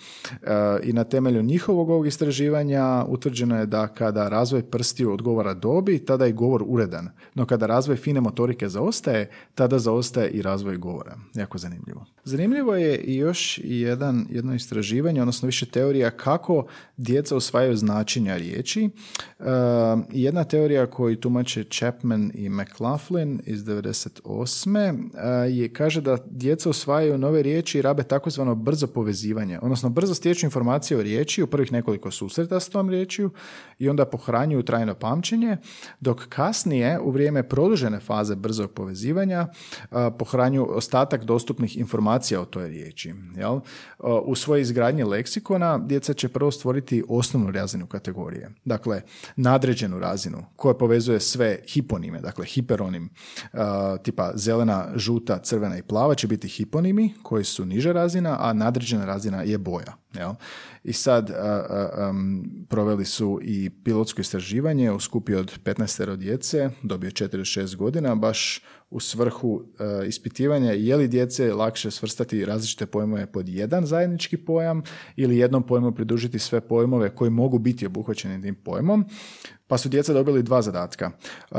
I 0.84 0.94
na 0.94 1.04
temelju 1.04 1.44
njihovog 1.44 1.90
ovog 1.90 2.08
istraživanja 2.08 3.06
utvrđeno 3.08 3.60
je 3.60 3.66
da 3.66 3.88
kada 3.88 4.30
razvoj 4.30 4.64
prstiju 4.64 5.14
odgovara 5.14 5.54
dobi, 5.54 6.06
tada 6.06 6.26
je 6.26 6.32
govor 6.32 6.64
uredan. 6.68 7.10
No 7.36 7.46
kada 7.46 7.66
razvoj 7.66 7.98
fine 7.98 8.22
motorike 8.22 8.70
zaostaje, 8.70 9.30
tada 9.56 9.80
zaostaje 9.80 10.30
i 10.30 10.42
razvoj 10.42 10.78
govora. 10.78 11.18
Jako 11.36 11.58
zanimljivo. 11.58 12.06
Zanimljivo 12.24 12.76
je 12.76 12.98
i 12.98 13.16
još 13.16 13.60
jedan, 13.64 14.28
jedno 14.30 14.56
istraživanje, 14.56 15.22
odnosno 15.22 15.46
više 15.46 15.66
teorija 15.66 16.10
kako 16.10 16.66
djeca 16.98 17.36
usvajaju 17.36 17.78
značenja 17.78 18.38
riječi. 18.38 18.90
Uh, 19.40 19.46
jedna 20.12 20.44
teorija 20.44 20.86
koju 20.86 21.16
tumače 21.16 21.64
Chapman 21.64 22.32
i 22.34 22.50
McLaughlin 22.50 23.42
iz 23.46 23.64
98. 23.64 24.94
Uh, 24.94 25.58
je, 25.58 25.74
kaže 25.74 26.02
da 26.02 26.18
djeca 26.30 26.70
usvajaju 26.70 27.18
nove 27.18 27.44
riječi 27.44 27.78
i 27.80 27.82
rabe 27.82 28.04
takozvano 28.04 28.56
brzo 28.56 28.88
povezivanje, 28.88 29.60
odnosno 29.62 29.90
brzo 29.90 30.14
stječu 30.14 30.46
informacije 30.46 30.98
o 30.98 31.04
riječi 31.04 31.44
u 31.44 31.48
prvih 31.48 31.72
nekoliko 31.72 32.12
susreta 32.12 32.60
s 32.60 32.70
tom 32.70 32.90
riječju 32.90 33.30
i 33.80 33.90
onda 33.90 34.06
pohranjuju 34.06 34.64
trajno 34.64 34.96
pamćenje, 34.96 35.58
dok 36.00 36.28
kasnije 36.30 37.00
u 37.00 37.12
vrijeme 37.12 37.50
produžene 37.50 38.00
faze 38.00 38.36
brzog 38.36 38.72
povezivanja 38.72 39.27
pohranju 40.20 40.68
ostatak 40.70 41.26
dostupnih 41.26 41.78
informacija 41.78 42.42
o 42.42 42.46
toj 42.46 42.68
riječi. 42.68 43.14
Jel? 43.36 43.60
U 44.26 44.36
svojoj 44.36 44.62
izgradnji 44.62 45.04
leksikona 45.04 45.78
djeca 45.78 46.14
će 46.14 46.30
prvo 46.30 46.52
stvoriti 46.52 47.04
osnovnu 47.10 47.52
razinu 47.52 47.88
kategorije. 47.88 48.50
Dakle, 48.66 49.02
nadređenu 49.36 50.00
razinu 50.00 50.46
koja 50.56 50.74
povezuje 50.74 51.20
sve 51.20 51.60
hiponime, 51.68 52.22
dakle 52.22 52.46
hiperonim 52.46 53.10
tipa 54.04 54.32
zelena, 54.36 54.88
žuta, 54.96 55.40
crvena 55.40 55.78
i 55.78 55.84
plava 55.84 56.16
će 56.16 56.28
biti 56.28 56.48
hiponimi 56.48 57.14
koji 57.24 57.44
su 57.44 57.66
niža 57.66 57.92
razina, 57.92 58.38
a 58.40 58.54
nadređena 58.54 59.06
razina 59.06 59.42
je 59.42 59.58
boja. 59.58 59.94
Jel? 60.14 60.34
I 60.84 60.94
sad 60.94 61.32
proveli 62.70 63.06
su 63.06 63.40
i 63.44 63.70
pilotsko 63.70 64.22
istraživanje 64.22 64.92
u 64.92 65.00
skupi 65.00 65.36
od 65.36 65.60
15 65.64 66.16
djece, 66.16 66.70
dobio 66.84 67.12
4-6 67.12 67.76
godina, 67.76 68.16
baš 68.16 68.62
u 68.90 69.00
svrhu 69.00 69.64
e, 69.80 70.08
ispitivanja 70.08 70.72
je 70.72 70.96
li 70.96 71.08
djece 71.08 71.54
lakše 71.54 71.92
svrstati 71.92 72.46
različite 72.46 72.86
pojmove 72.86 73.26
pod 73.26 73.50
jedan 73.50 73.86
zajednički 73.86 74.38
pojam 74.38 74.84
ili 75.16 75.38
jednom 75.38 75.64
pojmu 75.64 75.92
pridružiti 75.92 76.40
sve 76.40 76.62
pojmove 76.62 77.10
koji 77.10 77.32
mogu 77.32 77.60
biti 77.60 77.86
obuhvaćeni 77.86 78.42
tim 78.42 78.56
pojmom. 78.56 79.06
Pa 79.68 79.78
su 79.78 79.90
djeca 79.90 80.14
dobili 80.14 80.44
dva 80.44 80.62
zadatka. 80.62 81.12
Uh, 81.52 81.58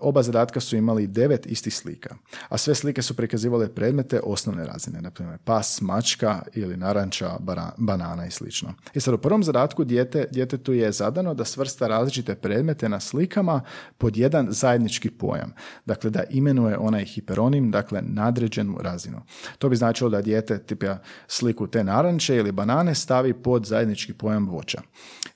oba 0.00 0.22
zadatka 0.22 0.60
su 0.60 0.76
imali 0.76 1.06
devet 1.06 1.46
istih 1.46 1.74
slika, 1.74 2.14
a 2.48 2.58
sve 2.58 2.74
slike 2.74 3.02
su 3.02 3.16
prikazivale 3.16 3.68
predmete 3.68 4.20
osnovne 4.24 4.66
razine, 4.66 5.00
na 5.02 5.10
primjer 5.10 5.38
pas, 5.44 5.80
mačka 5.80 6.42
ili 6.52 6.76
naranča, 6.76 7.30
banana 7.76 8.26
i 8.26 8.30
slično. 8.30 8.74
I 8.94 9.00
sad 9.00 9.14
u 9.14 9.18
prvom 9.18 9.44
zadatku 9.44 9.84
dijete, 9.84 10.26
djetetu 10.30 10.72
je 10.72 10.92
zadano 10.92 11.34
da 11.34 11.44
svrsta 11.44 11.86
različite 11.86 12.34
predmete 12.34 12.88
na 12.88 13.00
slikama 13.00 13.60
pod 13.98 14.16
jedan 14.16 14.46
zajednički 14.50 15.10
pojam. 15.10 15.52
Dakle, 15.86 16.10
da 16.10 16.22
imenuje 16.30 16.78
onaj 16.78 17.04
hiperonim, 17.04 17.70
dakle 17.70 18.02
nadređenu 18.02 18.78
razinu. 18.80 19.20
To 19.58 19.68
bi 19.68 19.76
značilo 19.76 20.10
da 20.10 20.22
dijete 20.22 20.58
tipa 20.58 20.96
sliku 21.26 21.66
te 21.66 21.84
naranče 21.84 22.36
ili 22.36 22.52
banane 22.52 22.94
stavi 22.94 23.32
pod 23.34 23.66
zajednički 23.66 24.12
pojam 24.12 24.48
voća. 24.48 24.82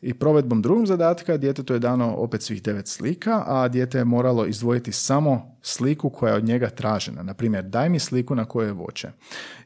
I 0.03 0.15
provedbom 0.15 0.63
drugog 0.63 0.87
zadatka 0.87 1.37
djetetu 1.37 1.73
je 1.73 1.79
dano 1.79 1.98
opet 2.07 2.43
svih 2.43 2.63
devet 2.63 2.89
slika, 2.89 3.45
a 3.47 3.69
dijete 3.69 3.99
je 3.99 4.05
moralo 4.05 4.47
izdvojiti 4.47 4.93
samo 4.93 5.57
sliku 5.63 6.11
koja 6.11 6.31
je 6.31 6.37
od 6.37 6.45
njega 6.45 6.71
tražena. 6.71 7.23
Na 7.23 7.35
primjer, 7.35 7.65
daj 7.65 7.89
mi 7.89 7.99
sliku 7.99 8.35
na 8.35 8.45
kojoj 8.45 8.69
je 8.69 8.73
voće. 8.73 9.09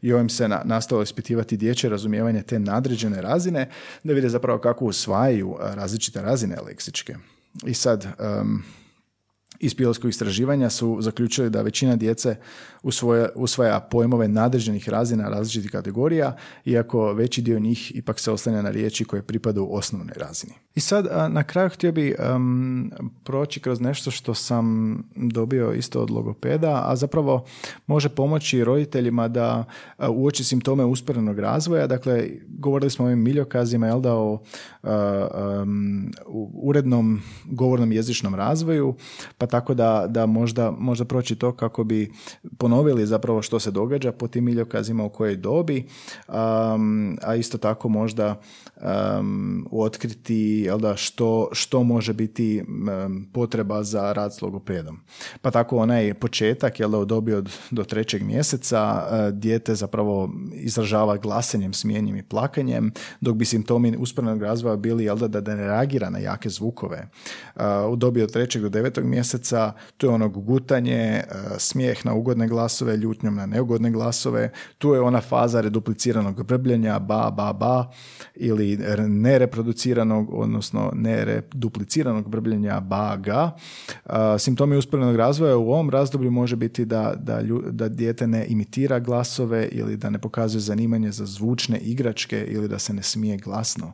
I 0.02 0.12
ovim 0.12 0.28
se 0.28 0.48
na, 0.48 0.62
nastalo 0.64 1.02
ispitivati 1.02 1.56
dječje 1.56 1.90
razumijevanje 1.90 2.42
te 2.42 2.58
nadređene 2.58 3.22
razine, 3.22 3.68
da 4.04 4.12
vide 4.12 4.28
zapravo 4.28 4.58
kako 4.58 4.84
usvajaju 4.84 5.56
različite 5.60 6.22
razine 6.22 6.56
leksičke. 6.66 7.16
I 7.66 7.74
sad, 7.74 8.06
iz 9.62 9.74
pilotskog 9.74 10.10
istraživanja 10.10 10.70
su 10.70 10.98
zaključili 11.00 11.50
da 11.50 11.62
većina 11.62 11.96
djece 11.96 12.36
usvoja, 12.82 13.28
usvaja 13.34 13.80
pojmove 13.80 14.28
nadređenih 14.28 14.88
razina 14.88 15.28
različitih 15.28 15.70
kategorija, 15.70 16.36
iako 16.64 17.12
veći 17.12 17.42
dio 17.42 17.58
njih 17.58 17.96
ipak 17.96 18.20
se 18.20 18.30
oslanja 18.30 18.62
na 18.62 18.70
riječi 18.70 19.04
koje 19.04 19.22
pripadaju 19.22 19.68
osnovnoj 19.70 20.14
razini. 20.16 20.52
I 20.74 20.80
sad 20.80 21.06
na 21.30 21.42
kraju 21.42 21.68
htio 21.68 21.92
bi 21.92 22.14
proći 23.24 23.60
kroz 23.60 23.80
nešto 23.80 24.10
što 24.10 24.34
sam 24.34 24.96
dobio 25.16 25.72
isto 25.72 26.02
od 26.02 26.10
logopeda, 26.10 26.84
a 26.86 26.96
zapravo 26.96 27.44
može 27.86 28.08
pomoći 28.08 28.64
roditeljima 28.64 29.28
da 29.28 29.64
uoči 30.08 30.44
simptome 30.44 30.84
usporenog 30.84 31.38
razvoja. 31.38 31.86
Dakle, 31.86 32.28
govorili 32.48 32.90
smo 32.90 33.04
o 33.04 33.06
ovim 33.06 33.22
miljokazima, 33.22 33.86
jel 33.86 34.00
da, 34.00 34.14
o 34.14 34.38
urednom 36.54 37.22
govornom 37.44 37.92
jezičnom 37.92 38.34
razvoju, 38.34 38.94
pa 39.38 39.46
tako 39.52 39.74
da, 39.74 40.06
da 40.08 40.26
možda, 40.26 40.70
možda 40.78 41.04
proći 41.04 41.36
to 41.36 41.52
kako 41.52 41.84
bi 41.84 42.12
ponovili 42.58 43.06
zapravo 43.06 43.42
što 43.42 43.60
se 43.60 43.70
događa 43.70 44.12
po 44.12 44.28
tim 44.28 44.48
iljokazima 44.48 45.04
u 45.04 45.10
kojoj 45.10 45.36
dobi, 45.36 45.84
a 47.22 47.34
isto 47.38 47.58
tako 47.58 47.88
možda 47.88 48.40
um, 48.76 49.66
otkriti 49.70 50.62
jel 50.66 50.78
da, 50.78 50.96
što, 50.96 51.48
što 51.52 51.82
može 51.82 52.12
biti 52.12 52.64
potreba 53.32 53.82
za 53.82 54.12
rad 54.12 54.34
s 54.34 54.42
logopedom. 54.42 55.00
Pa 55.42 55.50
tako 55.50 55.76
onaj 55.76 56.14
početak 56.14 56.80
jel 56.80 56.90
da, 56.90 56.98
u 56.98 57.04
dobi 57.04 57.34
od, 57.34 57.50
do 57.70 57.84
trećeg 57.84 58.22
mjeseca 58.22 58.80
uh, 58.80 59.34
dijete 59.38 59.74
zapravo 59.74 60.32
izražava 60.52 61.16
glasenjem, 61.16 61.72
smijenjem 61.72 62.16
i 62.16 62.22
plakanjem, 62.22 62.92
dok 63.20 63.36
bi 63.36 63.44
simptomi 63.44 63.96
usporenog 63.96 64.42
razvoja 64.42 64.76
bili 64.76 65.04
jel 65.04 65.16
da, 65.16 65.40
da 65.40 65.54
ne 65.54 65.66
reagira 65.66 66.10
na 66.10 66.18
jake 66.18 66.48
zvukove. 66.48 67.08
Uh, 67.56 67.62
u 67.90 67.96
dobi 67.96 68.22
od 68.22 68.32
trećeg 68.32 68.62
do 68.62 68.68
devetog 68.68 69.04
mjeseca 69.04 69.41
to 69.96 70.06
je 70.06 70.10
ono 70.10 70.28
gutanje, 70.28 71.22
uh, 71.26 71.56
smijeh 71.58 72.06
na 72.06 72.14
ugodne 72.14 72.48
glasove, 72.48 72.96
ljutnjom 72.96 73.34
na 73.34 73.46
neugodne 73.46 73.90
glasove, 73.90 74.50
tu 74.78 74.94
je 74.94 75.00
ona 75.00 75.20
faza 75.20 75.60
redupliciranog 75.60 76.42
brbljenja, 76.42 76.98
ba, 76.98 77.30
ba, 77.30 77.52
ba, 77.52 77.90
ili 78.34 78.78
nereproduciranog, 79.08 80.34
odnosno 80.34 80.90
neredupliciranog 80.94 82.28
brbljenja 82.28 82.80
baga. 82.80 83.50
Simptomi 84.38 84.76
usporenog 84.76 85.16
razvoja 85.16 85.56
u 85.56 85.70
ovom 85.72 85.90
razdoblju 85.90 86.30
može 86.30 86.56
biti 86.56 86.84
da, 86.84 87.14
da, 87.16 87.40
da 87.70 87.88
dijete 87.88 88.26
ne 88.26 88.46
imitira 88.46 88.98
glasove 88.98 89.68
ili 89.72 89.96
da 89.96 90.10
ne 90.10 90.18
pokazuje 90.18 90.60
zanimanje 90.60 91.10
za 91.10 91.26
zvučne 91.26 91.78
igračke 91.78 92.46
ili 92.48 92.68
da 92.68 92.78
se 92.78 92.92
ne 92.92 93.02
smije 93.02 93.36
glasno. 93.36 93.92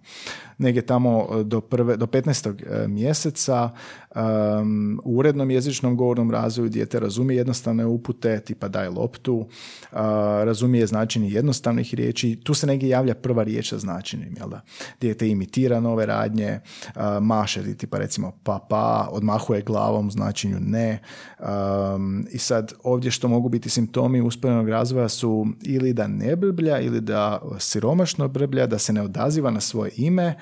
Negdje 0.59 0.87
tamo 0.87 1.29
e, 1.33 1.45
do, 1.45 1.61
prve, 1.61 1.97
do 1.97 2.07
15. 2.07 2.85
E, 2.85 2.89
mjeseca 2.89 3.71
um, 4.15 5.01
u 5.05 5.17
urednom 5.17 5.51
jezičnom 5.51 5.97
govornom 5.97 6.31
razvoju 6.31 6.69
dijete 6.69 7.01
razumije 7.01 7.39
jednostavne 7.39 7.87
upute 7.87 8.41
tipa 8.41 8.69
daj 8.69 8.89
loptu, 8.89 9.35
uh, 9.37 9.99
razumije 10.45 10.87
značenje 10.87 11.31
jednostavnih 11.31 11.95
riječi, 11.95 12.41
tu 12.45 12.55
se 12.55 12.67
negdje 12.67 12.89
javlja 12.89 13.15
prva 13.15 13.43
riječ 13.43 13.69
sa 13.69 13.79
značenjem, 13.79 14.35
jel 14.37 14.49
da? 14.49 14.61
Dijete 15.01 15.29
imitira 15.29 15.81
nove 15.81 16.07
radnje, 16.07 16.61
uh, 16.87 17.03
maše 17.21 17.75
tipa 17.75 17.99
recimo 17.99 18.33
pa 18.43 18.67
pa, 18.69 19.09
odmahuje 19.11 19.63
glavom 19.63 20.11
značenju 20.11 20.57
ne. 20.61 20.99
Um, 21.39 22.27
I 22.31 22.39
sad 22.39 22.73
ovdje 22.83 23.11
što 23.11 23.29
mogu 23.29 23.49
biti 23.49 23.71
simptomi 23.71 24.21
usporenog 24.21 24.69
razvoja 24.69 25.09
su 25.09 25.47
ili 25.63 25.93
da 25.93 26.07
ne 26.07 26.37
brblja 26.37 26.81
ili 26.81 27.01
da 27.01 27.43
siromašno 27.59 28.29
brblja, 28.29 28.67
da 28.67 28.79
se 28.79 28.93
ne 28.93 29.03
odaziva 29.03 29.51
na 29.51 29.61
svoje 29.61 29.93
ime, 29.97 30.35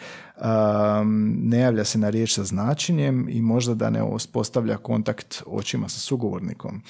ne 1.36 1.58
javlja 1.58 1.84
se 1.84 1.98
na 1.98 2.10
riječ 2.10 2.34
sa 2.34 2.44
značenjem 2.44 3.28
i 3.30 3.42
možda 3.42 3.74
da 3.74 3.90
ne 3.90 4.02
uspostavlja 4.02 4.76
kontakt 4.76 5.42
očima 5.46 5.88
sa 5.88 5.98
sugovornikom. 5.98 6.82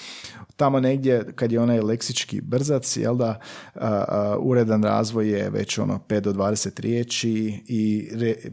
Tamo 0.56 0.80
negdje 0.80 1.32
kad 1.34 1.52
je 1.52 1.60
onaj 1.60 1.80
leksički 1.80 2.40
brzac, 2.40 2.96
jel 2.96 3.16
da, 3.16 3.40
uredan 4.40 4.84
razvoj 4.84 5.30
je 5.30 5.50
već 5.50 5.78
ono 5.78 6.00
5 6.08 6.20
do 6.20 6.32
20 6.32 6.80
riječi 6.80 7.62
i 7.66 8.08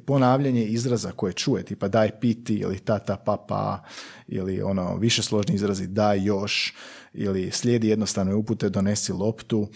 ponavljanje 0.06 0.66
izraza 0.66 1.12
koje 1.12 1.34
čuje, 1.34 1.64
tipa 1.64 1.88
daj 1.88 2.12
piti 2.20 2.56
ili 2.56 2.80
tata 2.80 3.18
papa 3.18 3.84
ili 4.28 4.62
ono 4.62 4.96
više 4.96 5.22
složni 5.22 5.56
izrazi 5.56 5.88
daj 5.88 6.26
još 6.26 6.76
ili 7.14 7.52
slijedi 7.52 7.88
jednostavne 7.88 8.36
upute 8.36 8.70
donesi 8.70 9.14
loptu 9.14 9.68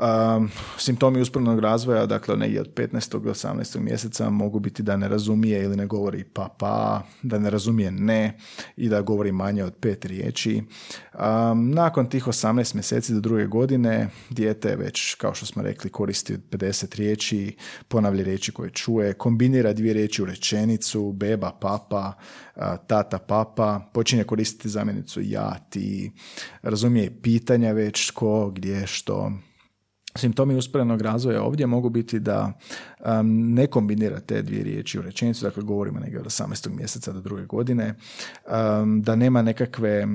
Um, 0.00 0.50
simptomi 0.78 1.20
uspornog 1.20 1.58
razvoja, 1.58 2.06
dakle 2.06 2.36
negdje 2.36 2.60
od 2.60 2.74
15. 2.74 3.20
do 3.20 3.30
18. 3.30 3.80
mjeseca 3.80 4.30
mogu 4.30 4.58
biti 4.58 4.82
da 4.82 4.96
ne 4.96 5.08
razumije 5.08 5.64
ili 5.64 5.76
ne 5.76 5.86
govori 5.86 6.24
pa 6.24 6.48
pa, 6.58 7.02
da 7.22 7.38
ne 7.38 7.50
razumije 7.50 7.90
ne 7.90 8.38
i 8.76 8.88
da 8.88 9.00
govori 9.00 9.32
manje 9.32 9.64
od 9.64 9.74
pet 9.74 10.04
riječi. 10.04 10.62
Um, 11.14 11.70
nakon 11.70 12.08
tih 12.08 12.26
18 12.26 12.74
mjeseci 12.74 13.14
do 13.14 13.20
druge 13.20 13.46
godine 13.46 14.08
dijete 14.30 14.76
već, 14.76 15.14
kao 15.14 15.34
što 15.34 15.46
smo 15.46 15.62
rekli, 15.62 15.90
koristi 15.90 16.36
50 16.50 16.96
riječi, 16.96 17.56
ponavlja 17.88 18.24
riječi 18.24 18.52
koje 18.52 18.70
čuje, 18.70 19.12
kombinira 19.12 19.72
dvije 19.72 19.94
riječi 19.94 20.22
u 20.22 20.26
rečenicu, 20.26 21.12
beba, 21.12 21.50
papa, 21.60 22.12
tata, 22.86 23.18
papa, 23.18 23.80
počinje 23.92 24.24
koristiti 24.24 24.68
zamjenicu 24.68 25.20
ja, 25.22 25.56
ti, 25.70 26.12
razumije 26.62 27.10
pitanja 27.22 27.72
već 27.72 28.10
ko, 28.10 28.50
gdje, 28.50 28.86
što, 28.86 29.32
Simptomi 30.18 30.54
usporenog 30.54 31.02
razvoja 31.02 31.42
ovdje 31.42 31.66
mogu 31.66 31.88
biti 31.90 32.18
da 32.18 32.52
um, 33.00 33.54
ne 33.54 33.66
kombinira 33.66 34.20
te 34.20 34.42
dvije 34.42 34.64
riječi 34.64 34.98
u 34.98 35.02
rečenicu, 35.02 35.44
dakle 35.44 35.62
govorimo 35.62 36.00
negdje 36.00 36.20
od 36.20 36.26
18. 36.26 36.76
mjeseca 36.76 37.12
do 37.12 37.20
druge 37.20 37.44
godine, 37.44 37.94
um, 38.46 39.02
da 39.02 39.16
nema 39.16 39.42
nekakve 39.42 40.06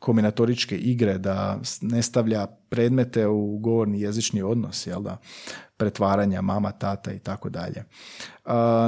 kombinatoričke 0.00 0.76
igre, 0.76 1.18
da 1.18 1.60
ne 1.80 2.02
stavlja 2.02 2.46
predmete 2.46 3.26
u 3.26 3.58
govorni 3.58 4.00
jezični 4.00 4.42
odnos, 4.42 4.86
jel 4.86 5.02
da, 5.02 5.18
pretvaranja 5.76 6.40
mama, 6.42 6.72
tata 6.72 7.12
i 7.12 7.18
tako 7.18 7.48
dalje. 7.48 7.84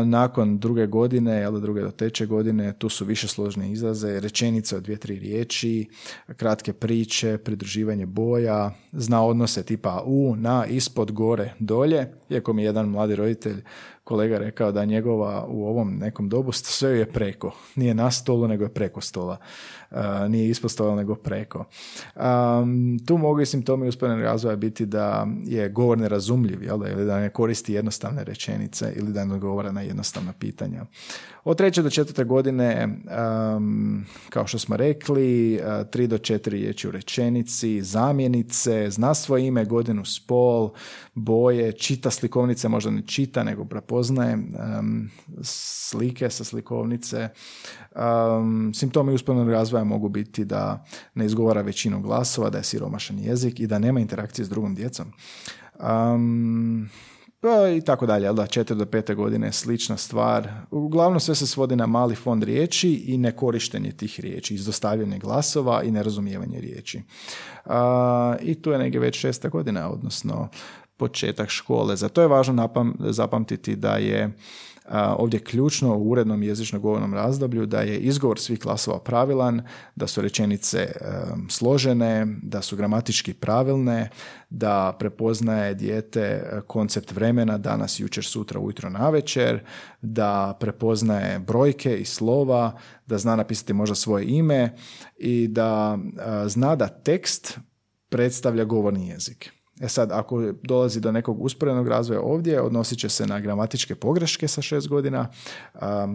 Nakon 0.05 0.59
druge 0.59 0.87
godine, 0.87 1.33
jel 1.33 1.53
da 1.53 1.61
druge 1.61 1.81
do 1.81 1.91
treće 1.91 2.27
godine, 2.27 2.73
tu 2.79 2.89
su 2.89 3.05
više 3.05 3.29
složne 3.29 3.73
izraze, 3.73 4.21
rečenice 4.21 4.77
od 4.77 4.83
dvije, 4.83 4.97
tri 4.97 5.19
riječi, 5.19 5.89
kratke 6.37 6.73
priče, 6.73 7.39
pridruživanje 7.39 8.07
boja, 8.07 8.71
zna 8.93 9.25
odnose 9.25 9.63
tipa 9.63 10.03
u, 10.07 10.37
na, 10.37 10.67
ispod, 10.67 11.13
gore, 11.13 11.55
dolje, 11.59 12.13
iako 12.31 12.53
mi 12.53 12.65
jedan 12.65 12.89
mladi 12.89 13.17
roditelj 13.17 13.63
kolega 14.05 14.39
rekao 14.39 14.73
da 14.73 14.85
njegova 14.85 15.47
u 15.49 15.67
ovom 15.67 15.97
nekom 15.97 16.29
dobu 16.29 16.53
sve 16.53 16.91
je 16.91 17.11
preko. 17.11 17.53
Nije 17.75 17.95
na 17.95 18.11
stolu, 18.11 18.49
nego 18.49 18.65
je 18.65 18.75
preko 18.75 19.01
stola. 19.01 19.37
Nije 20.29 20.55
stola, 20.55 20.97
nego 20.97 21.15
preko. 21.15 21.65
Um, 22.17 22.99
tu 23.07 23.19
mogu 23.19 23.41
i 23.41 23.47
simptomi 23.47 23.89
usporenog 23.89 24.21
razvoja 24.21 24.57
biti 24.57 24.87
da 24.87 25.27
je 25.45 25.69
govor 25.69 25.99
nerazumljiv, 25.99 26.63
jel 26.63 26.79
da, 26.79 26.89
ili 26.89 27.05
da 27.05 27.21
ne 27.21 27.31
koristi 27.31 27.73
jednostavne 27.73 28.25
rečenice 28.25 28.93
ili 28.97 29.13
da 29.13 29.25
ne 29.25 29.35
odgovara 29.35 29.73
na 29.73 29.81
jednostavna 29.81 30.33
pitanja. 30.33 30.85
Od 31.45 31.57
treće 31.57 31.83
do 31.83 31.91
četvrte 31.91 32.25
godine, 32.25 32.89
um, 33.57 34.05
kao 34.31 34.47
što 34.47 34.59
smo 34.59 34.77
rekli, 34.77 35.61
tri 35.91 36.07
do 36.07 36.19
četiri 36.19 36.59
riječi 36.59 36.89
u 36.89 36.91
rečenici, 36.91 37.83
zamjenice, 37.83 38.91
zna 38.91 39.15
svoje 39.15 39.47
ime, 39.47 39.65
godinu, 39.65 40.05
spol, 40.05 40.71
boje, 41.15 41.73
čita 41.73 42.11
slikovnice, 42.11 42.69
možda 42.69 42.91
ne 42.91 43.03
čita, 43.07 43.43
nego 43.43 43.65
prepoznaje 43.65 44.35
um, 44.35 45.11
slike 45.43 46.31
sa 46.31 46.45
slikovnice. 46.45 47.29
Um, 48.39 48.75
simptomi 48.75 49.15
usporenog 49.15 49.51
razvoja 49.51 49.82
mogu 49.85 50.09
biti 50.09 50.45
da 50.45 50.85
ne 51.15 51.27
izgovara 51.27 51.63
većinu 51.63 52.01
glasova, 52.01 52.51
da 52.51 52.59
je 52.59 52.65
siromašan 52.65 53.19
jezik 53.19 53.61
i 53.61 53.67
da 53.67 53.79
nema 53.79 54.01
interakcije 54.01 54.45
s 54.45 54.49
drugom 54.49 54.75
djecom. 54.75 55.13
Um, 56.15 56.89
i 57.77 57.81
tako 57.81 58.07
dalje, 58.07 58.33
da, 58.33 58.47
četiri 58.47 58.77
do 58.77 58.87
pete 58.87 59.15
godine 59.15 59.53
slična 59.53 59.97
stvar. 59.97 60.49
Uglavnom 60.71 61.21
sve 61.21 61.35
se 61.35 61.47
svodi 61.47 61.77
na 61.77 61.87
mali 61.87 62.15
fond 62.15 62.43
riječi 62.43 63.05
i 63.07 63.19
nekorištenje 63.19 63.93
tih 63.93 64.21
riječi, 64.21 64.55
izdostavljanje 64.55 65.19
glasova 65.19 65.83
i 65.83 65.91
nerazumijevanje 65.91 66.61
riječi. 66.61 67.03
I 68.41 68.55
tu 68.55 68.71
je 68.71 68.79
negdje 68.79 69.01
već 69.01 69.19
šesta 69.19 69.49
godina, 69.49 69.91
odnosno 69.91 70.49
početak 70.97 71.49
škole. 71.49 71.97
Zato 71.97 72.21
je 72.21 72.29
važno 72.29 72.69
zapamtiti 72.99 73.77
da 73.77 73.93
je 73.93 74.33
ovdje 74.93 75.41
ključno 75.41 75.97
u 75.97 76.11
urednom 76.11 76.43
jezično 76.43 76.81
govornom 76.81 77.15
razdoblju 77.15 77.67
da 77.67 77.81
je 77.81 77.99
izgovor 77.99 78.39
svih 78.39 78.61
klasova 78.61 79.01
pravilan, 79.01 79.63
da 79.95 80.07
su 80.07 80.21
rečenice 80.21 80.93
složene, 81.49 82.27
da 82.43 82.63
su 82.63 82.77
gramatički 82.77 83.35
pravilne, 83.35 84.11
da 84.51 84.97
prepoznaje 84.99 85.75
dijete 85.75 86.21
e, 86.21 86.61
koncept 86.67 87.13
vremena 87.13 87.59
danas, 87.59 88.01
jučer, 88.01 88.25
sutra, 88.25 88.61
ujutro, 88.61 88.91
navečer, 88.91 89.61
da 90.03 90.57
prepoznaje 90.61 91.39
brojke 91.39 91.97
i 91.97 92.05
slova, 92.05 92.79
da 93.07 93.19
zna 93.19 93.37
napisati 93.37 93.73
možda 93.73 93.95
svoje 93.95 94.27
ime 94.27 94.77
i 95.17 95.49
da 95.49 95.99
zna 96.47 96.77
da 96.77 96.89
tekst 96.89 97.59
predstavlja 98.09 98.65
govorni 98.65 99.09
jezik. 99.09 99.62
E 99.83 99.89
sad, 99.89 100.13
ako 100.13 100.53
dolazi 100.63 101.01
do 101.01 101.13
nekog 101.13 101.43
usporenog 101.43 101.89
razvoja 101.89 102.21
ovdje, 102.21 102.61
odnosit 102.61 102.99
će 102.99 103.09
se 103.09 103.27
na 103.27 103.41
gramatičke 103.41 103.95
pogreške 103.95 104.49
sa 104.49 104.63
šest 104.63 104.89
godina, 104.89 105.29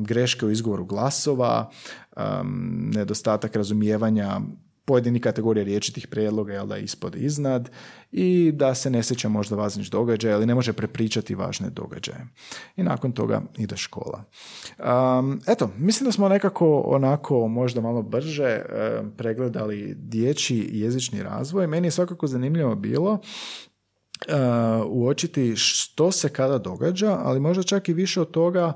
greške 0.01 0.45
u 0.45 0.51
izgovoru 0.51 0.85
glasova, 0.85 1.69
nedostatak 2.93 3.55
razumijevanja 3.55 4.39
pojedini 4.87 5.19
kategorije 5.19 5.63
riječi 5.63 5.93
tih 5.93 6.07
prijedloga 6.07 6.53
jel 6.53 6.67
da 6.67 6.77
ispod 6.77 7.15
iznad 7.15 7.69
i 8.11 8.51
da 8.51 8.75
se 8.75 8.89
ne 8.89 9.03
sjeća 9.03 9.29
možda 9.29 9.55
važnih 9.55 9.89
događaja 9.89 10.35
ili 10.35 10.45
ne 10.45 10.55
može 10.55 10.73
prepričati 10.73 11.35
važne 11.35 11.69
događaje. 11.69 12.27
I 12.75 12.83
nakon 12.83 13.11
toga 13.11 13.41
ide 13.57 13.77
škola. 13.77 14.23
Um, 14.79 15.41
eto, 15.47 15.71
mislim 15.77 16.05
da 16.05 16.11
smo 16.11 16.29
nekako 16.29 16.79
onako 16.85 17.47
možda 17.47 17.81
malo 17.81 18.01
brže 18.01 18.61
pregledali 19.17 19.95
dječji 19.97 20.69
jezični 20.71 21.23
razvoj. 21.23 21.67
Meni 21.67 21.87
je 21.87 21.91
svakako 21.91 22.27
zanimljivo 22.27 22.75
bilo 22.75 23.19
uočiti 24.87 25.55
što 25.55 26.11
se 26.11 26.29
kada 26.29 26.57
događa, 26.57 27.17
ali 27.23 27.39
možda 27.39 27.63
čak 27.63 27.89
i 27.89 27.93
više 27.93 28.21
od 28.21 28.31
toga 28.31 28.73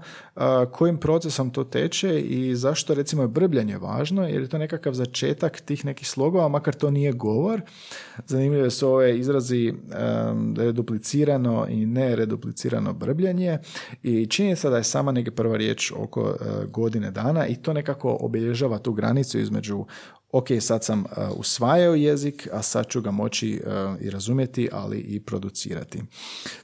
kojim 0.71 0.97
procesom 0.97 1.49
to 1.49 1.63
teče 1.63 2.21
i 2.21 2.55
zašto 2.55 2.93
recimo 2.93 3.21
je 3.21 3.27
brbljanje 3.27 3.77
važno, 3.77 4.27
jer 4.27 4.41
je 4.41 4.47
to 4.47 4.57
nekakav 4.57 4.93
začetak 4.93 5.61
tih 5.61 5.85
nekih 5.85 6.07
slogova, 6.07 6.47
makar 6.47 6.73
to 6.73 6.91
nije 6.91 7.11
govor. 7.11 7.61
Zanimljive 8.27 8.71
su 8.71 8.89
ove 8.89 9.17
izrazi 9.17 9.73
reduplicirano 10.57 11.67
i 11.69 11.85
ne 11.85 12.15
reduplicirano 12.15 12.93
brbljanje 12.93 13.57
i 14.03 14.25
činjenica 14.25 14.69
da 14.69 14.77
je 14.77 14.83
sama 14.83 15.11
neka 15.11 15.31
prva 15.31 15.57
riječ 15.57 15.91
oko 15.95 16.35
godine 16.67 17.11
dana 17.11 17.47
i 17.47 17.55
to 17.55 17.73
nekako 17.73 18.17
obilježava 18.19 18.77
tu 18.77 18.93
granicu 18.93 19.39
između 19.39 19.85
ok, 20.31 20.47
sad 20.59 20.83
sam 20.83 20.99
uh, 20.99 21.07
usvajao 21.35 21.95
jezik, 21.95 22.47
a 22.51 22.61
sad 22.61 22.87
ću 22.87 23.01
ga 23.01 23.11
moći 23.11 23.61
uh, 23.65 24.01
i 24.01 24.09
razumjeti, 24.09 24.69
ali 24.71 24.97
i 24.99 25.19
producirati. 25.19 26.01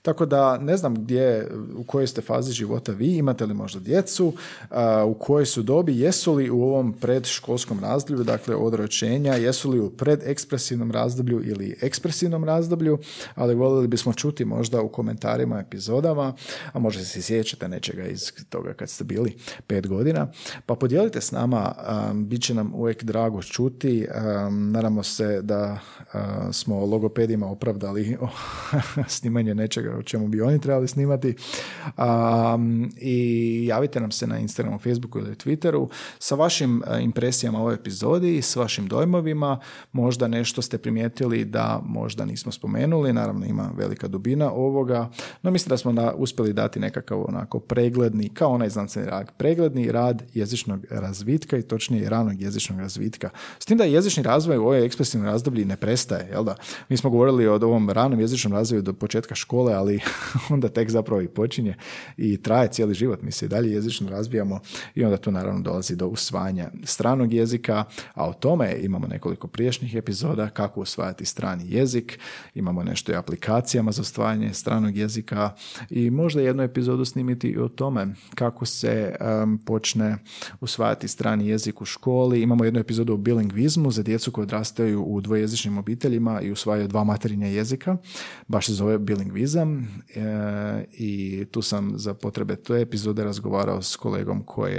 Tako 0.01 0.25
da 0.25 0.57
ne 0.57 0.77
znam 0.77 0.95
gdje, 0.95 1.47
u 1.75 1.83
kojoj 1.83 2.07
ste 2.07 2.21
fazi 2.21 2.51
života 2.51 2.91
vi, 2.91 3.15
imate 3.15 3.45
li 3.45 3.53
možda 3.53 3.79
djecu, 3.79 4.27
uh, 4.27 4.77
u 5.05 5.13
kojoj 5.13 5.45
su 5.45 5.61
dobi, 5.61 5.99
jesu 5.99 6.33
li 6.33 6.49
u 6.49 6.61
ovom 6.61 6.93
predškolskom 6.93 7.79
razdoblju, 7.79 8.23
dakle 8.23 8.55
od 8.55 8.73
ročenja, 8.73 9.33
jesu 9.33 9.69
li 9.69 9.79
u 9.79 9.89
predekspresivnom 9.89 10.91
razdoblju 10.91 11.41
ili 11.45 11.77
ekspresivnom 11.81 12.43
razdoblju, 12.43 12.97
ali 13.35 13.55
voljeli 13.55 13.87
bismo 13.87 14.13
čuti 14.13 14.45
možda 14.45 14.81
u 14.81 14.89
komentarima, 14.89 15.59
epizodama, 15.59 16.33
a 16.73 16.79
možda 16.79 17.03
se 17.03 17.21
sjećate 17.21 17.67
nečega 17.67 18.05
iz 18.05 18.31
toga 18.49 18.73
kad 18.73 18.89
ste 18.89 19.03
bili 19.03 19.37
pet 19.67 19.87
godina, 19.87 20.31
pa 20.65 20.75
podijelite 20.75 21.21
s 21.21 21.31
nama, 21.31 21.75
bit 22.13 22.41
će 22.41 22.53
nam 22.53 22.73
uvijek 22.75 23.03
drago 23.03 23.41
čuti. 23.57 24.07
Nadamo 24.51 25.03
se 25.03 25.41
da 25.41 25.79
smo 26.51 26.85
logopedima 26.85 27.47
opravdali 27.47 28.17
snimanje 29.17 29.55
nečega 29.55 29.97
o 29.97 30.03
čemu 30.03 30.27
bi 30.27 30.41
oni 30.41 30.61
trebali 30.61 30.87
snimati. 30.87 31.35
I 32.97 33.65
javite 33.65 33.99
nam 33.99 34.11
se 34.11 34.27
na 34.27 34.39
Instagramu, 34.39 34.79
Facebooku 34.79 35.19
ili 35.19 35.35
Twitteru 35.35 35.89
sa 36.19 36.35
vašim 36.35 36.83
impresijama 37.01 37.57
o 37.57 37.61
ovoj 37.61 37.73
epizodi, 37.73 38.41
s 38.41 38.55
vašim 38.55 38.87
dojmovima. 38.87 39.59
Možda 39.91 40.27
nešto 40.27 40.61
ste 40.61 40.77
primijetili 40.77 41.45
da 41.45 41.81
možda 41.85 42.25
nismo 42.25 42.51
spomenuli. 42.51 43.13
Naravno 43.13 43.45
ima 43.45 43.71
velika 43.77 44.07
dubina 44.07 44.51
ovoga. 44.51 45.09
No 45.41 45.51
mislim 45.51 45.69
da 45.69 45.77
smo 45.77 45.93
uspjeli 46.15 46.53
dati 46.53 46.79
nekakav 46.79 47.25
onako 47.27 47.59
pregledni, 47.59 48.29
kao 48.29 48.51
onaj 48.51 48.69
znanstveni 48.69 49.09
rad, 49.09 49.31
pregledni 49.37 49.91
rad 49.91 50.23
jezičnog 50.33 50.85
razvitka 50.89 51.57
i 51.57 51.61
točnije 51.61 52.09
ranog 52.09 52.41
jezičnog 52.41 52.79
razvitka. 52.79 53.29
S 53.59 53.65
tim 53.65 53.77
da 53.77 53.83
je 53.83 53.93
jezični 53.93 54.23
razvoj 54.23 54.57
u 54.57 54.61
ovoj 54.61 54.85
ekspresivnom 54.85 55.31
razdoblju 55.31 55.65
ne 55.65 55.77
prestaje, 55.77 56.29
jel 56.31 56.43
da? 56.43 56.55
Mi 56.89 56.97
smo 56.97 57.09
govorili 57.09 57.47
o 57.47 57.55
ovom 57.55 57.89
ranom 57.89 58.19
jezičnom 58.19 58.53
razvoju 58.53 58.81
do 58.81 58.93
početka 58.93 59.35
škole, 59.35 59.73
ali 59.73 59.99
onda 60.53 60.69
tek 60.69 60.89
zapravo 60.89 61.21
i 61.21 61.27
počinje 61.27 61.75
i 62.17 62.41
traje 62.41 62.67
cijeli 62.67 62.93
život. 62.93 63.21
Mi 63.21 63.31
se 63.31 63.45
i 63.45 63.49
dalje 63.49 63.71
jezično 63.71 64.09
razvijamo 64.09 64.59
i 64.95 65.03
onda 65.03 65.17
tu 65.17 65.31
naravno 65.31 65.61
dolazi 65.61 65.95
do 65.95 66.07
usvajanja 66.07 66.71
stranog 66.83 67.33
jezika, 67.33 67.83
a 68.13 68.27
o 68.29 68.33
tome 68.33 68.75
imamo 68.81 69.07
nekoliko 69.07 69.47
priješnjih 69.47 69.95
epizoda 69.95 70.49
kako 70.49 70.81
usvajati 70.81 71.25
strani 71.25 71.63
jezik, 71.67 72.19
imamo 72.55 72.83
nešto 72.83 73.11
i 73.11 73.15
aplikacijama 73.15 73.91
za 73.91 74.01
usvajanje 74.01 74.53
stranog 74.53 74.97
jezika 74.97 75.53
i 75.89 76.09
možda 76.09 76.41
jednu 76.41 76.63
epizodu 76.63 77.05
snimiti 77.05 77.47
i 77.47 77.57
o 77.57 77.67
tome 77.67 78.07
kako 78.35 78.65
se 78.65 79.15
počne 79.65 80.17
usvajati 80.61 81.07
strani 81.07 81.47
jezik 81.47 81.81
u 81.81 81.85
školi. 81.85 82.41
Imamo 82.41 82.65
jednu 82.65 82.79
epizodu 82.79 83.13
o 83.13 83.17
bilingvizmu 83.37 83.91
za 83.91 84.03
djecu 84.03 84.31
koji 84.31 84.43
odrastaju 84.43 85.03
u 85.03 85.21
dvojezičnim 85.21 85.77
obiteljima 85.77 86.41
i 86.41 86.51
usvajaju 86.51 86.87
dva 86.87 87.03
materinja 87.03 87.47
jezika. 87.47 87.97
Baš 88.47 88.65
se 88.65 88.73
zove 88.73 88.97
bilingvizam 88.97 89.79
e, 89.79 90.21
i 90.93 91.45
tu 91.51 91.61
sam 91.61 91.93
za 91.95 92.13
potrebe 92.13 92.55
te 92.55 92.73
epizode 92.73 93.23
razgovarao 93.23 93.81
s 93.81 93.95
kolegom 93.95 94.43
koji 94.43 94.73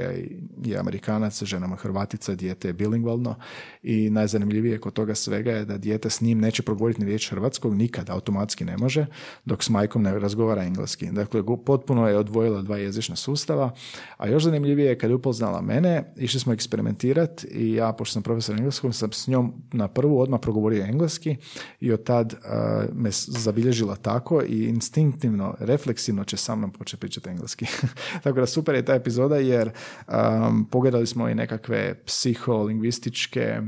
je 0.64 0.78
Amerikanac, 0.78 1.42
ženama 1.42 1.76
Hrvatica, 1.76 2.34
dijete 2.34 2.68
je 2.68 2.72
bilingvalno 2.72 3.34
i 3.82 4.10
najzanimljivije 4.10 4.78
kod 4.78 4.92
toga 4.92 5.14
svega 5.14 5.50
je 5.50 5.64
da 5.64 5.78
dijete 5.78 6.10
s 6.10 6.20
njim 6.20 6.38
neće 6.38 6.62
progovoriti 6.62 7.00
ni 7.00 7.06
riječ 7.06 7.30
hrvatskog, 7.30 7.74
nikad 7.74 8.10
automatski 8.10 8.64
ne 8.64 8.76
može, 8.76 9.06
dok 9.44 9.62
s 9.62 9.68
majkom 9.68 10.02
ne 10.02 10.18
razgovara 10.18 10.64
engleski. 10.64 11.10
Dakle, 11.10 11.42
potpuno 11.64 12.08
je 12.08 12.18
odvojila 12.18 12.62
dva 12.62 12.76
jezična 12.76 13.16
sustava, 13.16 13.70
a 14.16 14.28
još 14.28 14.44
zanimljivije 14.44 14.88
je 14.88 14.98
kad 14.98 15.10
je 15.10 15.16
upoznala 15.16 15.62
mene, 15.62 16.12
išli 16.16 16.40
smo 16.40 16.52
eksperimentirati 16.52 17.46
i 17.46 17.74
ja, 17.74 17.92
pošto 17.92 18.12
sam 18.12 18.22
profesor 18.22 18.47
engleskog, 18.52 18.94
sam 18.94 19.12
s 19.12 19.26
njom 19.26 19.52
na 19.72 19.88
prvu 19.88 20.20
odmah 20.20 20.40
progovorio 20.40 20.84
engleski 20.84 21.36
i 21.80 21.92
od 21.92 22.04
tad 22.04 22.32
uh, 22.32 22.94
me 22.94 23.10
zabilježila 23.26 23.96
tako 23.96 24.42
i 24.42 24.64
instinktivno, 24.64 25.54
refleksivno 25.60 26.24
će 26.24 26.36
sa 26.36 26.54
mnom 26.54 26.72
početi 26.72 27.00
pričati 27.00 27.28
engleski. 27.28 27.66
tako 28.22 28.40
da 28.40 28.46
super 28.46 28.74
je 28.74 28.84
ta 28.84 28.94
epizoda 28.94 29.36
jer 29.36 29.70
um, 30.08 30.64
pogledali 30.70 31.06
smo 31.06 31.28
i 31.28 31.34
nekakve 31.34 31.94
psiholingvističke, 32.06 33.60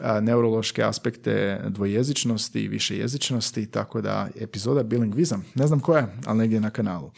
uh, 0.00 0.06
neurološke 0.22 0.82
aspekte 0.82 1.60
dvojezičnosti 1.68 2.60
i 2.60 2.68
višejezičnosti, 2.68 3.66
tako 3.66 4.00
da 4.00 4.28
epizoda 4.40 4.82
bilingvizam, 4.82 5.44
ne 5.54 5.66
znam 5.66 5.80
koja, 5.80 6.08
ali 6.26 6.38
negdje 6.38 6.60
na 6.60 6.70
kanalu. 6.70 7.10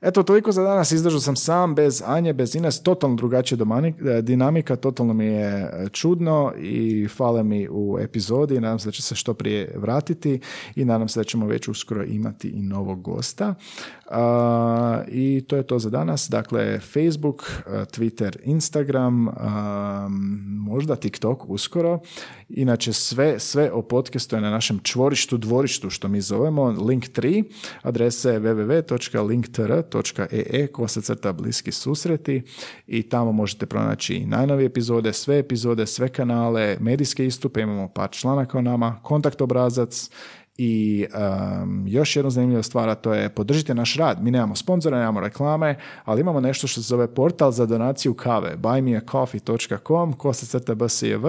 Eto, 0.00 0.22
toliko 0.22 0.52
za 0.52 0.62
danas. 0.62 0.92
Izdržao 0.92 1.20
sam 1.20 1.36
sam, 1.36 1.74
bez 1.74 2.02
Anje, 2.06 2.32
bez 2.32 2.54
Ines, 2.54 2.82
totalno 2.82 3.16
drugačija 3.16 3.58
dinamika, 4.22 4.76
totalno 4.76 5.12
mi 5.12 5.24
je 5.24 5.70
čudno 5.92 6.39
i 6.58 7.08
fale 7.08 7.42
mi 7.42 7.68
u 7.70 7.98
epizodi. 8.00 8.60
Nadam 8.60 8.78
se 8.78 8.88
da 8.88 8.92
će 8.92 9.02
se 9.02 9.14
što 9.14 9.34
prije 9.34 9.74
vratiti 9.76 10.40
i 10.76 10.84
nadam 10.84 11.08
se 11.08 11.20
da 11.20 11.24
ćemo 11.24 11.46
već 11.46 11.68
uskoro 11.68 12.04
imati 12.04 12.48
i 12.48 12.62
novog 12.62 13.02
gosta. 13.02 13.54
I 15.08 15.44
to 15.48 15.56
je 15.56 15.62
to 15.62 15.78
za 15.78 15.90
danas. 15.90 16.28
Dakle, 16.30 16.80
Facebook, 16.80 17.62
Twitter, 17.66 18.36
Instagram, 18.44 19.28
možda 20.46 20.96
TikTok 20.96 21.48
uskoro. 21.48 21.98
Inače, 22.48 22.92
sve, 22.92 23.38
sve 23.38 23.72
o 23.72 23.82
podcastu 23.82 24.36
je 24.36 24.42
na 24.42 24.50
našem 24.50 24.80
čvorištu, 24.82 25.36
dvorištu, 25.36 25.90
što 25.90 26.08
mi 26.08 26.20
zovemo, 26.20 26.64
link 26.64 27.04
3. 27.04 27.44
Adresa 27.82 28.30
je 28.30 28.40
www.linktr.ee 28.40 30.66
kosa 30.66 31.00
crta 31.00 31.32
bliski 31.32 31.72
susreti 31.72 32.42
i 32.86 33.02
tamo 33.02 33.32
možete 33.32 33.66
pronaći 33.66 34.14
i 34.14 34.26
najnovije 34.26 34.66
epizode, 34.66 35.12
sve 35.12 35.38
epizode, 35.38 35.86
sve 35.86 36.08
kanale, 36.08 36.29
medijske 36.80 37.26
istupe, 37.26 37.60
imamo 37.60 37.88
par 37.88 38.10
članaka 38.10 38.58
o 38.58 38.62
nama, 38.62 38.98
kontakt 39.02 39.40
obrazac 39.40 40.10
i 40.62 41.06
um, 41.62 41.84
još 41.86 42.16
jedna 42.16 42.30
zanimljiva 42.30 42.62
stvar, 42.62 42.94
to 42.94 43.14
je 43.14 43.28
podržite 43.28 43.74
naš 43.74 43.96
rad. 43.96 44.22
Mi 44.22 44.30
nemamo 44.30 44.56
sponzora, 44.56 44.98
nemamo 44.98 45.20
reklame, 45.20 45.76
ali 46.04 46.20
imamo 46.20 46.40
nešto 46.40 46.66
što 46.66 46.82
se 46.82 46.88
zove 46.88 47.14
portal 47.14 47.50
za 47.50 47.66
donaciju 47.66 48.14
kave, 48.14 48.56
buymeacoffee.com, 48.56 50.12
kosa 50.12 50.46
crta 50.46 50.74
bsjev, 50.74 51.20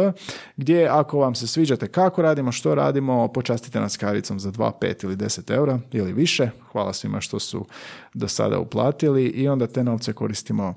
gdje 0.57 0.87
ako 0.87 1.19
vam 1.19 1.35
se 1.35 1.47
sviđate 1.47 1.87
kako 1.87 2.21
radimo, 2.21 2.51
što 2.51 2.75
radimo, 2.75 3.27
počastite 3.27 3.79
nas 3.79 3.97
kavicom 3.97 4.39
za 4.39 4.51
2, 4.51 4.71
5 4.81 5.03
ili 5.03 5.15
10 5.15 5.53
eura 5.53 5.79
ili 5.91 6.13
više. 6.13 6.49
Hvala 6.71 6.93
svima 6.93 7.21
što 7.21 7.39
su 7.39 7.65
do 8.13 8.27
sada 8.27 8.59
uplatili 8.59 9.25
i 9.25 9.47
onda 9.47 9.67
te 9.67 9.83
novce 9.83 10.13
koristimo 10.13 10.75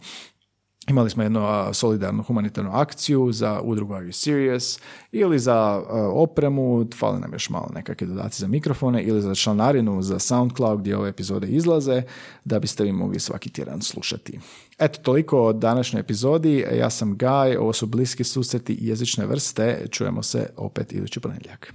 Imali 0.89 1.11
smo 1.11 1.23
jednu 1.23 1.41
solidarnu 1.73 2.23
humanitarnu 2.23 2.71
akciju 2.73 3.33
za 3.33 3.61
udrugu 3.61 3.95
Are 3.95 4.07
You 4.07 4.13
Serious 4.13 4.79
ili 5.13 5.39
za 5.39 5.83
opremu, 6.13 6.87
fali 6.99 7.21
nam 7.21 7.33
još 7.33 7.51
malo 7.51 7.71
nekakve 7.75 8.07
dodaci 8.07 8.41
za 8.41 8.47
mikrofone 8.47 9.03
ili 9.03 9.23
za 9.23 9.35
članarinu 9.35 10.03
za 10.03 10.19
SoundCloud 10.19 10.81
gdje 10.81 10.97
ove 10.97 11.09
epizode 11.09 11.47
izlaze 11.47 12.03
da 12.45 12.59
biste 12.59 12.85
vi 12.85 12.93
mogli 12.93 13.21
svaki 13.21 13.51
tjedan 13.51 13.83
slušati. 13.83 14.41
Eto, 14.79 15.01
toliko 15.03 15.43
o 15.43 15.53
današnjoj 15.53 16.01
epizodi. 16.01 16.67
Ja 16.79 16.91
sam 16.91 17.17
Gaj, 17.17 17.57
ovo 17.57 17.73
su 17.73 17.87
bliski 17.87 18.25
susreti 18.25 18.79
jezične 18.81 19.27
vrste. 19.27 19.87
Čujemo 19.91 20.23
se 20.23 20.51
opet 20.57 20.93
idući 20.93 21.21
ponedjeljak. 21.21 21.73